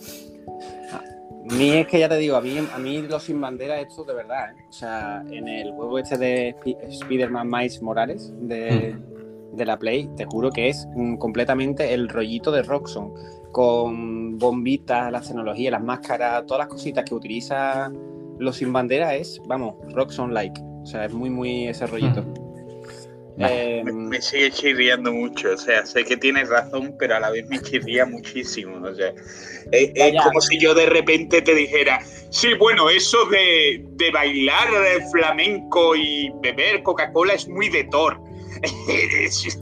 A 1.51 1.55
mí 1.55 1.71
es 1.71 1.87
que 1.87 1.99
ya 1.99 2.09
te 2.09 2.19
digo, 2.19 2.37
a 2.37 2.43
mí, 2.43 2.59
a 2.59 2.79
mí 2.79 3.01
los 3.03 3.23
sin 3.25 3.41
bandera, 3.41 3.81
esto 3.81 4.05
de 4.05 4.15
verdad, 4.15 4.51
¿eh? 4.51 4.65
O 4.69 4.73
sea, 4.73 5.25
en 5.31 5.49
el 5.49 5.73
juego 5.73 5.99
este 5.99 6.19
de 6.19 6.55
Spi- 6.61 6.77
Spider-Man 6.83 7.49
Miles 7.49 7.83
Morales 7.83 8.33
de, 8.41 8.95
de 9.53 9.65
la 9.67 9.79
Play, 9.79 10.09
te 10.17 10.25
juro 10.27 10.51
que 10.51 10.69
es 10.69 10.87
completamente 11.19 11.95
el 11.95 12.09
rollito 12.09 12.53
de 12.53 12.63
Roxxon, 12.63 13.13
con 13.53 14.39
bombitas, 14.39 15.13
las 15.13 15.29
tecnologías, 15.29 15.71
las 15.73 15.83
máscaras, 15.83 16.47
todas 16.47 16.61
las 16.61 16.69
cositas 16.69 17.05
que 17.05 17.15
utiliza 17.15 17.93
los 18.39 18.57
sin 18.57 18.73
bandera 18.73 19.15
es, 19.15 19.41
vamos, 19.47 19.75
Roxxon-like. 19.95 20.61
O 20.83 20.87
sea, 20.87 21.05
es 21.05 21.13
muy, 21.13 21.31
muy 21.31 21.69
ese 21.69 21.87
rollito. 21.87 22.25
Eh, 23.39 23.83
Me, 23.85 23.93
me 23.93 24.21
sigue 24.21 24.51
chirriando 24.51 25.11
mucho, 25.13 25.53
o 25.55 25.57
sea, 25.57 25.87
sé 25.87 26.05
que 26.05 26.17
tienes 26.19 26.49
razón, 26.51 26.95
pero 26.99 27.17
a 27.17 27.21
la 27.21 27.31
vez 27.31 27.49
me 27.49 27.61
chirría 27.63 28.05
muchísimo, 28.05 28.77
o 28.87 28.95
sea, 28.95 29.09
es, 29.71 29.91
es 29.95 30.23
como 30.23 30.41
si 30.43 30.59
yo 30.59 30.75
de 30.75 30.85
repente 30.85 31.41
te 31.41 31.55
dijera, 31.55 32.01
sí, 32.31 32.49
bueno, 32.59 32.91
eso 32.91 33.25
de, 33.31 33.87
de 33.93 34.11
bailar 34.11 34.69
eh, 34.75 35.01
flamenco 35.11 35.97
y 35.97 36.31
beber 36.43 36.83
Coca-Cola 36.83 37.33
es 37.33 37.49
muy 37.49 37.69
de 37.71 37.85
Thor. 37.85 38.21
Es- 38.89 39.47
es- 39.47 39.59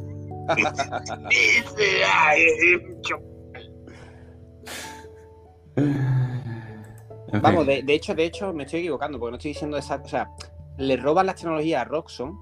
ay, 2.12 2.42
es 2.42 2.88
mucho. 2.88 3.16
En 7.32 7.42
Vamos, 7.42 7.66
de, 7.66 7.82
de 7.82 7.94
hecho, 7.94 8.14
de 8.14 8.24
hecho, 8.24 8.52
me 8.52 8.64
estoy 8.64 8.80
equivocando, 8.80 9.18
porque 9.18 9.30
no 9.30 9.36
estoy 9.36 9.52
diciendo 9.52 9.76
exacto. 9.76 10.06
O 10.06 10.10
sea, 10.10 10.30
le 10.78 10.96
roban 10.96 11.26
las 11.26 11.36
tecnologías 11.36 11.82
a 11.82 11.84
Roxxon. 11.84 12.38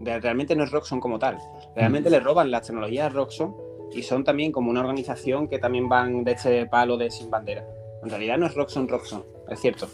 Realmente 0.00 0.56
no 0.56 0.64
es 0.64 0.70
Roxxon 0.70 1.00
como 1.00 1.18
tal. 1.18 1.38
Realmente 1.76 2.10
le 2.10 2.20
roban 2.20 2.50
las 2.50 2.66
tecnologías 2.66 3.06
a 3.06 3.08
Roxxon 3.10 3.54
y 3.92 4.02
son 4.02 4.24
también 4.24 4.52
como 4.52 4.70
una 4.70 4.80
organización 4.80 5.48
que 5.48 5.58
también 5.58 5.88
van 5.88 6.24
de 6.24 6.32
este 6.32 6.66
palo 6.66 6.96
de 6.96 7.10
sin 7.10 7.30
bandera. 7.30 7.64
En 8.02 8.10
realidad 8.10 8.38
no 8.38 8.46
es 8.46 8.54
Roxxon 8.54 8.88
Roxxon, 8.88 9.24
es 9.48 9.60
cierto. 9.60 9.88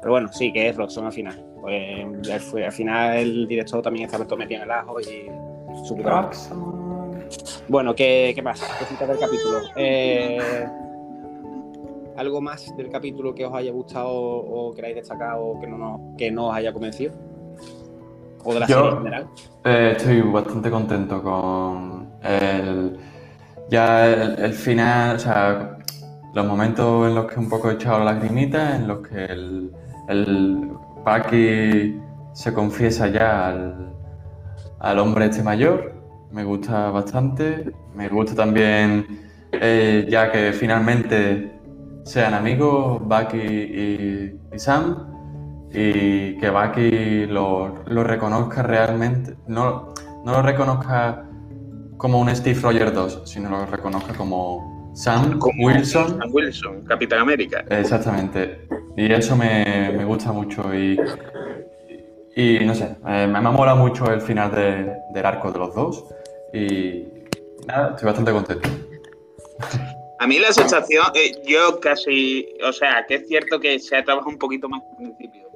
Pero 0.00 0.12
bueno, 0.12 0.28
sí 0.32 0.52
que 0.52 0.68
es 0.68 0.76
Roxxon 0.76 1.06
al 1.06 1.12
final. 1.12 1.44
Pues, 1.60 2.54
al 2.54 2.72
final 2.72 3.16
el 3.16 3.48
director 3.48 3.82
también 3.82 4.06
estaba 4.06 4.24
todo 4.24 4.38
metido 4.38 4.62
en 4.62 4.64
el 4.64 4.70
ajo 4.70 5.00
y 5.00 5.28
su 5.84 5.96
madre. 5.96 6.36
Bueno, 7.68 7.94
¿qué, 7.94 8.32
qué 8.34 8.42
más? 8.42 8.60
Cositas 8.78 9.08
del 9.08 9.18
capítulo. 9.18 9.60
Eh, 9.76 10.66
¿Algo 12.18 12.40
más 12.40 12.76
del 12.76 12.90
capítulo 12.90 13.32
que 13.32 13.46
os 13.46 13.54
haya 13.54 13.70
gustado 13.70 14.08
o 14.10 14.74
queráis 14.74 14.96
destacar 14.96 15.36
o 15.38 15.56
que 15.60 15.68
no, 15.68 16.14
que 16.18 16.32
no 16.32 16.48
os 16.48 16.54
haya 16.56 16.72
convencido? 16.72 17.12
¿O 18.44 18.52
de 18.54 18.58
la 18.60 18.66
Yo- 18.66 18.74
serie 18.76 18.90
en 18.90 18.96
general? 18.98 19.26
Eh, 19.64 19.94
estoy 19.96 20.20
bastante 20.22 20.68
contento 20.68 21.22
con 21.22 22.08
el, 22.24 22.98
ya 23.70 24.08
el, 24.08 24.38
el 24.46 24.52
final, 24.52 25.14
o 25.14 25.18
sea, 25.20 25.78
los 26.34 26.44
momentos 26.44 27.06
en 27.08 27.14
los 27.14 27.26
que 27.26 27.38
un 27.38 27.48
poco 27.48 27.70
he 27.70 27.74
echado 27.74 28.00
la 28.00 28.12
lagrimita, 28.14 28.74
en 28.74 28.88
los 28.88 28.98
que 29.06 29.24
el, 29.24 29.72
el 30.08 30.72
Bucky 31.04 32.00
se 32.32 32.52
confiesa 32.52 33.06
ya 33.06 33.46
al, 33.48 33.92
al 34.80 34.98
hombre 34.98 35.26
este 35.26 35.44
mayor, 35.44 35.94
me 36.32 36.42
gusta 36.42 36.90
bastante. 36.90 37.70
Me 37.94 38.08
gusta 38.08 38.34
también 38.34 39.06
eh, 39.52 40.04
ya 40.10 40.32
que 40.32 40.52
finalmente 40.52 41.57
sean 42.08 42.32
amigos 42.32 43.00
Bucky 43.02 43.36
y, 43.36 44.40
y 44.54 44.58
Sam 44.58 45.68
y 45.70 46.38
que 46.38 46.48
Bucky 46.50 47.26
lo, 47.26 47.84
lo 47.86 48.02
reconozca 48.02 48.62
realmente, 48.62 49.36
no, 49.46 49.92
no 50.24 50.32
lo 50.32 50.40
reconozca 50.42 51.24
como 51.98 52.18
un 52.20 52.34
Steve 52.34 52.58
Rogers 52.62 52.94
2, 52.94 53.22
sino 53.26 53.50
lo 53.50 53.66
reconozca 53.66 54.14
como 54.14 54.90
Sam 54.94 55.38
Como 55.38 55.66
Wilson. 55.66 56.18
Sam 56.18 56.30
Wilson, 56.32 56.82
Capitán 56.86 57.18
América. 57.20 57.62
Exactamente. 57.68 58.66
Y 58.96 59.12
eso 59.12 59.36
me, 59.36 59.92
me 59.94 60.04
gusta 60.06 60.32
mucho 60.32 60.74
y, 60.74 60.98
y 62.34 62.64
no 62.64 62.74
sé, 62.74 62.96
eh, 63.06 63.26
me, 63.30 63.40
me 63.40 63.50
mola 63.50 63.74
mucho 63.74 64.10
el 64.10 64.22
final 64.22 64.50
de- 64.54 64.96
del 65.12 65.26
arco 65.26 65.52
de 65.52 65.58
los 65.58 65.74
dos 65.74 66.04
y 66.54 67.04
nada, 67.66 67.90
estoy 67.90 68.06
bastante 68.06 68.32
contento. 68.32 68.68
A 70.20 70.26
mí 70.26 70.38
la 70.38 70.52
sensación, 70.52 71.04
eh, 71.14 71.32
yo 71.46 71.78
casi, 71.78 72.48
o 72.66 72.72
sea, 72.72 73.04
que 73.06 73.16
es 73.16 73.28
cierto 73.28 73.60
que 73.60 73.78
se 73.78 73.96
ha 73.96 74.04
trabajado 74.04 74.30
un 74.30 74.38
poquito 74.38 74.68
más 74.68 74.82
al 74.82 74.96
principio. 74.96 75.48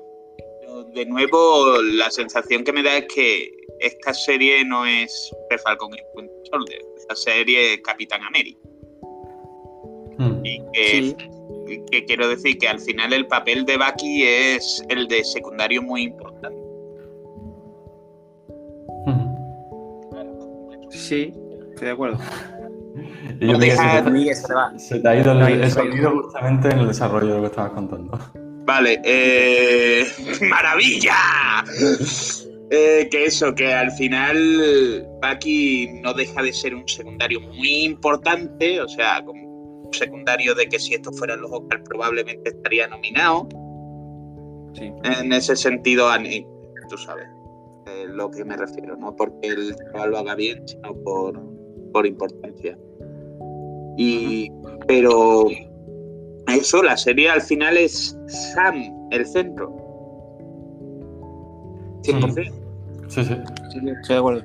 Pero 0.61 0.85
de 0.85 1.05
nuevo, 1.07 1.83
la 1.83 2.11
sensación 2.11 2.63
que 2.63 2.73
me 2.73 2.83
da 2.83 2.99
es 2.99 3.07
que 3.13 3.51
esta 3.81 4.15
serie 4.15 4.65
no 4.65 4.87
es 4.87 5.35
The 5.51 5.59
Falcon 5.59 5.91
y 5.95 6.01
Winter 6.17 6.37
Soldier, 6.51 6.81
esta 6.97 7.17
serie 7.17 7.75
es 7.75 7.81
Capitán 7.81 8.23
América. 8.23 8.61
Hmm. 10.19 10.45
Y 10.45 10.63
que, 10.73 10.85
Sí. 10.85 11.17
y 11.67 11.85
que 11.91 12.05
quiero 12.05 12.29
decir 12.29 12.57
que 12.59 12.69
al 12.69 12.79
final 12.79 13.13
el 13.13 13.27
papel 13.27 13.65
de 13.65 13.77
Bucky 13.77 14.23
es 14.23 14.85
el 14.89 15.09
de 15.09 15.25
secundario 15.25 15.83
muy 15.83 16.03
importante. 16.03 16.57
Hmm. 19.07 19.33
Sí, 20.91 21.35
estoy 21.71 21.87
de 21.87 21.91
acuerdo. 21.91 22.19
Yo 23.47 23.53
No 23.53 23.59
vi 23.59 23.65
que 23.67 23.71
deja- 23.73 24.05
se, 24.05 24.11
te, 24.11 24.35
se 24.35 24.55
va. 24.55 24.79
se 24.79 24.99
te 25.01 25.09
ha 25.09 25.17
ido 25.17 25.33
el, 25.33 25.39
No, 25.39 25.47
el 25.49 25.71
sonido 25.71 26.11
justamente 26.23 26.69
en 26.71 26.79
el 26.79 26.87
desarrollo 26.89 27.27
de 27.29 27.35
lo 27.35 27.41
que 27.43 27.47
estabas 27.49 27.73
contando. 27.73 28.19
Vale, 28.65 29.01
eh, 29.05 30.05
maravilla. 30.49 31.15
Eh, 32.71 33.09
que 33.11 33.27
eso, 33.27 33.55
que 33.55 33.73
al 33.73 33.91
final 33.93 35.07
Bucky 35.21 36.01
no 36.03 36.15
deja 36.15 36.43
de 36.43 36.53
ser 36.53 36.75
un 36.75 36.89
secundario 36.89 37.41
muy 37.41 37.85
importante, 37.85 38.81
o 38.81 38.89
sea, 38.89 39.23
como 39.25 39.43
un 39.87 39.93
secundario 39.93 40.55
de 40.55 40.67
que 40.69 40.79
si 40.79 40.95
estos 40.95 41.19
fueran 41.19 41.43
los 41.43 41.51
Oscars 41.53 41.83
probablemente 41.87 42.51
estaría 42.51 42.87
nominado. 42.87 43.47
Sí. 44.75 44.91
En 45.05 45.33
ese 45.33 45.55
sentido, 45.57 46.09
a 46.09 46.19
ni- 46.19 46.47
tú 46.89 46.97
sabes 46.97 47.27
eh, 47.87 48.07
lo 48.09 48.31
que 48.31 48.45
me 48.45 48.57
refiero, 48.57 48.97
no 48.97 49.15
porque 49.17 49.49
el 49.49 49.75
chaval 49.93 50.11
lo 50.13 50.19
haga 50.19 50.35
bien, 50.35 50.67
sino 50.67 50.95
por, 51.03 51.39
por 51.93 52.07
importancia. 52.07 52.79
Y, 53.97 54.51
pero 54.87 55.47
eso, 56.49 56.83
la 56.83 56.97
serie 56.97 57.29
al 57.29 57.43
final 57.43 57.77
es 57.77 58.17
Sam, 58.27 59.09
el 59.11 59.27
centro. 59.27 59.71
100%. 62.03 62.53
Sí, 63.09 63.25
sí. 63.25 63.35
Sí, 63.71 63.79
estoy 63.89 64.15
de 64.15 64.17
acuerdo. 64.17 64.43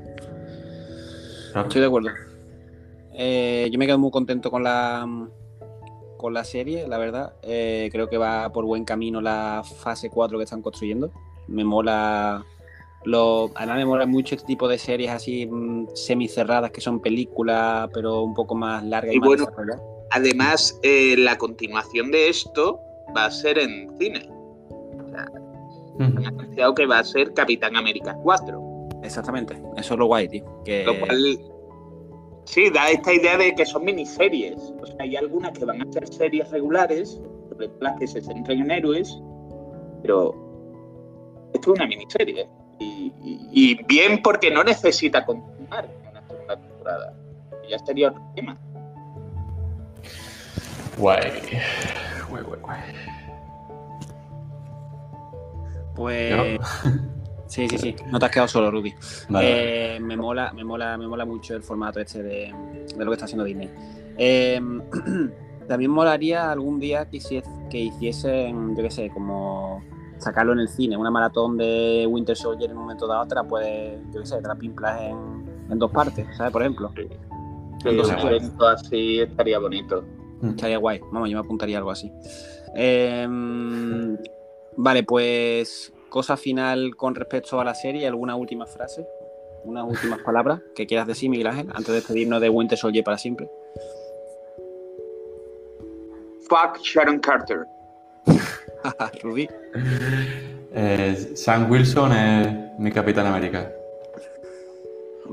claro. 1.54 1.68
Estoy 1.68 1.82
de 1.82 1.88
acuerdo. 1.88 2.10
Eh, 3.14 3.70
yo 3.72 3.80
me 3.80 3.88
quedo 3.88 3.98
muy 3.98 4.12
contento 4.12 4.52
con 4.52 4.64
la 4.64 5.08
con 6.18 6.34
la 6.34 6.43
serie, 6.43 6.88
la 6.88 6.98
verdad. 6.98 7.34
Eh, 7.43 7.89
creo 7.91 8.10
que 8.10 8.18
va 8.18 8.52
por 8.52 8.66
buen 8.66 8.84
camino 8.84 9.22
la 9.22 9.64
fase 9.64 10.10
4 10.10 10.38
que 10.38 10.43
están 10.43 10.62
construyendo. 10.62 11.12
Me 11.48 11.64
mola. 11.64 12.45
Lo, 13.06 13.52
además 13.56 13.78
me 13.78 13.86
mola 13.86 14.06
mucho 14.06 14.36
este 14.36 14.48
tipo 14.48 14.68
de 14.68 14.78
series 14.78 15.12
así 15.12 15.45
mm, 15.45 15.88
semicerradas 15.93 16.72
que 16.72 16.82
son 16.82 17.00
películas, 17.00 17.89
pero 17.93 18.24
un 18.24 18.34
poco 18.34 18.56
más 18.56 18.84
largas 18.84 19.14
y, 19.14 19.18
Y 19.18 19.20
más 19.20 19.28
bueno. 19.28 19.48
Además, 20.12 20.80
eh, 20.84 21.16
la 21.18 21.38
continuación 21.38 22.12
de 22.12 22.30
esto 22.30 22.80
va 23.16 23.26
a 23.26 23.32
ser 23.32 23.60
en 23.60 23.89
cine. 23.98 24.30
Han 26.00 26.26
anunciado 26.26 26.76
que 26.76 26.86
va 26.86 27.00
a 27.00 27.04
ser 27.04 27.34
Capitán 27.34 27.76
América 27.76 28.16
4. 28.24 28.89
Exactamente. 29.04 29.60
Eso 29.78 29.93
es 29.93 30.00
lo 30.00 30.06
guay, 30.06 30.28
tío. 30.28 30.43
Que, 30.64 30.84
Lo 30.86 31.00
cual, 31.00 31.39
sí, 32.45 32.70
da 32.70 32.89
esta 32.89 33.14
idea 33.14 33.38
de 33.38 33.56
que 33.56 33.66
son 33.66 33.86
miniseries. 33.86 34.74
O 34.82 34.86
sea, 34.86 34.95
hay 35.00 35.16
algunas 35.16 35.58
que 35.58 35.66
van 35.66 35.82
a 35.82 35.91
ser 35.91 36.08
series 36.08 36.50
regulares, 36.52 37.22
sobre 37.50 37.68
todo 37.68 37.78
las 37.82 38.00
que 38.00 38.08
se 38.08 38.22
centren 38.22 38.62
en 38.62 38.72
héroes, 38.72 39.20
pero 40.02 40.36
esto 41.54 41.74
es 41.74 41.80
una 41.80 41.88
miniserie. 41.88 42.48
Y, 42.80 43.14
y- 43.24 43.50
y 43.52 43.84
bien 43.86 44.22
porque 44.22 44.52
no 44.52 44.64
necesita 44.64 45.26
continuar 45.26 45.86
en 45.86 46.10
una 46.10 46.22
segunda 46.28 46.58
temporada. 46.58 47.14
Y 47.66 47.72
ya 47.72 47.80
sería 47.80 48.10
otro 48.10 48.22
tema. 48.36 48.58
Guay. 50.98 51.32
Guay, 52.30 52.44
guay, 52.44 52.60
guay. 52.62 52.80
Pues. 55.96 56.60
Sí, 57.50 57.66
sí, 57.70 57.78
sí. 57.78 57.96
No 58.12 58.20
te 58.20 58.26
has 58.26 58.32
quedado 58.34 58.50
solo, 58.50 58.70
Rudy. 58.70 58.94
Vale. 59.30 59.96
Eh, 59.96 60.00
me 60.02 60.18
mola, 60.18 60.52
me 60.52 60.66
mola, 60.66 60.98
me 60.98 61.08
mola 61.08 61.24
mucho 61.24 61.56
el 61.56 61.64
formato 61.64 62.02
este 62.02 62.22
de, 62.22 62.54
de 62.94 63.06
lo 63.06 63.10
que 63.10 63.14
está 63.14 63.24
haciendo 63.24 63.46
Disney. 63.46 63.70
Eh, 64.18 64.60
también 65.70 65.90
molaría 65.92 66.52
algún 66.52 66.78
día 66.78 67.10
que 67.10 67.16
hiciesen, 67.72 68.76
yo 68.76 68.84
qué 68.84 68.92
sé, 68.92 69.10
como 69.12 69.82
sacarlo 70.18 70.53
en 70.53 70.59
el 70.59 70.68
cine, 70.68 70.97
una 70.97 71.11
maratón 71.11 71.57
de 71.57 72.05
Winter 72.09 72.36
Soldier 72.36 72.70
en 72.70 72.78
un 72.78 72.84
momento 72.84 73.07
dado, 73.07 73.28
te 73.28 73.36
la 73.36 73.43
puedes, 73.43 73.99
yo 74.13 74.22
qué 74.22 74.26
sé, 74.26 74.41
te 74.41 74.47
la 74.47 74.55
pimplas 74.55 75.01
en, 75.01 75.68
en 75.70 75.80
dos 75.80 75.91
partes, 75.91 76.26
¿sabes? 76.36 76.51
Por 76.51 76.61
ejemplo. 76.61 76.91
Sí, 76.95 77.07
Entonces, 77.89 78.24
un 78.24 78.30
evento 78.30 78.68
así 78.68 79.22
estaría 79.22 79.59
bonito. 79.59 80.03
Estaría 80.43 80.78
guay. 80.78 80.99
Vamos, 81.11 81.30
yo 81.30 81.38
me 81.38 81.45
apuntaría 81.45 81.78
algo 81.78 81.91
así. 81.91 82.11
Eh, 82.76 83.28
vale, 84.76 85.03
pues 85.03 85.93
cosa 86.09 86.38
final 86.38 86.95
con 86.95 87.15
respecto 87.15 87.59
a 87.59 87.63
la 87.63 87.76
serie, 87.76 88.07
alguna 88.07 88.36
última 88.36 88.65
frase, 88.65 89.07
unas 89.63 89.86
últimas 89.86 90.20
palabras 90.22 90.61
que 90.76 90.88
quieras 90.88 91.07
decir, 91.07 91.30
Miguel 91.30 91.47
Ángel, 91.47 91.70
antes 91.70 91.88
de 91.88 91.93
despedirnos 91.95 92.41
de 92.41 92.49
Winter 92.49 92.78
Soldier 92.78 93.03
para 93.03 93.18
siempre. 93.18 93.49
Fuck 96.47 96.80
Sharon 96.82 97.20
Carter. 97.20 97.65
Rudy. 99.24 99.48
Eh, 100.74 101.32
Sam 101.36 101.70
Wilson 101.70 102.12
es 102.14 102.80
mi 102.80 102.92
Capitán 102.92 103.28
América. 103.28 103.72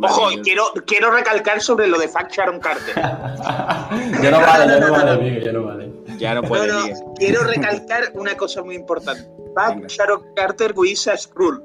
Ojo, 0.03 0.29
quiero, 0.43 0.65
quiero 0.87 1.11
recalcar 1.13 1.61
sobre 1.61 1.87
lo 1.87 1.99
de 1.99 2.09
Fuck 2.09 2.31
Sharon 2.31 2.59
Carter. 2.59 2.95
ya 2.97 4.31
no 4.31 4.41
vale, 4.41 4.67
ya 4.67 4.81
no 4.81 4.91
vale, 4.91 5.19
Miguel, 5.23 5.45
ya 5.45 5.53
no 5.53 5.63
vale. 5.65 5.93
ya 6.19 6.35
no 6.35 6.43
No, 6.43 6.49
puedo, 6.49 6.67
no, 6.67 6.81
Miguel. 6.81 6.97
quiero 7.17 7.45
recalcar 7.45 8.11
una 8.15 8.37
cosa 8.37 8.63
muy 8.63 8.75
importante. 8.75 9.29
Venga. 9.55 9.87
Sharon 9.89 10.35
Carter 10.35 10.73
with 10.75 10.99
a 11.07 11.17
Skrull. 11.17 11.63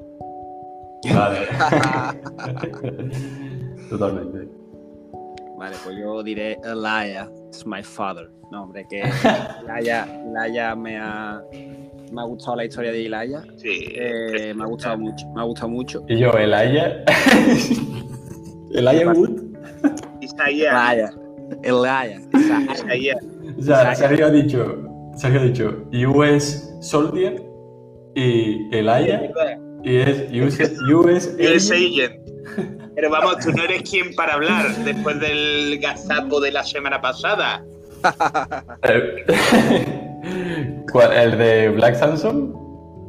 Vale. 1.12 1.48
Totalmente. 3.88 4.48
Vale, 5.58 5.76
pues 5.82 5.96
yo 5.98 6.22
diré 6.22 6.56
Elia 6.62 7.28
is 7.56 7.66
my 7.66 7.82
father. 7.82 8.30
No, 8.50 8.62
hombre, 8.64 8.86
que 8.88 9.02
Laia, 9.66 10.06
Laia 10.32 10.74
me 10.74 10.96
ha 10.98 11.40
me 12.12 12.20
ha 12.20 12.24
gustado 12.24 12.56
la 12.56 12.64
historia 12.64 12.90
de 12.92 13.08
Laia. 13.08 13.42
Sí. 13.56 13.86
Eh, 13.94 14.52
me 14.56 14.64
ha 14.64 14.66
gustado 14.66 14.98
mucho, 14.98 15.26
me 15.34 15.40
ha 15.40 15.44
gustado 15.44 15.68
mucho. 15.68 16.04
Y 16.08 16.18
yo, 16.18 16.30
Elaya. 16.32 17.04
Elaya 18.74 19.12
Wood. 19.12 19.40
Elia, 21.62 22.20
esa- 22.32 22.72
Isaías. 22.72 23.24
O 23.58 23.62
sea, 23.62 23.94
Sergio 23.94 24.26
ha 24.26 24.30
dicho, 24.30 24.84
Sergio 25.16 25.40
ha 25.40 25.44
dicho 25.44 25.84
US 26.08 26.72
Soldier 26.80 27.42
y 28.14 28.74
Elaya 28.76 29.30
y 29.82 29.96
es 29.96 30.30
US, 30.32 30.60
US 30.92 31.36
US 31.38 31.70
Agent. 31.70 32.79
Pero 33.00 33.12
vamos, 33.12 33.38
tú 33.38 33.50
no 33.52 33.62
eres 33.62 33.88
quien 33.88 34.14
para 34.14 34.34
hablar 34.34 34.68
después 34.84 35.18
del 35.20 35.78
gazapo 35.80 36.38
de 36.38 36.52
la 36.52 36.62
semana 36.62 37.00
pasada. 37.00 37.64
¿cuál? 40.92 41.12
¿El 41.14 41.38
de 41.38 41.68
Black 41.70 41.94
Samson? 41.94 42.52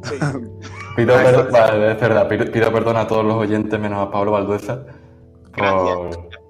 Pido, 0.96 1.14
per- 1.14 1.36
sí. 1.46 1.52
vale, 1.52 1.92
es 1.92 2.00
verdad, 2.00 2.26
pido, 2.28 2.72
perdón 2.72 2.96
a 2.96 3.06
todos 3.06 3.22
los 3.24 3.34
oyentes 3.34 3.78
menos 3.78 4.06
a 4.06 4.10
Pablo 4.10 4.32
Valdueza 4.32 4.82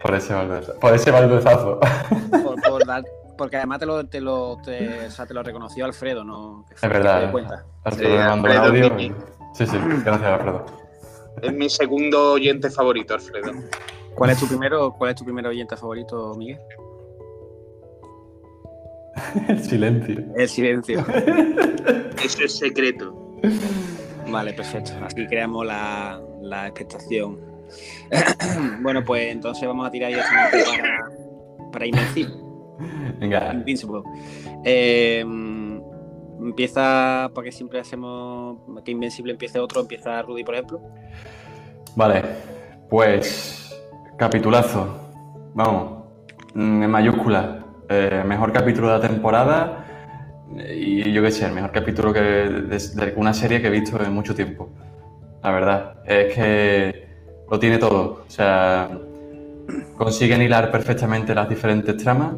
por, 0.00 0.14
ese 0.14 0.34
Valdueza, 0.34 0.72
por 0.80 0.94
ese 0.94 1.10
Valduezazo. 1.10 1.80
por, 2.44 2.60
por 2.62 2.86
dar- 2.86 3.04
porque 3.38 3.56
además 3.56 3.78
te 3.80 3.86
lo, 3.86 4.04
te 4.06 4.20
lo, 4.20 4.58
te, 4.64 5.06
o 5.06 5.10
sea, 5.10 5.26
te 5.26 5.34
lo 5.34 5.42
reconoció 5.42 5.84
Alfredo, 5.84 6.22
¿no? 6.22 6.64
Que 6.68 6.74
Es 6.76 6.80
te 6.80 6.88
verdad. 6.88 7.32
Alfredo 7.84 8.10
Sí, 8.12 8.18
me 8.18 8.24
mandó 8.24 8.50
un 8.50 8.56
audio. 8.56 9.00
Y- 9.00 9.12
Sí, 9.54 9.66
sí, 9.66 9.76
gracias 10.04 10.22
Alfredo. 10.30 10.64
Es 11.40 11.52
mi 11.52 11.68
segundo 11.68 12.32
oyente 12.32 12.70
favorito, 12.70 13.14
Alfredo. 13.14 13.52
¿Cuál 14.14 14.30
es 14.30 14.38
tu 14.38 14.46
primero, 14.46 14.92
cuál 14.92 15.10
es 15.10 15.16
tu 15.16 15.24
primer 15.24 15.46
oyente 15.46 15.76
favorito, 15.76 16.34
Miguel? 16.34 16.58
El 19.48 19.62
silencio. 19.62 20.24
El 20.36 20.48
silencio. 20.48 21.04
Eso 22.24 22.44
es 22.44 22.58
secreto. 22.58 23.14
Vale, 24.30 24.52
perfecto. 24.52 24.92
Así 25.02 25.26
creamos 25.26 25.66
la, 25.66 26.20
la 26.40 26.66
expectación. 26.66 27.40
bueno, 28.82 29.02
pues 29.04 29.28
entonces 29.32 29.66
vamos 29.66 29.86
a 29.86 29.90
tirar 29.90 30.10
directamente 30.10 30.64
para, 30.76 31.10
para 31.72 31.86
Invencible. 31.86 32.34
Venga, 33.18 33.52
Invincible. 33.52 34.02
Eh, 34.64 35.24
empieza, 36.42 37.30
porque 37.34 37.52
siempre 37.52 37.80
hacemos 37.80 38.58
que 38.84 38.90
Invencible 38.90 39.32
empiece 39.32 39.58
otro, 39.58 39.80
empieza 39.80 40.22
Rudy, 40.22 40.44
por 40.44 40.54
ejemplo. 40.54 40.80
vale. 41.96 42.22
Pues, 42.88 43.74
capitulazo. 44.18 44.86
Vamos, 45.54 46.04
mm, 46.54 46.82
en 46.82 46.90
mayúscula. 46.90 47.64
Eh, 47.88 48.22
mejor 48.26 48.52
capítulo 48.52 48.88
de 48.88 48.94
la 48.94 49.00
temporada 49.00 49.82
y 50.56 51.12
yo 51.12 51.22
qué 51.22 51.30
sé, 51.30 51.46
el 51.46 51.52
mejor 51.52 51.70
capítulo 51.72 52.12
que, 52.12 52.20
de, 52.20 53.12
una 53.16 53.32
serie 53.32 53.60
que 53.60 53.68
he 53.68 53.70
visto 53.70 54.02
en 54.02 54.12
mucho 54.12 54.34
tiempo. 54.34 54.70
La 55.42 55.50
verdad, 55.50 55.94
es 56.06 56.34
que 56.34 57.06
lo 57.50 57.58
tiene 57.58 57.78
todo. 57.78 58.24
O 58.26 58.30
sea, 58.30 58.90
consiguen 59.96 60.42
hilar 60.42 60.70
perfectamente 60.70 61.34
las 61.34 61.48
diferentes 61.48 61.96
tramas, 61.96 62.34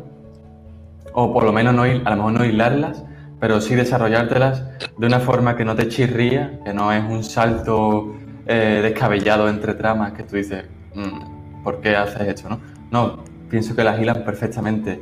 o 1.12 1.32
por 1.32 1.44
lo 1.44 1.52
menos 1.52 1.74
no, 1.74 1.82
a 1.82 1.86
lo 1.86 2.16
mejor 2.16 2.32
no 2.32 2.44
hilarlas, 2.44 3.04
pero 3.44 3.60
sí 3.60 3.74
desarrollártelas 3.74 4.64
de 4.96 5.06
una 5.06 5.20
forma 5.20 5.54
que 5.54 5.66
no 5.66 5.76
te 5.76 5.86
chirría, 5.86 6.60
que 6.64 6.72
no 6.72 6.90
es 6.90 7.04
un 7.04 7.22
salto 7.22 8.16
eh, 8.46 8.80
descabellado 8.82 9.50
entre 9.50 9.74
tramas 9.74 10.14
que 10.14 10.22
tú 10.22 10.36
dices, 10.36 10.64
"Mm, 10.94 11.62
¿por 11.62 11.78
qué 11.82 11.94
haces 11.94 12.22
esto? 12.26 12.48
No, 12.48 12.58
no 12.90 13.22
pienso 13.50 13.76
que 13.76 13.84
las 13.84 14.00
hilan 14.00 14.24
perfectamente. 14.24 14.98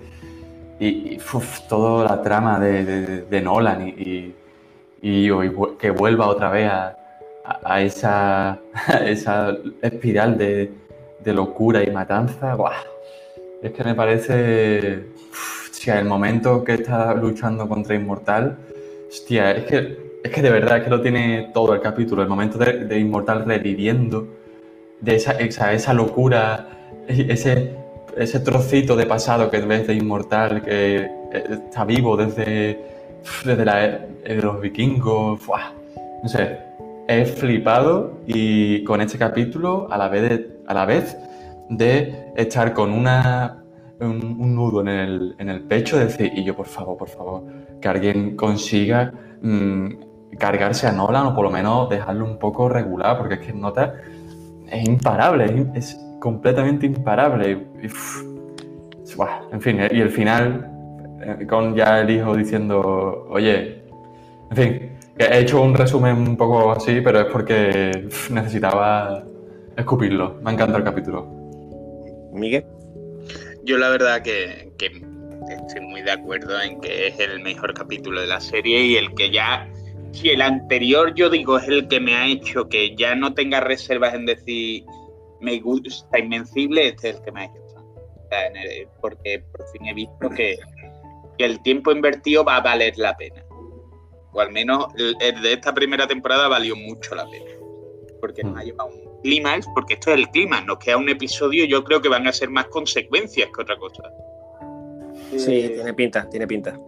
Y, 0.80 0.86
y, 1.14 1.18
toda 1.68 2.04
la 2.04 2.20
trama 2.20 2.58
de, 2.58 3.40
Nolan 3.40 3.86
y, 3.86 4.34
y- 5.02 5.30
y- 5.30 5.30
que 5.78 5.90
vuelva 5.92 6.26
otra 6.26 6.50
vez 6.50 6.68
a, 6.68 7.80
esa, 7.80 8.58
esa 9.06 9.56
espiral 9.82 10.36
de, 10.36 10.72
locura 11.26 11.80
y 11.84 11.92
matanza. 11.92 12.56
Es 13.62 13.70
que 13.70 13.84
me 13.84 13.94
parece. 13.94 15.06
Hostia, 15.82 15.98
el 15.98 16.04
momento 16.06 16.62
que 16.62 16.74
está 16.74 17.12
luchando 17.14 17.68
contra 17.68 17.96
Inmortal. 17.96 18.56
Hostia, 19.08 19.50
es 19.50 19.64
que, 19.64 20.20
es 20.22 20.30
que 20.30 20.40
de 20.40 20.50
verdad 20.50 20.84
que 20.84 20.88
lo 20.88 21.00
tiene 21.00 21.50
todo 21.52 21.74
el 21.74 21.80
capítulo. 21.80 22.22
El 22.22 22.28
momento 22.28 22.56
de, 22.56 22.84
de 22.84 23.00
Inmortal 23.00 23.44
reviviendo, 23.44 24.28
de 25.00 25.16
esa, 25.16 25.32
esa, 25.32 25.72
esa 25.72 25.92
locura, 25.92 26.68
e- 27.08 27.26
ese, 27.32 27.74
ese 28.16 28.38
trocito 28.38 28.94
de 28.94 29.06
pasado 29.06 29.50
que 29.50 29.60
ves 29.60 29.88
de 29.88 29.94
Inmortal 29.94 30.62
que 30.62 30.98
eh, 31.32 31.42
está 31.66 31.84
vivo 31.84 32.16
desde, 32.16 32.78
desde 33.44 33.64
la- 33.64 33.84
eh, 34.24 34.40
los 34.40 34.60
vikingos. 34.60 35.40
No 36.22 36.28
sé, 36.28 36.58
he 37.08 37.24
flipado 37.24 38.20
y 38.24 38.84
con 38.84 39.00
este 39.00 39.18
capítulo 39.18 39.88
a 39.90 39.98
la 39.98 40.06
vez 40.08 40.22
de, 40.28 40.48
a 40.68 40.74
la 40.74 40.84
vez 40.84 41.16
de 41.68 42.28
estar 42.36 42.72
con 42.72 42.92
una, 42.92 43.61
un, 44.02 44.54
nudo 44.54 44.80
en 44.80 44.88
el, 44.88 45.34
en 45.38 45.48
el 45.48 45.62
pecho, 45.62 45.98
decir, 45.98 46.32
y 46.34 46.44
yo 46.44 46.54
por 46.54 46.66
favor, 46.66 46.96
por 46.96 47.08
favor, 47.08 47.44
que 47.80 47.88
alguien 47.88 48.36
consiga 48.36 49.12
mm, 49.40 49.88
cargarse 50.38 50.86
a 50.86 50.92
Nolan 50.92 51.26
o 51.26 51.34
por 51.34 51.44
lo 51.44 51.50
menos 51.50 51.88
dejarlo 51.88 52.24
un 52.24 52.38
poco 52.38 52.68
regular, 52.68 53.18
porque 53.18 53.34
es 53.34 53.40
que 53.40 53.52
nota 53.52 53.94
es 54.70 54.88
imparable, 54.88 55.70
es, 55.74 55.98
completamente 56.20 56.86
imparable. 56.86 57.66
Y, 57.82 57.88
en 59.52 59.60
fin, 59.60 59.80
eh, 59.80 59.88
y 59.92 60.00
el 60.00 60.10
final, 60.10 60.70
eh, 61.20 61.46
con 61.46 61.74
ya 61.74 62.00
el 62.00 62.10
hijo 62.10 62.36
diciendo, 62.36 63.26
oye, 63.28 63.82
en 64.50 64.56
fin, 64.56 64.92
he 65.18 65.38
hecho 65.40 65.60
un 65.60 65.74
resumen 65.74 66.16
un 66.16 66.36
poco 66.36 66.70
así, 66.72 67.00
pero 67.00 67.20
es 67.20 67.26
porque 67.26 68.08
necesitaba 68.30 69.24
escupirlo. 69.76 70.36
Me 70.42 70.50
ha 70.50 70.52
encantado 70.54 70.78
el 70.78 70.84
capítulo. 70.84 71.26
Miguel. 72.32 72.64
Yo 73.64 73.78
la 73.78 73.90
verdad 73.90 74.22
que, 74.22 74.72
estoy 74.78 75.80
muy 75.80 76.02
de 76.02 76.10
acuerdo 76.10 76.60
en 76.60 76.80
que 76.80 77.08
es 77.08 77.18
el 77.20 77.40
mejor 77.40 77.74
capítulo 77.74 78.20
de 78.20 78.26
la 78.26 78.40
serie 78.40 78.82
y 78.82 78.96
el 78.96 79.14
que 79.14 79.30
ya, 79.30 79.68
si 80.12 80.30
el 80.30 80.42
anterior 80.42 81.14
yo 81.14 81.30
digo 81.30 81.58
es 81.58 81.68
el 81.68 81.86
que 81.88 82.00
me 82.00 82.14
ha 82.14 82.26
hecho 82.26 82.68
que 82.68 82.96
ya 82.96 83.14
no 83.14 83.34
tenga 83.34 83.60
reservas 83.60 84.14
en 84.14 84.26
decir 84.26 84.84
me 85.40 85.60
gusta 85.60 86.18
Invencible, 86.18 86.88
este 86.88 87.10
es 87.10 87.16
el 87.16 87.22
que 87.22 87.32
me 87.32 87.40
ha 87.42 87.44
hecho. 87.44 88.90
Porque 89.00 89.44
por 89.52 89.68
fin 89.68 89.86
he 89.86 89.94
visto 89.94 90.30
que, 90.30 90.58
el 91.38 91.60
tiempo 91.62 91.90
invertido 91.90 92.44
va 92.44 92.56
a 92.56 92.60
valer 92.60 92.96
la 92.98 93.16
pena. 93.16 93.42
o 94.32 94.40
al 94.40 94.52
menos 94.52 94.86
el 94.96 95.42
de 95.42 95.52
esta 95.52 95.74
primera 95.74 96.06
temporada 96.06 96.46
valió 96.46 96.76
mucho 96.76 97.14
la 97.14 97.28
pena. 97.28 97.61
Porque 98.22 98.42
nos 98.44 98.56
ha 98.56 98.62
llevado 98.62 98.88
un 98.88 99.20
clímax, 99.22 99.66
porque 99.74 99.94
esto 99.94 100.12
es 100.12 100.18
el 100.18 100.28
clímax, 100.28 100.64
nos 100.64 100.78
queda 100.78 100.96
un 100.96 101.08
episodio, 101.08 101.64
yo 101.66 101.82
creo 101.84 102.00
que 102.00 102.08
van 102.08 102.26
a 102.28 102.32
ser 102.32 102.48
más 102.50 102.66
consecuencias 102.68 103.50
que 103.54 103.62
otra 103.62 103.76
cosa. 103.76 104.02
Sí, 105.36 105.54
Eh, 105.60 105.68
tiene 105.74 105.92
pinta, 105.92 106.28
tiene 106.30 106.46
pinta. 106.46 106.78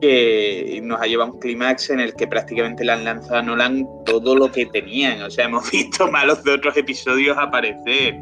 que 0.00 0.80
nos 0.82 1.00
ha 1.00 1.06
llevado 1.06 1.30
a 1.30 1.34
un 1.34 1.40
clímax 1.40 1.88
en 1.90 2.00
el 2.00 2.14
que 2.14 2.26
prácticamente 2.26 2.84
le 2.84 2.92
han 2.92 3.04
lanzado 3.04 3.36
a 3.36 3.42
Nolan 3.42 3.88
todo 4.04 4.36
lo 4.36 4.52
que 4.52 4.66
tenían. 4.66 5.22
O 5.22 5.30
sea, 5.30 5.44
hemos 5.48 5.70
visto 5.70 6.10
malos 6.10 6.44
de 6.44 6.52
otros 6.52 6.76
episodios 6.76 7.36
aparecer. 7.38 8.16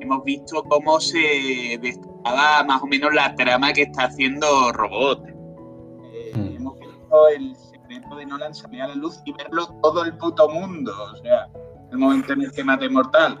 Hemos 0.00 0.24
visto 0.24 0.64
cómo 0.64 0.98
se 1.00 1.78
destapaba 1.80 2.64
más 2.64 2.82
o 2.82 2.86
menos 2.86 3.14
la 3.14 3.34
trama 3.36 3.72
que 3.72 3.82
está 3.82 4.04
haciendo 4.04 4.72
Robot. 4.72 5.26
Eh, 5.28 6.32
Mm. 6.34 6.56
Hemos 6.56 6.78
visto 6.80 7.28
el 7.28 7.54
secreto 7.56 8.16
de 8.16 8.26
Nolan 8.26 8.54
salir 8.54 8.82
a 8.82 8.88
la 8.88 8.94
luz 8.96 9.20
y 9.24 9.32
verlo 9.34 9.68
todo 9.82 10.02
el 10.04 10.16
puto 10.16 10.48
mundo. 10.48 10.92
O 11.12 11.16
sea, 11.18 11.46
el 11.94 11.98
momento 12.00 12.32
en 12.32 12.42
el 12.42 12.52
que 12.52 12.64
mata 12.64 12.84
Inmortal. 12.84 13.38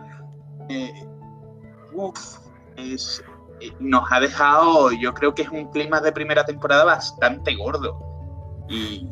Eh, 0.68 0.92
es, 2.76 3.22
eh, 3.60 3.70
nos 3.80 4.04
ha 4.10 4.20
dejado, 4.20 4.90
yo 4.92 5.12
creo 5.14 5.34
que 5.34 5.42
es 5.42 5.48
un 5.50 5.70
clima 5.70 6.00
de 6.00 6.12
primera 6.12 6.44
temporada 6.44 6.84
bastante 6.84 7.54
gordo. 7.54 7.98
Y, 8.68 9.08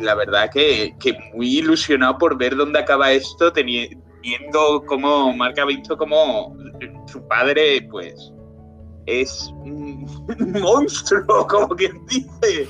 la 0.00 0.14
verdad 0.14 0.50
que, 0.50 0.94
muy 1.34 1.58
ilusionado 1.58 2.18
por 2.18 2.36
ver 2.36 2.56
dónde 2.56 2.80
acaba 2.80 3.12
esto, 3.12 3.52
teni- 3.52 3.96
viendo 4.22 4.82
cómo 4.86 5.32
Mark 5.34 5.60
ha 5.60 5.64
visto 5.66 5.96
cómo 5.96 6.56
su 7.06 7.26
padre, 7.28 7.86
pues, 7.90 8.32
es 9.06 9.50
un 9.62 10.06
monstruo, 10.60 11.46
como 11.46 11.68
quien 11.68 12.04
dice. 12.06 12.68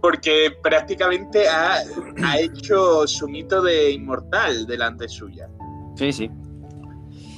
Porque 0.00 0.52
prácticamente 0.62 1.48
ha, 1.48 1.78
ha 2.24 2.38
hecho 2.40 3.06
su 3.06 3.28
mito 3.28 3.62
de 3.62 3.92
inmortal 3.92 4.66
delante 4.66 5.08
suya. 5.08 5.50
Sí, 5.96 6.12
sí. 6.12 6.30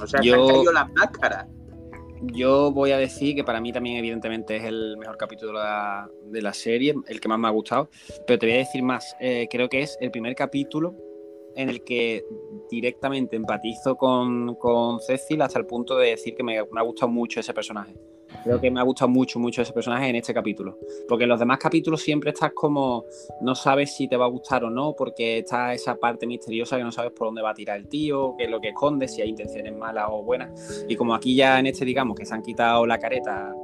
O 0.03 0.07
sea, 0.07 0.23
se 0.23 0.33
han 0.33 0.47
caído 0.47 0.73
las 0.73 0.93
máscaras. 0.93 1.47
Yo 2.35 2.71
voy 2.71 2.91
a 2.93 2.99
decir 2.99 3.35
que 3.35 3.45
para 3.45 3.63
mí 3.63 3.73
también, 3.73 3.97
evidentemente, 3.97 4.57
es 4.57 4.65
el 4.65 4.99
mejor 4.99 5.17
capítulo 5.17 5.53
de 5.53 5.59
la, 5.59 6.11
de 6.27 6.43
la 6.43 6.53
serie, 6.53 6.95
el 7.07 7.19
que 7.19 7.29
más 7.29 7.39
me 7.39 7.49
ha 7.49 7.51
gustado. 7.51 7.89
Pero 8.27 8.39
te 8.39 8.47
voy 8.47 8.57
a 8.57 8.59
decir 8.59 8.83
más. 8.83 9.17
eh, 9.21 9.49
creo 9.51 9.69
que 9.71 9.83
es 9.83 9.97
el 10.01 10.11
primer 10.11 10.35
capítulo 10.35 10.95
en 11.57 11.69
el 11.71 11.83
que 11.83 12.25
directamente 12.71 13.37
empatizo 13.37 13.97
con, 13.97 14.55
con 14.57 15.01
Cecil 15.01 15.43
hasta 15.43 15.59
el 15.59 15.67
punto 15.67 15.97
de 15.97 16.11
decir 16.11 16.35
que 16.35 16.43
me, 16.43 16.63
me 16.71 16.81
ha 16.81 16.83
gustado 16.83 17.11
mucho 17.11 17.41
ese 17.41 17.55
personaje. 17.55 17.95
Creo 18.45 18.61
que 18.61 18.71
me 18.71 18.81
ha 18.81 18.83
gustado 18.83 19.09
mucho, 19.09 19.39
mucho 19.39 19.63
ese 19.63 19.73
personaje 19.73 20.09
en 20.09 20.17
este 20.17 20.33
capítulo. 20.33 20.79
Porque 21.09 21.25
en 21.25 21.31
los 21.31 21.39
demás 21.39 21.59
capítulos 21.59 22.01
siempre 22.01 22.31
estás 22.31 22.53
como, 22.53 23.05
no 23.41 23.55
sabes 23.55 23.95
si 23.95 24.09
te 24.09 24.17
va 24.17 24.27
a 24.27 24.29
gustar 24.29 24.65
o 24.65 24.71
no, 24.71 24.95
porque 24.97 25.39
está 25.39 25.75
esa 25.75 25.97
parte 25.97 26.27
misteriosa 26.27 26.77
que 26.77 26.85
no 26.85 26.93
sabes 26.93 27.13
por 27.13 27.29
dónde 27.29 27.43
va 27.43 27.51
a 27.51 27.55
tirar 27.55 27.79
el 27.79 27.89
tío, 27.89 28.35
qué 28.37 28.45
es 28.45 28.51
lo 28.51 28.61
que 28.61 28.69
esconde, 28.69 29.09
si 29.09 29.23
hay 29.23 29.31
intenciones 29.31 29.77
malas 29.77 30.07
o 30.11 30.23
buenas. 30.23 30.85
Y 30.89 30.97
como 30.97 31.15
aquí 31.15 31.35
ya 31.35 31.59
en 31.59 31.67
este, 31.67 31.85
digamos, 31.85 32.17
que 32.17 32.25
se 32.25 32.35
han 32.35 32.43
quitado 32.43 32.87
la 32.87 32.99
careta 32.99 33.55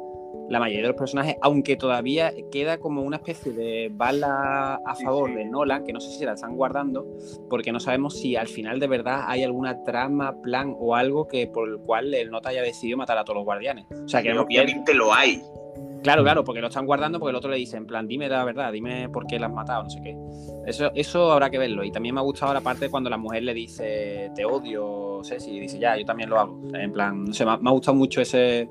la 0.48 0.60
mayoría 0.60 0.82
de 0.82 0.88
los 0.88 0.96
personajes, 0.96 1.36
aunque 1.42 1.76
todavía 1.76 2.32
queda 2.50 2.78
como 2.78 3.02
una 3.02 3.16
especie 3.16 3.52
de 3.52 3.90
bala 3.92 4.80
a 4.84 4.94
favor 4.94 5.34
de 5.34 5.44
Nolan, 5.44 5.84
que 5.84 5.92
no 5.92 6.00
sé 6.00 6.10
si 6.10 6.24
la 6.24 6.32
están 6.32 6.56
guardando, 6.56 7.06
porque 7.50 7.72
no 7.72 7.80
sabemos 7.80 8.18
si 8.18 8.36
al 8.36 8.48
final 8.48 8.78
de 8.78 8.86
verdad 8.86 9.24
hay 9.26 9.42
alguna 9.42 9.82
trama, 9.84 10.40
plan 10.42 10.74
o 10.78 10.94
algo 10.94 11.26
que 11.26 11.46
por 11.46 11.68
el 11.68 11.78
cual 11.78 12.14
el 12.14 12.30
nota 12.30 12.50
haya 12.50 12.62
decidido 12.62 12.98
matar 12.98 13.18
a 13.18 13.24
todos 13.24 13.36
los 13.36 13.44
guardianes. 13.44 13.86
O 14.04 14.08
sea, 14.08 14.22
Que 14.22 14.36
obviamente 14.36 14.94
lo 14.94 15.12
hay. 15.12 15.42
Claro, 16.02 16.22
claro, 16.22 16.44
porque 16.44 16.60
lo 16.60 16.68
están 16.68 16.86
guardando 16.86 17.18
porque 17.18 17.30
el 17.30 17.36
otro 17.36 17.50
le 17.50 17.56
dice, 17.56 17.76
en 17.76 17.84
plan, 17.84 18.06
dime 18.06 18.28
la 18.28 18.44
verdad, 18.44 18.72
dime 18.72 19.08
por 19.08 19.26
qué 19.26 19.40
la 19.40 19.46
has 19.46 19.52
matado, 19.52 19.82
no 19.82 19.90
sé 19.90 20.00
qué. 20.02 20.16
Eso, 20.64 20.90
eso 20.94 21.32
habrá 21.32 21.50
que 21.50 21.58
verlo. 21.58 21.82
Y 21.82 21.90
también 21.90 22.14
me 22.14 22.20
ha 22.20 22.24
gustado 22.24 22.54
la 22.54 22.60
parte 22.60 22.88
cuando 22.88 23.10
la 23.10 23.16
mujer 23.16 23.42
le 23.42 23.52
dice, 23.52 24.30
te 24.34 24.44
odio, 24.44 25.20
Ceci, 25.24 25.50
y 25.50 25.60
dice, 25.60 25.80
ya, 25.80 25.96
yo 25.96 26.04
también 26.04 26.30
lo 26.30 26.38
hago. 26.38 26.60
En 26.74 26.92
plan, 26.92 27.24
no 27.24 27.32
sé, 27.32 27.44
me 27.44 27.50
ha, 27.50 27.56
me 27.56 27.70
ha 27.70 27.72
gustado 27.72 27.96
mucho 27.96 28.20
ese, 28.20 28.68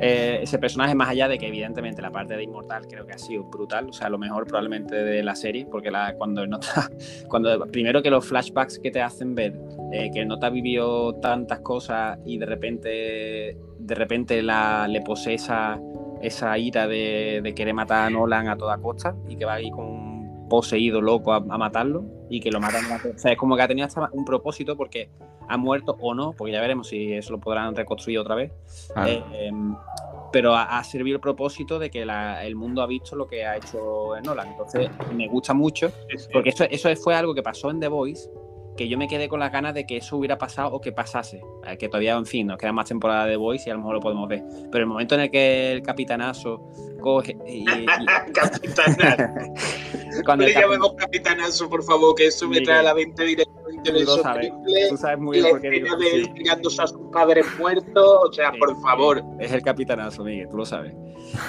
eh, 0.00 0.40
ese 0.42 0.58
personaje, 0.58 0.94
más 0.94 1.08
allá 1.08 1.28
de 1.28 1.38
que 1.38 1.48
evidentemente 1.48 2.00
la 2.02 2.10
parte 2.10 2.36
de 2.36 2.44
Inmortal 2.44 2.86
creo 2.86 3.06
que 3.06 3.12
ha 3.12 3.18
sido 3.18 3.44
brutal, 3.44 3.88
o 3.88 3.92
sea, 3.92 4.08
lo 4.08 4.18
mejor 4.18 4.46
probablemente 4.46 4.94
de 4.94 5.22
la 5.22 5.34
serie, 5.34 5.66
porque 5.70 5.90
cuando 6.16 6.46
nota, 6.46 6.90
cuando 7.28 7.66
primero 7.66 8.02
que 8.02 8.10
los 8.10 8.26
flashbacks 8.26 8.78
que 8.78 8.90
te 8.90 9.00
hacen 9.00 9.34
ver 9.34 9.58
eh, 9.92 10.10
que 10.12 10.20
el 10.20 10.28
nota 10.28 10.50
vivió 10.50 11.14
tantas 11.14 11.60
cosas 11.60 12.18
y 12.24 12.38
de 12.38 12.46
repente, 12.46 13.58
de 13.78 13.94
repente 13.94 14.42
la, 14.42 14.86
le 14.88 15.00
posee 15.02 15.34
esa 15.34 15.80
esa 16.20 16.58
ira 16.58 16.88
de, 16.88 17.40
de 17.44 17.54
querer 17.54 17.74
matar 17.74 18.08
a 18.08 18.10
Nolan 18.10 18.48
a 18.48 18.56
toda 18.56 18.76
costa 18.78 19.14
y 19.28 19.36
que 19.36 19.44
va 19.44 19.54
ahí 19.54 19.70
con 19.70 19.86
un 19.86 20.48
poseído 20.48 21.00
loco 21.00 21.32
a 21.32 21.40
matarlo 21.40 22.17
y 22.30 22.40
que 22.40 22.50
lo 22.50 22.60
matan. 22.60 22.84
O 23.14 23.18
sea, 23.18 23.32
es 23.32 23.38
como 23.38 23.56
que 23.56 23.62
ha 23.62 23.68
tenido 23.68 23.86
hasta 23.86 24.08
un 24.12 24.24
propósito 24.24 24.76
porque 24.76 25.10
ha 25.48 25.56
muerto 25.56 25.96
o 26.00 26.14
no, 26.14 26.32
porque 26.32 26.52
ya 26.52 26.60
veremos 26.60 26.88
si 26.88 27.12
eso 27.12 27.32
lo 27.32 27.40
podrán 27.40 27.74
reconstruir 27.74 28.18
otra 28.18 28.34
vez. 28.34 28.52
Ah, 28.94 29.08
Eh, 29.08 29.22
em, 29.32 29.74
pero 30.30 30.54
ha, 30.54 30.78
ha 30.78 30.84
servido 30.84 31.14
el 31.16 31.20
propósito 31.22 31.78
de 31.78 31.88
que 31.90 32.04
la- 32.04 32.44
el 32.44 32.54
mundo 32.54 32.82
ha 32.82 32.86
visto 32.86 33.16
lo 33.16 33.26
que 33.26 33.46
ha 33.46 33.56
hecho 33.56 34.12
Nolan. 34.22 34.48
Entonces, 34.48 34.90
me 35.14 35.26
gusta 35.28 35.54
mucho 35.54 35.90
porque 36.32 36.50
eso, 36.50 36.64
eso 36.64 36.94
fue 36.96 37.14
algo 37.14 37.34
que 37.34 37.42
pasó 37.42 37.70
en 37.70 37.80
The 37.80 37.88
Voice, 37.88 38.28
que 38.78 38.88
yo 38.88 38.96
me 38.96 39.08
quedé 39.08 39.28
con 39.28 39.40
las 39.40 39.52
ganas 39.52 39.74
de 39.74 39.84
que 39.84 39.98
eso 39.98 40.16
hubiera 40.16 40.38
pasado 40.38 40.70
o 40.72 40.80
que 40.80 40.92
pasase. 40.92 41.42
Eh, 41.66 41.76
Que 41.76 41.88
todavía, 41.88 42.14
en 42.14 42.24
fin, 42.24 42.46
nos 42.46 42.56
queda 42.56 42.72
más 42.72 42.88
temporada 42.88 43.26
de 43.26 43.36
Voice 43.36 43.68
y 43.68 43.70
a 43.70 43.74
lo 43.74 43.80
mejor 43.80 43.96
lo 43.96 44.00
podemos 44.00 44.28
ver. 44.28 44.42
Pero 44.72 44.84
el 44.84 44.86
momento 44.88 45.16
en 45.16 45.22
el 45.22 45.30
que 45.30 45.72
el 45.72 45.82
capitanazo 45.82 46.62
coge 47.00 47.36
y, 47.46 47.68
y- 47.68 47.86
Capitanazo. 48.32 49.24
cuando 50.24 50.44
le 50.46 50.52
llamemos 50.54 50.94
capitanazo, 50.96 51.68
por 51.68 51.82
favor, 51.82 52.14
que 52.14 52.26
eso 52.28 52.48
me 52.48 52.60
trae 52.60 52.78
a 52.78 52.82
la 52.84 52.94
mente 52.94 53.24
directamente 53.24 53.57
tú 53.84 53.92
lo 53.92 54.16
sabes, 54.18 54.52
tú 54.88 54.96
sabes 54.96 55.18
muy 55.18 55.38
bien 55.38 55.50
por 55.50 55.60
qué 55.60 55.70
digo 55.70 55.96
sí. 56.00 56.30
tirándose 56.34 56.82
a 56.82 56.86
sus 56.86 57.00
padres 57.12 57.46
muertos, 57.58 58.18
o 58.28 58.32
sea, 58.32 58.52
Sí, 58.52 58.58
por 58.58 58.80
favor. 58.80 59.22
Es 59.38 59.52
el 59.52 59.62
capitanazo, 59.62 60.24
Miguel, 60.24 60.48
tú 60.48 60.56
lo 60.56 60.64
sabes. 60.64 60.94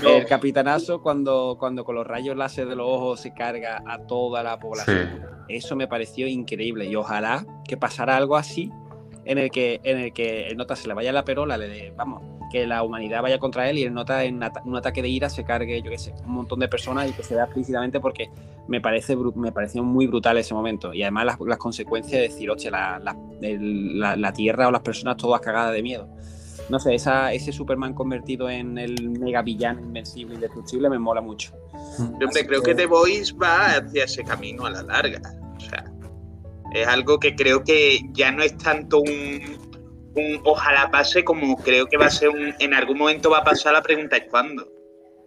No. 0.04 0.10
El 0.10 0.26
capitanazo 0.26 1.02
cuando, 1.02 1.56
cuando 1.60 1.86
con 1.86 1.96
los 1.96 2.06
rayos 2.06 2.36
láser 2.36 2.68
de 2.68 2.76
los 2.76 2.88
ojos 2.88 3.22
se 3.22 3.34
carga 3.34 3.82
a 3.88 4.00
toda 4.00 4.44
la 4.44 4.56
sí. 4.56 4.62
población. 4.62 5.22
Eso 5.48 5.76
me 5.76 5.88
pareció 5.88 6.28
increíble 6.28 6.86
y 6.86 6.96
ojalá 6.96 7.46
que 7.68 7.78
pasara 7.78 8.18
algo 8.18 8.36
así 8.36 8.72
en 9.26 9.38
el 9.38 9.52
que, 9.52 9.80
en 9.84 9.98
el, 10.00 10.14
que 10.14 10.48
el 10.48 10.58
nota 10.58 10.76
se 10.76 10.88
le 10.88 10.94
vaya 10.94 11.12
la 11.12 11.24
perola, 11.24 11.58
le 11.58 11.68
de, 11.68 11.94
vamos, 11.96 12.22
que 12.50 12.66
la 12.68 12.84
humanidad 12.84 13.22
vaya 13.22 13.40
contra 13.40 13.70
él 13.70 13.78
y 13.78 13.84
el 13.84 13.94
nota 13.94 14.24
en 14.24 14.42
ata- 14.44 14.62
un 14.66 14.76
ataque 14.76 15.02
de 15.02 15.10
ira 15.10 15.30
se 15.30 15.44
cargue, 15.44 15.82
yo 15.82 15.90
qué 15.92 15.98
sé, 15.98 16.14
un 16.26 16.32
montón 16.34 16.60
de 16.60 16.68
personas 16.68 17.10
y 17.10 17.14
que 17.14 17.24
se 17.24 17.36
vea 17.36 17.46
explícitamente 17.46 18.00
porque 18.00 18.30
me 18.68 18.82
parece 18.82 19.16
me 19.16 19.52
pareció 19.52 19.84
muy 19.84 20.08
brutal 20.08 20.38
ese 20.38 20.54
momento. 20.54 20.94
Y 20.94 21.02
además 21.04 21.26
las, 21.26 21.38
las 21.40 21.58
consecuencias 21.58 22.22
de 22.22 22.28
decir, 22.30 22.50
hostia, 22.52 22.72
la, 22.72 23.00
la- 23.00 23.18
el- 23.42 24.00
la- 24.00 24.16
la 24.16 24.34
tierra 24.34 24.68
o 24.68 24.72
las 24.72 24.82
personas 24.82 25.18
todas 25.18 25.42
cagadas 25.42 25.74
de 25.74 25.82
miedo. 25.82 26.08
No 26.70 26.80
sé, 26.80 26.94
esa, 26.94 27.34
ese 27.34 27.52
Superman 27.52 27.94
convertido 27.96 28.48
en 28.50 28.78
el 28.78 29.10
mega 29.10 29.42
villano 29.42 29.82
invencible, 29.82 30.36
indestructible, 30.36 30.88
me 30.90 31.00
mola 31.00 31.20
mucho. 31.22 31.52
Hombre, 31.98 32.28
Así 32.28 32.46
creo 32.46 32.62
que- 32.62 32.72
que 32.72 32.76
The 32.76 32.86
Voice 32.86 33.34
va 33.34 33.78
hacia 33.78 34.04
ese 34.04 34.24
camino 34.24 34.66
a 34.68 34.70
la 34.70 34.84
larga. 34.84 35.20
O 35.58 35.60
sea, 35.60 35.84
es 36.74 36.88
algo 36.88 37.18
que 37.20 37.36
creo 37.36 37.64
que 37.64 38.00
ya 38.12 38.32
no 38.32 38.44
es 38.44 38.56
tanto 38.58 39.00
un, 39.00 39.42
un 40.16 40.42
ojalá 40.44 40.90
pase 40.92 41.24
como 41.24 41.56
creo 41.58 41.86
que 41.88 41.98
va 41.98 42.06
a 42.08 42.10
ser 42.12 42.30
un. 42.30 42.54
En 42.60 42.74
algún 42.74 42.98
momento 42.98 43.30
va 43.30 43.40
a 43.40 43.44
pasar 43.44 43.74
la 43.74 43.82
pregunta 43.82 44.18
es 44.18 44.26
cuándo. 44.30 44.68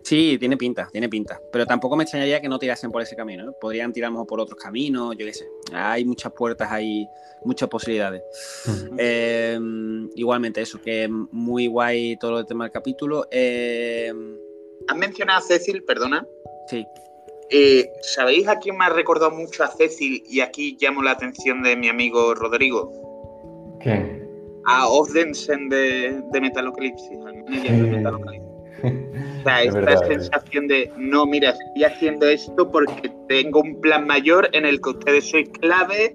Sí, 0.03 0.37
tiene 0.39 0.57
pinta, 0.57 0.89
tiene 0.91 1.09
pinta. 1.09 1.41
Pero 1.53 1.65
tampoco 1.65 1.95
me 1.97 2.03
extrañaría 2.03 2.41
que 2.41 2.49
no 2.49 2.59
tirasen 2.59 2.91
por 2.91 3.03
ese 3.03 3.15
camino. 3.15 3.49
¿eh? 3.49 3.55
Podrían 3.61 3.93
tirar 3.93 4.09
a 4.09 4.11
lo 4.11 4.15
mejor 4.15 4.27
por 4.27 4.41
otros 4.41 4.59
caminos, 4.61 5.15
yo 5.17 5.25
qué 5.25 5.33
sé. 5.33 5.47
Hay 5.73 6.05
muchas 6.05 6.33
puertas, 6.33 6.73
hay 6.73 7.07
muchas 7.45 7.69
posibilidades. 7.69 8.21
Eh, 8.99 9.59
igualmente, 10.17 10.61
eso, 10.61 10.81
que 10.81 11.09
muy 11.09 11.69
guay 11.69 12.17
todo 12.17 12.41
el 12.41 12.47
tema 12.47 12.65
del 12.65 12.73
capítulo. 12.73 13.27
Eh, 13.31 14.13
Has 14.89 14.97
mencionado 14.97 15.39
a 15.39 15.43
Cecil, 15.43 15.85
perdona. 15.85 16.27
sí, 16.67 16.85
Eh, 17.51 17.89
¿Sabéis 18.03 18.49
a 18.49 18.59
quién 18.59 18.77
me 18.77 18.85
ha 18.87 18.89
recordado 18.89 19.31
mucho 19.31 19.63
a 19.63 19.69
Cecil? 19.69 20.25
Y 20.29 20.41
aquí 20.41 20.77
llamo 20.81 21.03
la 21.03 21.13
atención 21.13 21.63
de 21.63 21.77
mi 21.77 21.89
amigo 21.89 22.35
Rodrigo. 22.35 22.91
¿Quién? 23.81 24.22
A 24.67 24.87
Osdensen 24.89 25.69
de, 25.69 26.23
de 26.33 26.41
Metalocalypsis, 26.41 27.19
al 27.27 27.43
manager 27.45 27.73
de 27.85 27.91
Metalocalypsis. 27.91 28.49
O 29.43 29.45
sea, 29.45 29.63
Es 29.63 29.69
esta 29.69 29.81
verdad, 29.81 30.07
sensación 30.09 30.67
de, 30.69 30.93
no, 30.97 31.25
mira, 31.27 31.51
estoy 31.51 31.85
haciendo 31.85 32.27
esto 32.27 32.71
porque 32.71 33.13
tengo 33.29 33.61
un 33.61 33.81
plan 33.81 34.07
mayor 34.07 34.49
en 34.53 34.65
el 34.67 34.81
que 34.81 34.91
ustedes 34.91 35.29
sois 35.31 35.49
clave 35.61 36.15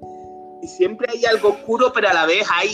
y 0.61 0.67
siempre 0.67 1.07
hay 1.13 1.23
algo 1.25 1.49
oscuro, 1.49 1.91
pero 1.93 2.09
a 2.09 2.13
la 2.13 2.25
vez 2.25 2.45
hay, 2.53 2.69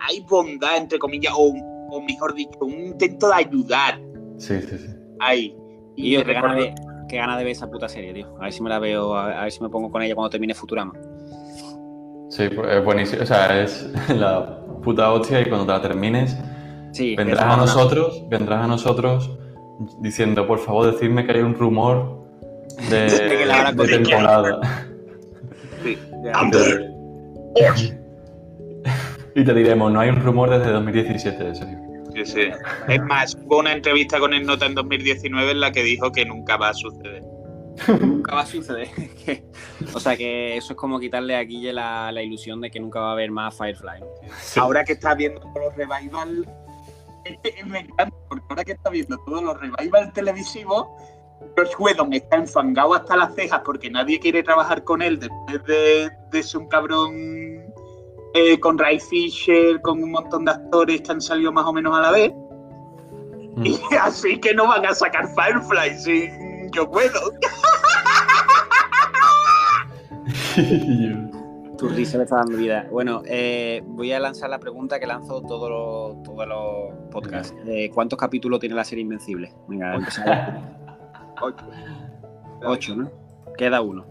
hay 0.00 0.20
bondad, 0.28 0.76
entre 0.76 0.98
comillas, 0.98 1.32
o, 1.36 1.52
o 1.90 2.00
mejor 2.02 2.34
dicho, 2.34 2.58
un 2.60 2.72
intento 2.86 3.28
de 3.28 3.34
ayudar 3.34 4.00
Sí, 4.36 4.60
sí, 4.62 4.78
sí. 4.78 4.88
ahí. 5.20 5.56
y 5.96 6.12
yo 6.12 6.24
qué 6.24 6.32
gana, 6.34 6.54
de, 6.54 6.74
qué 7.08 7.16
gana 7.16 7.38
de 7.38 7.44
ver 7.44 7.52
esa 7.52 7.68
puta 7.70 7.88
serie, 7.88 8.12
tío. 8.14 8.26
A 8.38 8.42
ver 8.44 8.52
si 8.52 8.62
me 8.62 8.68
la 8.70 8.78
veo, 8.80 9.14
a, 9.16 9.40
a 9.40 9.42
ver 9.44 9.52
si 9.52 9.60
me 9.62 9.68
pongo 9.68 9.90
con 9.90 10.02
ella 10.02 10.14
cuando 10.14 10.30
termine 10.30 10.54
Futurama. 10.54 10.92
Sí, 12.30 12.48
pues, 12.54 12.68
es 12.76 12.84
buenísimo. 12.84 13.22
O 13.22 13.26
sea, 13.26 13.62
es 13.62 13.88
la 14.14 14.60
puta 14.88 15.12
hostia 15.12 15.42
y 15.42 15.44
cuando 15.44 15.66
te 15.66 15.72
la 15.72 15.82
termines, 15.82 16.34
Sí, 16.92 17.14
vendrás 17.14 17.44
a 17.44 17.56
nosotros, 17.58 18.24
vendrás 18.30 18.64
a 18.64 18.66
nosotros 18.66 19.30
diciendo, 20.00 20.46
por 20.46 20.60
favor, 20.60 20.90
decidme 20.90 21.26
que 21.26 21.32
hay 21.32 21.40
un 21.40 21.54
rumor 21.54 22.26
de, 22.88 23.02
De 23.02 23.36
que 23.36 23.44
la 23.44 23.70
de 23.70 23.86
temporada. 23.86 24.86
Sí. 25.84 25.98
Y 29.34 29.44
te 29.44 29.54
diremos, 29.54 29.92
no 29.92 30.00
hay 30.00 30.08
un 30.08 30.16
rumor 30.16 30.50
desde 30.50 30.72
2017 30.72 31.44
de 31.44 31.50
ese 31.50 31.66
libro. 31.66 31.84
Sí, 32.14 32.24
sí. 32.24 32.40
Es 32.88 33.02
más, 33.02 33.36
hubo 33.44 33.58
una 33.58 33.72
entrevista 33.72 34.18
con 34.18 34.34
el 34.34 34.44
Nota 34.44 34.66
en 34.66 34.74
2019 34.74 35.52
en 35.52 35.60
la 35.60 35.70
que 35.70 35.82
dijo 35.82 36.10
que 36.10 36.24
nunca 36.24 36.56
va 36.56 36.70
a 36.70 36.74
suceder. 36.74 37.17
Nunca 38.00 38.34
va 38.34 38.40
a 38.42 38.46
suceder. 38.46 38.88
O 39.94 40.00
sea 40.00 40.16
que 40.16 40.56
eso 40.56 40.72
es 40.72 40.76
como 40.76 40.98
quitarle 40.98 41.36
a 41.36 41.40
Guille 41.42 41.72
la, 41.72 42.10
la 42.12 42.22
ilusión 42.22 42.60
de 42.60 42.70
que 42.70 42.80
nunca 42.80 43.00
va 43.00 43.10
a 43.10 43.12
haber 43.12 43.30
más 43.30 43.56
Firefly. 43.56 44.00
¿no? 44.00 44.62
Ahora 44.62 44.84
que 44.84 44.94
está 44.94 45.14
viendo 45.14 45.40
todos 45.40 45.66
los 45.66 45.76
revival, 45.76 46.48
me 47.66 47.78
encanta, 47.80 48.16
porque 48.28 48.44
ahora 48.48 48.64
que 48.64 48.72
está 48.72 48.90
viendo 48.90 49.16
todos 49.18 49.42
los 49.42 49.60
revival 49.60 50.12
televisivos, 50.12 50.86
Josh 51.56 51.74
Whedon 51.78 52.12
está 52.12 52.36
enfangado 52.36 52.94
hasta 52.94 53.16
las 53.16 53.34
cejas 53.34 53.62
porque 53.64 53.90
nadie 53.90 54.18
quiere 54.18 54.42
trabajar 54.42 54.82
con 54.84 55.02
él 55.02 55.18
después 55.18 55.64
de, 55.64 56.10
de 56.30 56.42
ser 56.42 56.60
un 56.60 56.68
cabrón 56.68 57.14
eh, 58.34 58.58
con 58.60 58.78
Ray 58.78 59.00
Fisher, 59.00 59.80
con 59.80 60.02
un 60.02 60.10
montón 60.12 60.44
de 60.44 60.52
actores 60.52 61.00
que 61.02 61.12
han 61.12 61.20
salido 61.20 61.52
más 61.52 61.66
o 61.66 61.72
menos 61.72 61.96
a 61.96 62.02
la 62.02 62.10
vez. 62.10 62.32
Mm. 62.32 63.66
Y 63.66 63.80
así 64.00 64.38
que 64.38 64.54
no 64.54 64.68
van 64.68 64.86
a 64.86 64.94
sacar 64.94 65.28
Firefly 65.34 65.98
sin 65.98 66.47
Josh 66.74 66.88
Whedon. 66.88 67.38
Tu 71.78 71.88
risa 71.88 72.18
me 72.18 72.24
está 72.24 72.36
dando 72.36 72.56
vida. 72.56 72.88
Bueno, 72.90 73.22
eh, 73.24 73.82
voy 73.86 74.12
a 74.12 74.18
lanzar 74.18 74.50
la 74.50 74.58
pregunta 74.58 74.98
que 74.98 75.06
lanzo 75.06 75.42
todos 75.42 75.70
los, 75.70 76.22
todos 76.24 76.48
los 76.48 77.08
podcasts. 77.12 77.54
Eh, 77.68 77.88
¿Cuántos 77.94 78.18
capítulos 78.18 78.58
tiene 78.58 78.74
la 78.74 78.82
serie 78.82 79.02
Invencible? 79.02 79.52
Venga, 79.68 79.94
empezamos. 79.94 80.64
Ocho, 82.64 82.96
¿no? 82.96 83.12
Queda 83.56 83.80
uno. 83.80 84.04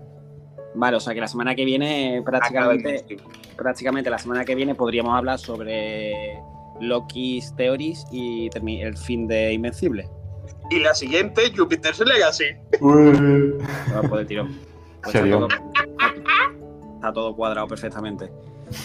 Vale, 0.76 0.96
o 0.96 1.00
sea 1.02 1.14
que 1.14 1.20
la 1.20 1.28
semana 1.28 1.56
que 1.56 1.66
viene, 1.66 2.22
prácticamente, 2.24 3.04
prácticamente 3.58 4.10
la 4.10 4.18
semana 4.18 4.46
que 4.46 4.56
viene 4.56 4.74
podríamos 4.74 5.14
hablar 5.14 5.38
sobre 5.38 6.40
Loki's 6.80 7.54
Theories 7.58 8.06
y 8.12 8.50
el 8.54 8.98
fin 8.98 9.28
de 9.28 9.52
Invencible. 9.52 10.10
Y 10.70 10.80
la 10.80 10.94
siguiente, 10.94 11.52
Jupiter's 11.56 12.00
Legacy. 12.00 12.46
Uy. 12.82 13.54
Por 14.10 14.20
el 14.20 14.28
tirón. 14.28 14.48
Pues 15.04 15.16
está, 15.16 15.20
Serio. 15.20 15.48
todo, 15.48 15.48
está 16.96 17.14
todo 17.14 17.36
cuadrado 17.36 17.68
perfectamente. 17.68 18.30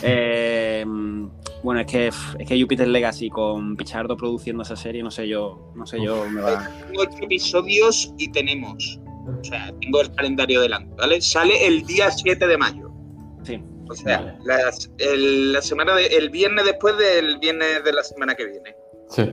Eh, 0.03 0.85
bueno, 1.64 1.80
es 1.80 1.87
que 1.87 2.07
es 2.09 2.47
que 2.49 2.61
Jupiter 2.61 2.87
Legacy 2.87 3.28
con 3.30 3.76
Pichardo 3.76 4.16
produciendo 4.16 4.62
esa 4.62 4.76
serie, 4.76 5.03
no 5.03 5.11
sé 5.11 5.26
yo, 5.26 5.72
no 5.74 5.87
sé 5.87 6.01
yo, 6.01 6.24
me 6.30 6.41
va. 6.41 6.70
Tengo 6.87 7.03
ocho 7.03 7.18
episodios 7.22 8.14
y 8.18 8.30
tenemos. 8.30 9.01
O 9.41 9.45
sea, 9.45 9.72
tengo 9.80 10.01
el 10.01 10.12
calendario 10.14 10.61
delante, 10.61 10.95
¿vale? 10.97 11.20
Sale 11.20 11.66
el 11.66 11.85
día 11.87 12.11
7 12.11 12.47
de 12.47 12.59
mayo. 12.59 12.91
Sí. 13.45 13.61
O 13.89 13.95
sea, 13.95 14.20
Vale. 14.20 14.39
las- 14.45 14.91
el, 14.99 15.53
la 15.53 15.62
semana 15.62 15.95
de, 15.97 16.07
el 16.07 16.30
viernes 16.30 16.64
después 16.64 16.97
del 16.99 17.39
viernes 17.39 17.83
de 17.85 17.93
la 17.93 18.03
semana 18.05 18.35
que 18.37 18.47
viene. 18.47 18.74
Sí. 19.09 19.30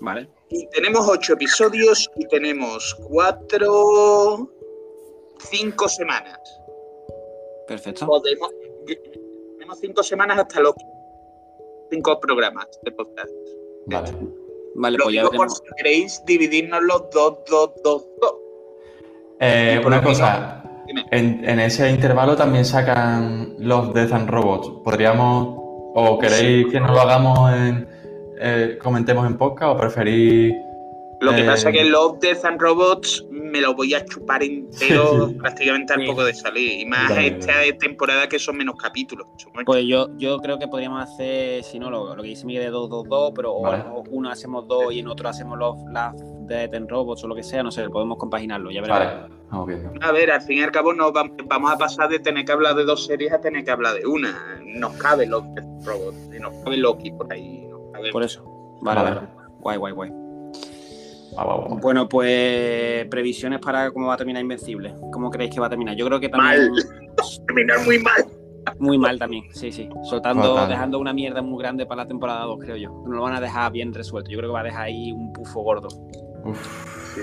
Vale. 0.00 0.28
Y 0.56 0.68
tenemos 0.68 1.08
ocho 1.08 1.32
episodios 1.32 2.08
y 2.14 2.28
tenemos 2.28 2.94
cuatro. 3.08 4.48
cinco 5.50 5.88
semanas. 5.88 6.38
Perfecto. 7.66 8.06
Podemos. 8.06 8.50
Tenemos 9.58 9.80
cinco 9.80 10.04
semanas 10.04 10.38
hasta 10.38 10.60
los 10.60 10.74
cinco 11.90 12.20
programas 12.20 12.68
de 12.84 12.92
podcast. 12.92 13.32
Vale. 13.86 14.12
Vale, 14.76 14.96
Lo 14.96 15.04
pues 15.04 15.16
ya 15.16 15.22
digo 15.22 15.32
por 15.32 15.50
si 15.50 15.60
queréis 15.76 16.22
dividirnos 16.24 16.82
los 16.84 17.10
dos, 17.10 17.38
dos, 17.50 17.70
dos, 17.82 18.06
dos. 18.20 18.34
Eh, 19.40 19.82
una 19.84 20.02
cosa, 20.04 20.62
en, 21.10 21.48
en 21.48 21.58
ese 21.58 21.90
intervalo 21.90 22.36
también 22.36 22.64
sacan 22.64 23.56
los 23.58 23.92
Death 23.92 24.12
and 24.12 24.30
Robots. 24.30 24.70
¿Podríamos, 24.84 25.48
o 25.96 26.18
queréis 26.20 26.72
que 26.72 26.78
no 26.78 26.92
lo 26.92 27.00
hagamos 27.00 27.52
en, 27.52 27.88
eh, 28.40 28.78
comentemos 28.82 29.26
en 29.26 29.36
podcast 29.36 29.76
o 29.76 29.80
preferís... 29.80 30.54
Lo 31.20 31.30
que 31.32 31.42
Eh, 31.42 31.46
pasa 31.46 31.70
es 31.70 31.76
que 31.76 31.84
Love, 31.84 32.18
Death 32.18 32.44
and 32.44 32.60
Robots 32.60 33.24
me 33.30 33.60
lo 33.60 33.74
voy 33.74 33.94
a 33.94 34.04
chupar 34.04 34.42
entero 34.42 35.28
Sí. 35.28 35.34
prácticamente 35.36 35.94
al 35.94 36.00
Sí. 36.00 36.06
poco 36.06 36.24
de 36.24 36.34
salir. 36.34 36.80
Y 36.80 36.84
más 36.86 37.08
Vale. 37.08 37.28
esta 37.28 37.52
temporada 37.78 38.28
que 38.28 38.38
son 38.38 38.56
menos 38.56 38.74
capítulos. 38.76 39.26
Pues 39.64 39.86
yo, 39.86 40.08
yo 40.18 40.38
creo 40.40 40.58
que 40.58 40.66
podríamos 40.68 41.02
hacer, 41.02 41.62
si 41.62 41.78
no, 41.78 41.88
lo, 41.88 42.14
lo 42.14 42.22
que 42.22 42.28
dice 42.30 42.44
Miguel 42.44 42.64
de 42.64 42.72
2-2-2, 42.72 43.32
pero 43.34 43.58
Vale. 43.60 43.84
uno 44.10 44.28
hacemos 44.28 44.66
dos 44.68 44.92
y 44.92 44.98
en 44.98 45.06
otro 45.08 45.28
hacemos 45.28 45.56
los 45.56 45.76
las 45.92 46.14
de 46.46 46.68
Ten 46.68 46.86
Robots 46.88 47.24
o 47.24 47.28
lo 47.28 47.34
que 47.34 47.42
sea, 47.44 47.62
no 47.62 47.70
sé, 47.70 47.88
podemos 47.88 48.18
compaginarlo, 48.18 48.70
ya 48.70 48.82
veremos. 48.82 49.30
Vale. 49.50 49.78
A 50.02 50.12
ver, 50.12 50.30
al 50.32 50.42
fin 50.42 50.58
y 50.58 50.62
al 50.62 50.72
cabo 50.72 50.92
nos 50.92 51.12
vam- 51.12 51.36
vamos 51.46 51.72
a 51.72 51.78
pasar 51.78 52.08
de 52.10 52.18
tener 52.18 52.44
que 52.44 52.52
hablar 52.52 52.74
de 52.74 52.84
dos 52.84 53.06
series 53.06 53.32
a 53.32 53.40
tener 53.40 53.64
que 53.64 53.70
hablar 53.70 53.94
de 53.94 54.04
una. 54.04 54.60
Nos 54.62 54.92
cabe 54.96 55.26
Love, 55.26 55.46
Death 55.54 55.64
and 55.64 55.86
Robots. 55.86 56.18
Y 56.36 56.40
nos 56.40 56.52
cabe 56.64 56.76
Loki 56.76 57.12
por 57.12 57.32
ahí. 57.32 57.63
Por 58.12 58.22
eso. 58.22 58.44
Vale, 58.82 59.02
Vale. 59.02 59.14
vale. 59.16 59.28
Guay, 59.60 59.76
guay, 59.78 59.92
guay. 59.92 60.10
Va, 61.36 61.44
va, 61.44 61.56
va. 61.56 61.66
Bueno, 61.80 62.08
pues 62.08 63.06
previsiones 63.06 63.58
para 63.60 63.90
cómo 63.90 64.06
va 64.08 64.14
a 64.14 64.16
terminar 64.16 64.42
Invencible. 64.42 64.94
¿Cómo 65.12 65.30
creéis 65.30 65.52
que 65.54 65.60
va 65.60 65.66
a 65.66 65.70
terminar? 65.70 65.96
Yo 65.96 66.06
creo 66.06 66.20
que 66.20 66.28
también 66.28 66.70
Terminar 67.46 67.78
muy 67.84 67.98
mal. 67.98 68.24
muy 68.78 68.98
mal 68.98 69.18
también, 69.18 69.44
sí, 69.52 69.72
sí. 69.72 69.88
Soltando, 70.04 70.54
Fatal. 70.54 70.68
dejando 70.68 70.98
una 70.98 71.12
mierda 71.12 71.42
muy 71.42 71.60
grande 71.62 71.86
para 71.86 72.02
la 72.02 72.08
temporada 72.08 72.44
2, 72.44 72.58
creo 72.60 72.76
yo. 72.76 72.90
No 73.06 73.16
lo 73.16 73.22
van 73.22 73.34
a 73.34 73.40
dejar 73.40 73.72
bien 73.72 73.92
resuelto. 73.92 74.30
Yo 74.30 74.38
creo 74.38 74.50
que 74.50 74.54
va 74.54 74.60
a 74.60 74.64
dejar 74.64 74.82
ahí 74.82 75.10
un 75.12 75.32
pufo 75.32 75.62
gordo. 75.62 75.88
Uf. 76.44 77.18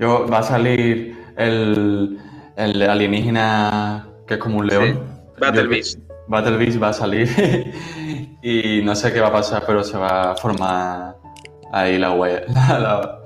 Yo, 0.00 0.26
va 0.26 0.38
a 0.38 0.42
salir 0.42 1.16
el, 1.36 2.18
el 2.56 2.82
alienígena 2.82 4.08
que 4.26 4.34
es 4.34 4.40
como 4.40 4.58
un 4.58 4.66
león. 4.66 5.00
Battle 5.38 5.64
Yo- 5.64 5.68
Beast. 5.68 5.98
Battle 6.26 6.56
Beast 6.56 6.82
va 6.82 6.88
a 6.88 6.92
salir 6.92 7.28
y 8.42 8.80
no 8.82 8.94
sé 8.94 9.12
qué 9.12 9.20
va 9.20 9.28
a 9.28 9.32
pasar, 9.32 9.64
pero 9.66 9.82
se 9.84 9.96
va 9.98 10.32
a 10.32 10.36
formar 10.36 11.16
ahí 11.72 11.98
la 11.98 12.12
huella. 12.12 12.42
La, 12.68 12.78
la- 12.78 13.16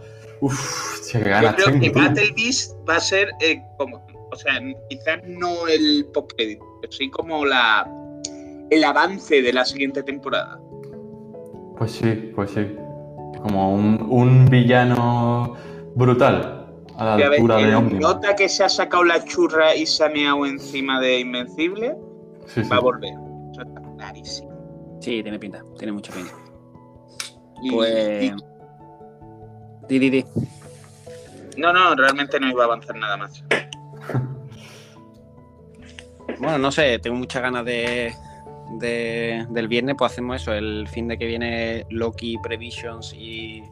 Uf, 0.40 1.00
che, 1.10 1.20
Yo 1.20 1.24
ganas 1.24 1.54
creo 1.54 1.80
que 1.80 1.90
tengo. 1.90 2.00
Battle 2.00 2.32
Beast 2.36 2.76
va 2.88 2.96
a 2.96 3.00
ser 3.00 3.30
eh, 3.40 3.62
como, 3.78 4.04
o 4.30 4.36
sea, 4.36 4.52
quizás 4.90 5.20
no 5.26 5.66
el 5.68 6.06
post 6.12 6.32
credit, 6.36 6.58
pero 6.80 6.92
sí 6.92 7.08
como 7.10 7.44
la 7.46 7.88
el 8.70 8.82
avance 8.84 9.40
de 9.40 9.52
la 9.52 9.64
siguiente 9.64 10.02
temporada. 10.02 10.58
Pues 11.78 11.92
sí, 11.92 12.32
pues 12.34 12.50
sí. 12.50 12.74
Como 13.42 13.72
un, 13.74 14.06
un 14.10 14.46
villano 14.46 15.54
brutal 15.94 16.66
a 16.96 17.04
la 17.04 17.14
altura 17.26 17.56
de 17.58 17.74
Omni. 17.74 17.98
nota 17.98 18.34
que 18.36 18.48
se 18.48 18.64
ha 18.64 18.68
sacado 18.68 19.04
la 19.04 19.22
churra 19.24 19.74
y 19.74 19.86
se 19.86 20.04
ha 20.04 20.08
meado 20.08 20.44
encima 20.46 21.00
de 21.00 21.20
Invencible 21.20 21.96
Sí, 22.46 22.62
sí. 22.64 22.68
va 22.70 22.76
a 22.76 22.80
volver. 22.80 23.14
Eso 23.52 23.62
está 23.62 23.80
clarísimo. 23.96 24.53
Sí, 25.05 25.22
tiene 25.22 25.38
pinta, 25.38 25.62
tiene 25.78 25.92
mucha 25.92 26.12
pinta. 26.14 26.32
Y- 27.62 27.70
Pues. 27.70 28.24
y- 28.24 28.34
Di, 29.88 29.98
di, 29.98 30.09
di. 30.11 30.24
no, 31.59 31.72
no, 31.74 31.94
realmente 31.94 32.40
no 32.40 32.48
iba 32.48 32.62
a 32.62 32.66
avanzar 32.66 32.96
nada 32.96 33.16
más. 33.18 33.44
Bueno, 36.38 36.59
no 36.59 36.72
sé, 36.72 36.98
tengo 36.98 37.16
muchas 37.16 37.42
ganas 37.42 37.64
de, 37.64 38.12
de- 38.80 39.46
del 39.50 39.68
viernes, 39.68 39.94
pues 39.96 40.12
hacemos 40.12 40.40
eso, 40.42 40.52
el 40.52 40.88
fin 40.88 41.07
de 41.07 41.16
que 41.18 41.26
viene 41.26 41.86
Loki, 41.90 42.38
Previsions 42.42 43.12
y 43.14 43.62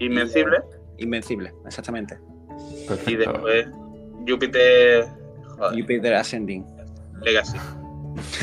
Invencible. 0.00 0.58
Invencible, 0.98 1.52
exactamente. 1.66 2.18
Y 3.06 3.14
después 3.16 3.68
Júpiter. 4.26 5.06
Joder, 5.58 5.80
Jupiter 5.80 6.14
Ascending. 6.14 6.64
Legacy. 7.22 7.58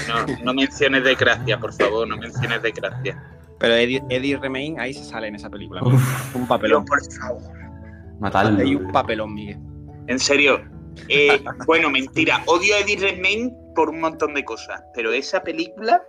No, 0.08 0.26
no 0.44 0.54
menciones 0.54 1.04
de 1.04 1.16
gracia, 1.16 1.60
por 1.60 1.74
favor, 1.74 2.08
no 2.08 2.18
menciones 2.18 2.62
de 2.62 2.72
gracia. 2.72 3.24
Pero 3.60 3.76
Eddie, 3.76 4.02
Eddie 4.10 4.38
Remain 4.38 4.80
ahí 4.80 4.94
se 4.94 5.04
sale 5.04 5.28
en 5.28 5.36
esa 5.36 5.50
película. 5.50 5.82
Uf, 5.84 6.36
Un 6.36 6.48
papelón. 6.48 6.84
por 6.86 7.00
favor. 7.14 7.42
matarlo. 8.20 8.60
Hay 8.60 8.76
un 8.76 8.92
papelón, 8.92 9.34
Miguel. 9.34 9.58
En 10.08 10.20
serio. 10.20 10.62
Eh, 11.08 11.42
bueno, 11.68 11.90
mentira. 11.90 12.42
Odio 12.48 12.76
a 12.76 12.80
Eddie 12.80 12.98
Redmayne 12.98 13.54
por 13.76 13.90
un 13.90 14.02
montón 14.02 14.34
de 14.34 14.44
cosas. 14.44 14.82
Pero 14.96 15.12
esa 15.14 15.44
película. 15.44 16.02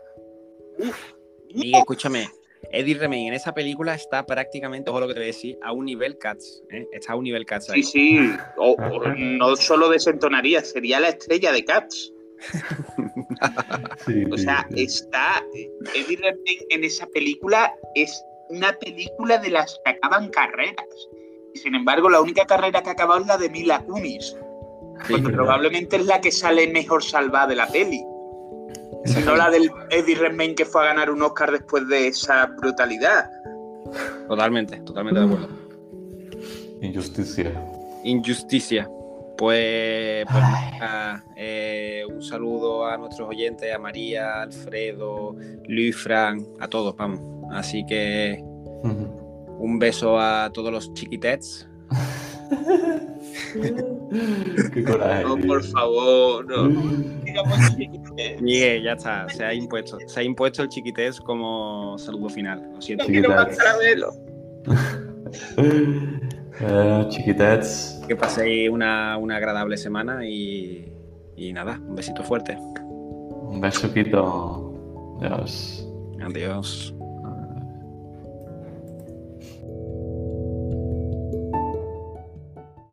uf, 0.79 1.13
Miguel, 1.55 1.75
escúchame. 1.81 2.29
Eddie 2.71 2.95
Remain 2.95 3.27
en 3.29 3.35
esa 3.35 3.53
película 3.53 3.95
está 3.95 4.25
prácticamente, 4.25 4.89
ojo 4.89 5.01
lo 5.01 5.09
que 5.09 5.15
te 5.15 5.19
voy 5.21 5.25
a 5.25 5.27
decir, 5.27 5.59
a 5.63 5.73
un 5.73 5.85
nivel 5.85 6.17
Cats. 6.17 6.63
¿eh? 6.71 6.87
Está 6.93 7.13
a 7.13 7.17
un 7.17 7.25
nivel 7.25 7.45
Cats 7.45 7.69
ahí. 7.71 7.83
Sí, 7.83 8.19
sí. 8.19 8.31
O- 8.57 8.77
o 8.79 9.09
no 9.15 9.57
solo 9.57 9.91
desentonaría, 9.91 10.63
sería 10.65 11.01
la 11.01 11.09
estrella 11.09 11.53
de 11.53 11.65
Cats. 11.65 12.12
Sí, 14.07 14.25
O 14.33 14.37
sea, 14.39 14.67
sí. 14.75 14.83
está. 14.83 15.43
Eddie 15.95 16.17
Redmayne 16.17 16.67
en 16.71 16.85
esa 16.85 17.07
película 17.07 17.73
es 17.95 18.25
una 18.49 18.73
película 18.75 19.39
de 19.39 19.51
las 19.51 19.81
que 19.85 19.93
acaban 19.93 20.29
carreras. 20.31 20.87
Y 21.55 21.59
sin 21.59 21.75
embargo, 21.75 22.09
la 22.11 22.21
única 22.21 22.45
carrera 22.47 22.83
que 22.83 22.91
ha 22.91 22.93
acabado 22.93 23.21
es 23.21 23.27
la 23.27 23.37
de 23.39 23.49
Mila 23.51 23.81
Kunis. 23.85 24.37
Sí, 25.07 25.13
Porque 25.13 25.31
probablemente 25.31 25.97
es 25.97 26.07
la 26.07 26.21
que 26.21 26.31
sale 26.31 26.67
mejor 26.69 27.03
salvada 27.03 27.49
de 27.49 27.57
la 27.57 27.67
peli. 27.69 28.03
No 29.25 29.35
la 29.37 29.51
del 29.51 29.71
Eddie 29.91 30.15
Redmayne 30.15 30.55
que 30.55 30.65
fue 30.65 30.83
a 30.83 30.87
ganar 30.87 31.11
un 31.11 31.23
Oscar 31.23 31.51
después 31.51 31.89
de 31.89 32.09
esa 32.09 32.47
brutalidad. 32.47 33.29
Totalmente, 34.29 34.81
totalmente 34.81 35.21
de 35.21 35.27
acuerdo. 35.27 35.49
Injusticia. 36.81 37.53
Injusticia. 38.05 38.89
Pues, 39.43 40.25
pues 40.31 40.41
nada, 40.41 41.25
eh, 41.35 42.05
un 42.09 42.23
saludo 42.23 42.87
a 42.87 42.97
nuestros 42.97 43.29
oyentes, 43.29 43.75
a 43.75 43.79
María, 43.81 44.41
Alfredo, 44.41 45.35
Luis, 45.67 45.97
Fran, 45.97 46.47
a 46.61 46.69
todos, 46.69 46.95
vamos. 46.95 47.19
Así 47.51 47.85
que 47.85 48.39
un 48.41 49.81
beso 49.81 50.17
a 50.17 50.49
todos 50.55 50.71
los 50.71 50.95
chiquitets. 50.95 51.69
Qué 54.73 54.85
coraje. 54.85 55.25
No, 55.25 55.37
por 55.37 55.65
favor, 55.65 56.47
no. 56.47 56.69
Digamos 57.25 57.59
ya 58.47 58.93
está, 58.93 59.29
se 59.29 59.45
ha 59.45 59.53
impuesto. 59.53 59.99
Se 60.07 60.21
ha 60.21 60.23
impuesto 60.23 60.63
el 60.63 60.69
chiquitets 60.69 61.21
como 61.21 61.99
saludo 61.99 62.29
final. 62.29 62.63
Lo 62.75 62.81
siento. 62.81 63.07
No 63.07 63.11
quiero 63.11 63.31
más 63.31 63.57
caramelo. 63.57 64.13
Eh, 66.61 67.07
chiquitets. 67.09 68.03
Que 68.07 68.17
paséis 68.17 68.71
una, 68.71 69.17
una 69.17 69.37
agradable 69.37 69.77
semana 69.77 70.27
y, 70.27 70.93
y 71.37 71.53
nada, 71.53 71.81
un 71.87 71.95
besito 71.95 72.23
fuerte. 72.23 72.57
Un 72.57 73.61
besuquito. 73.61 75.19
Adiós. 75.21 75.89
Adiós. 76.21 76.95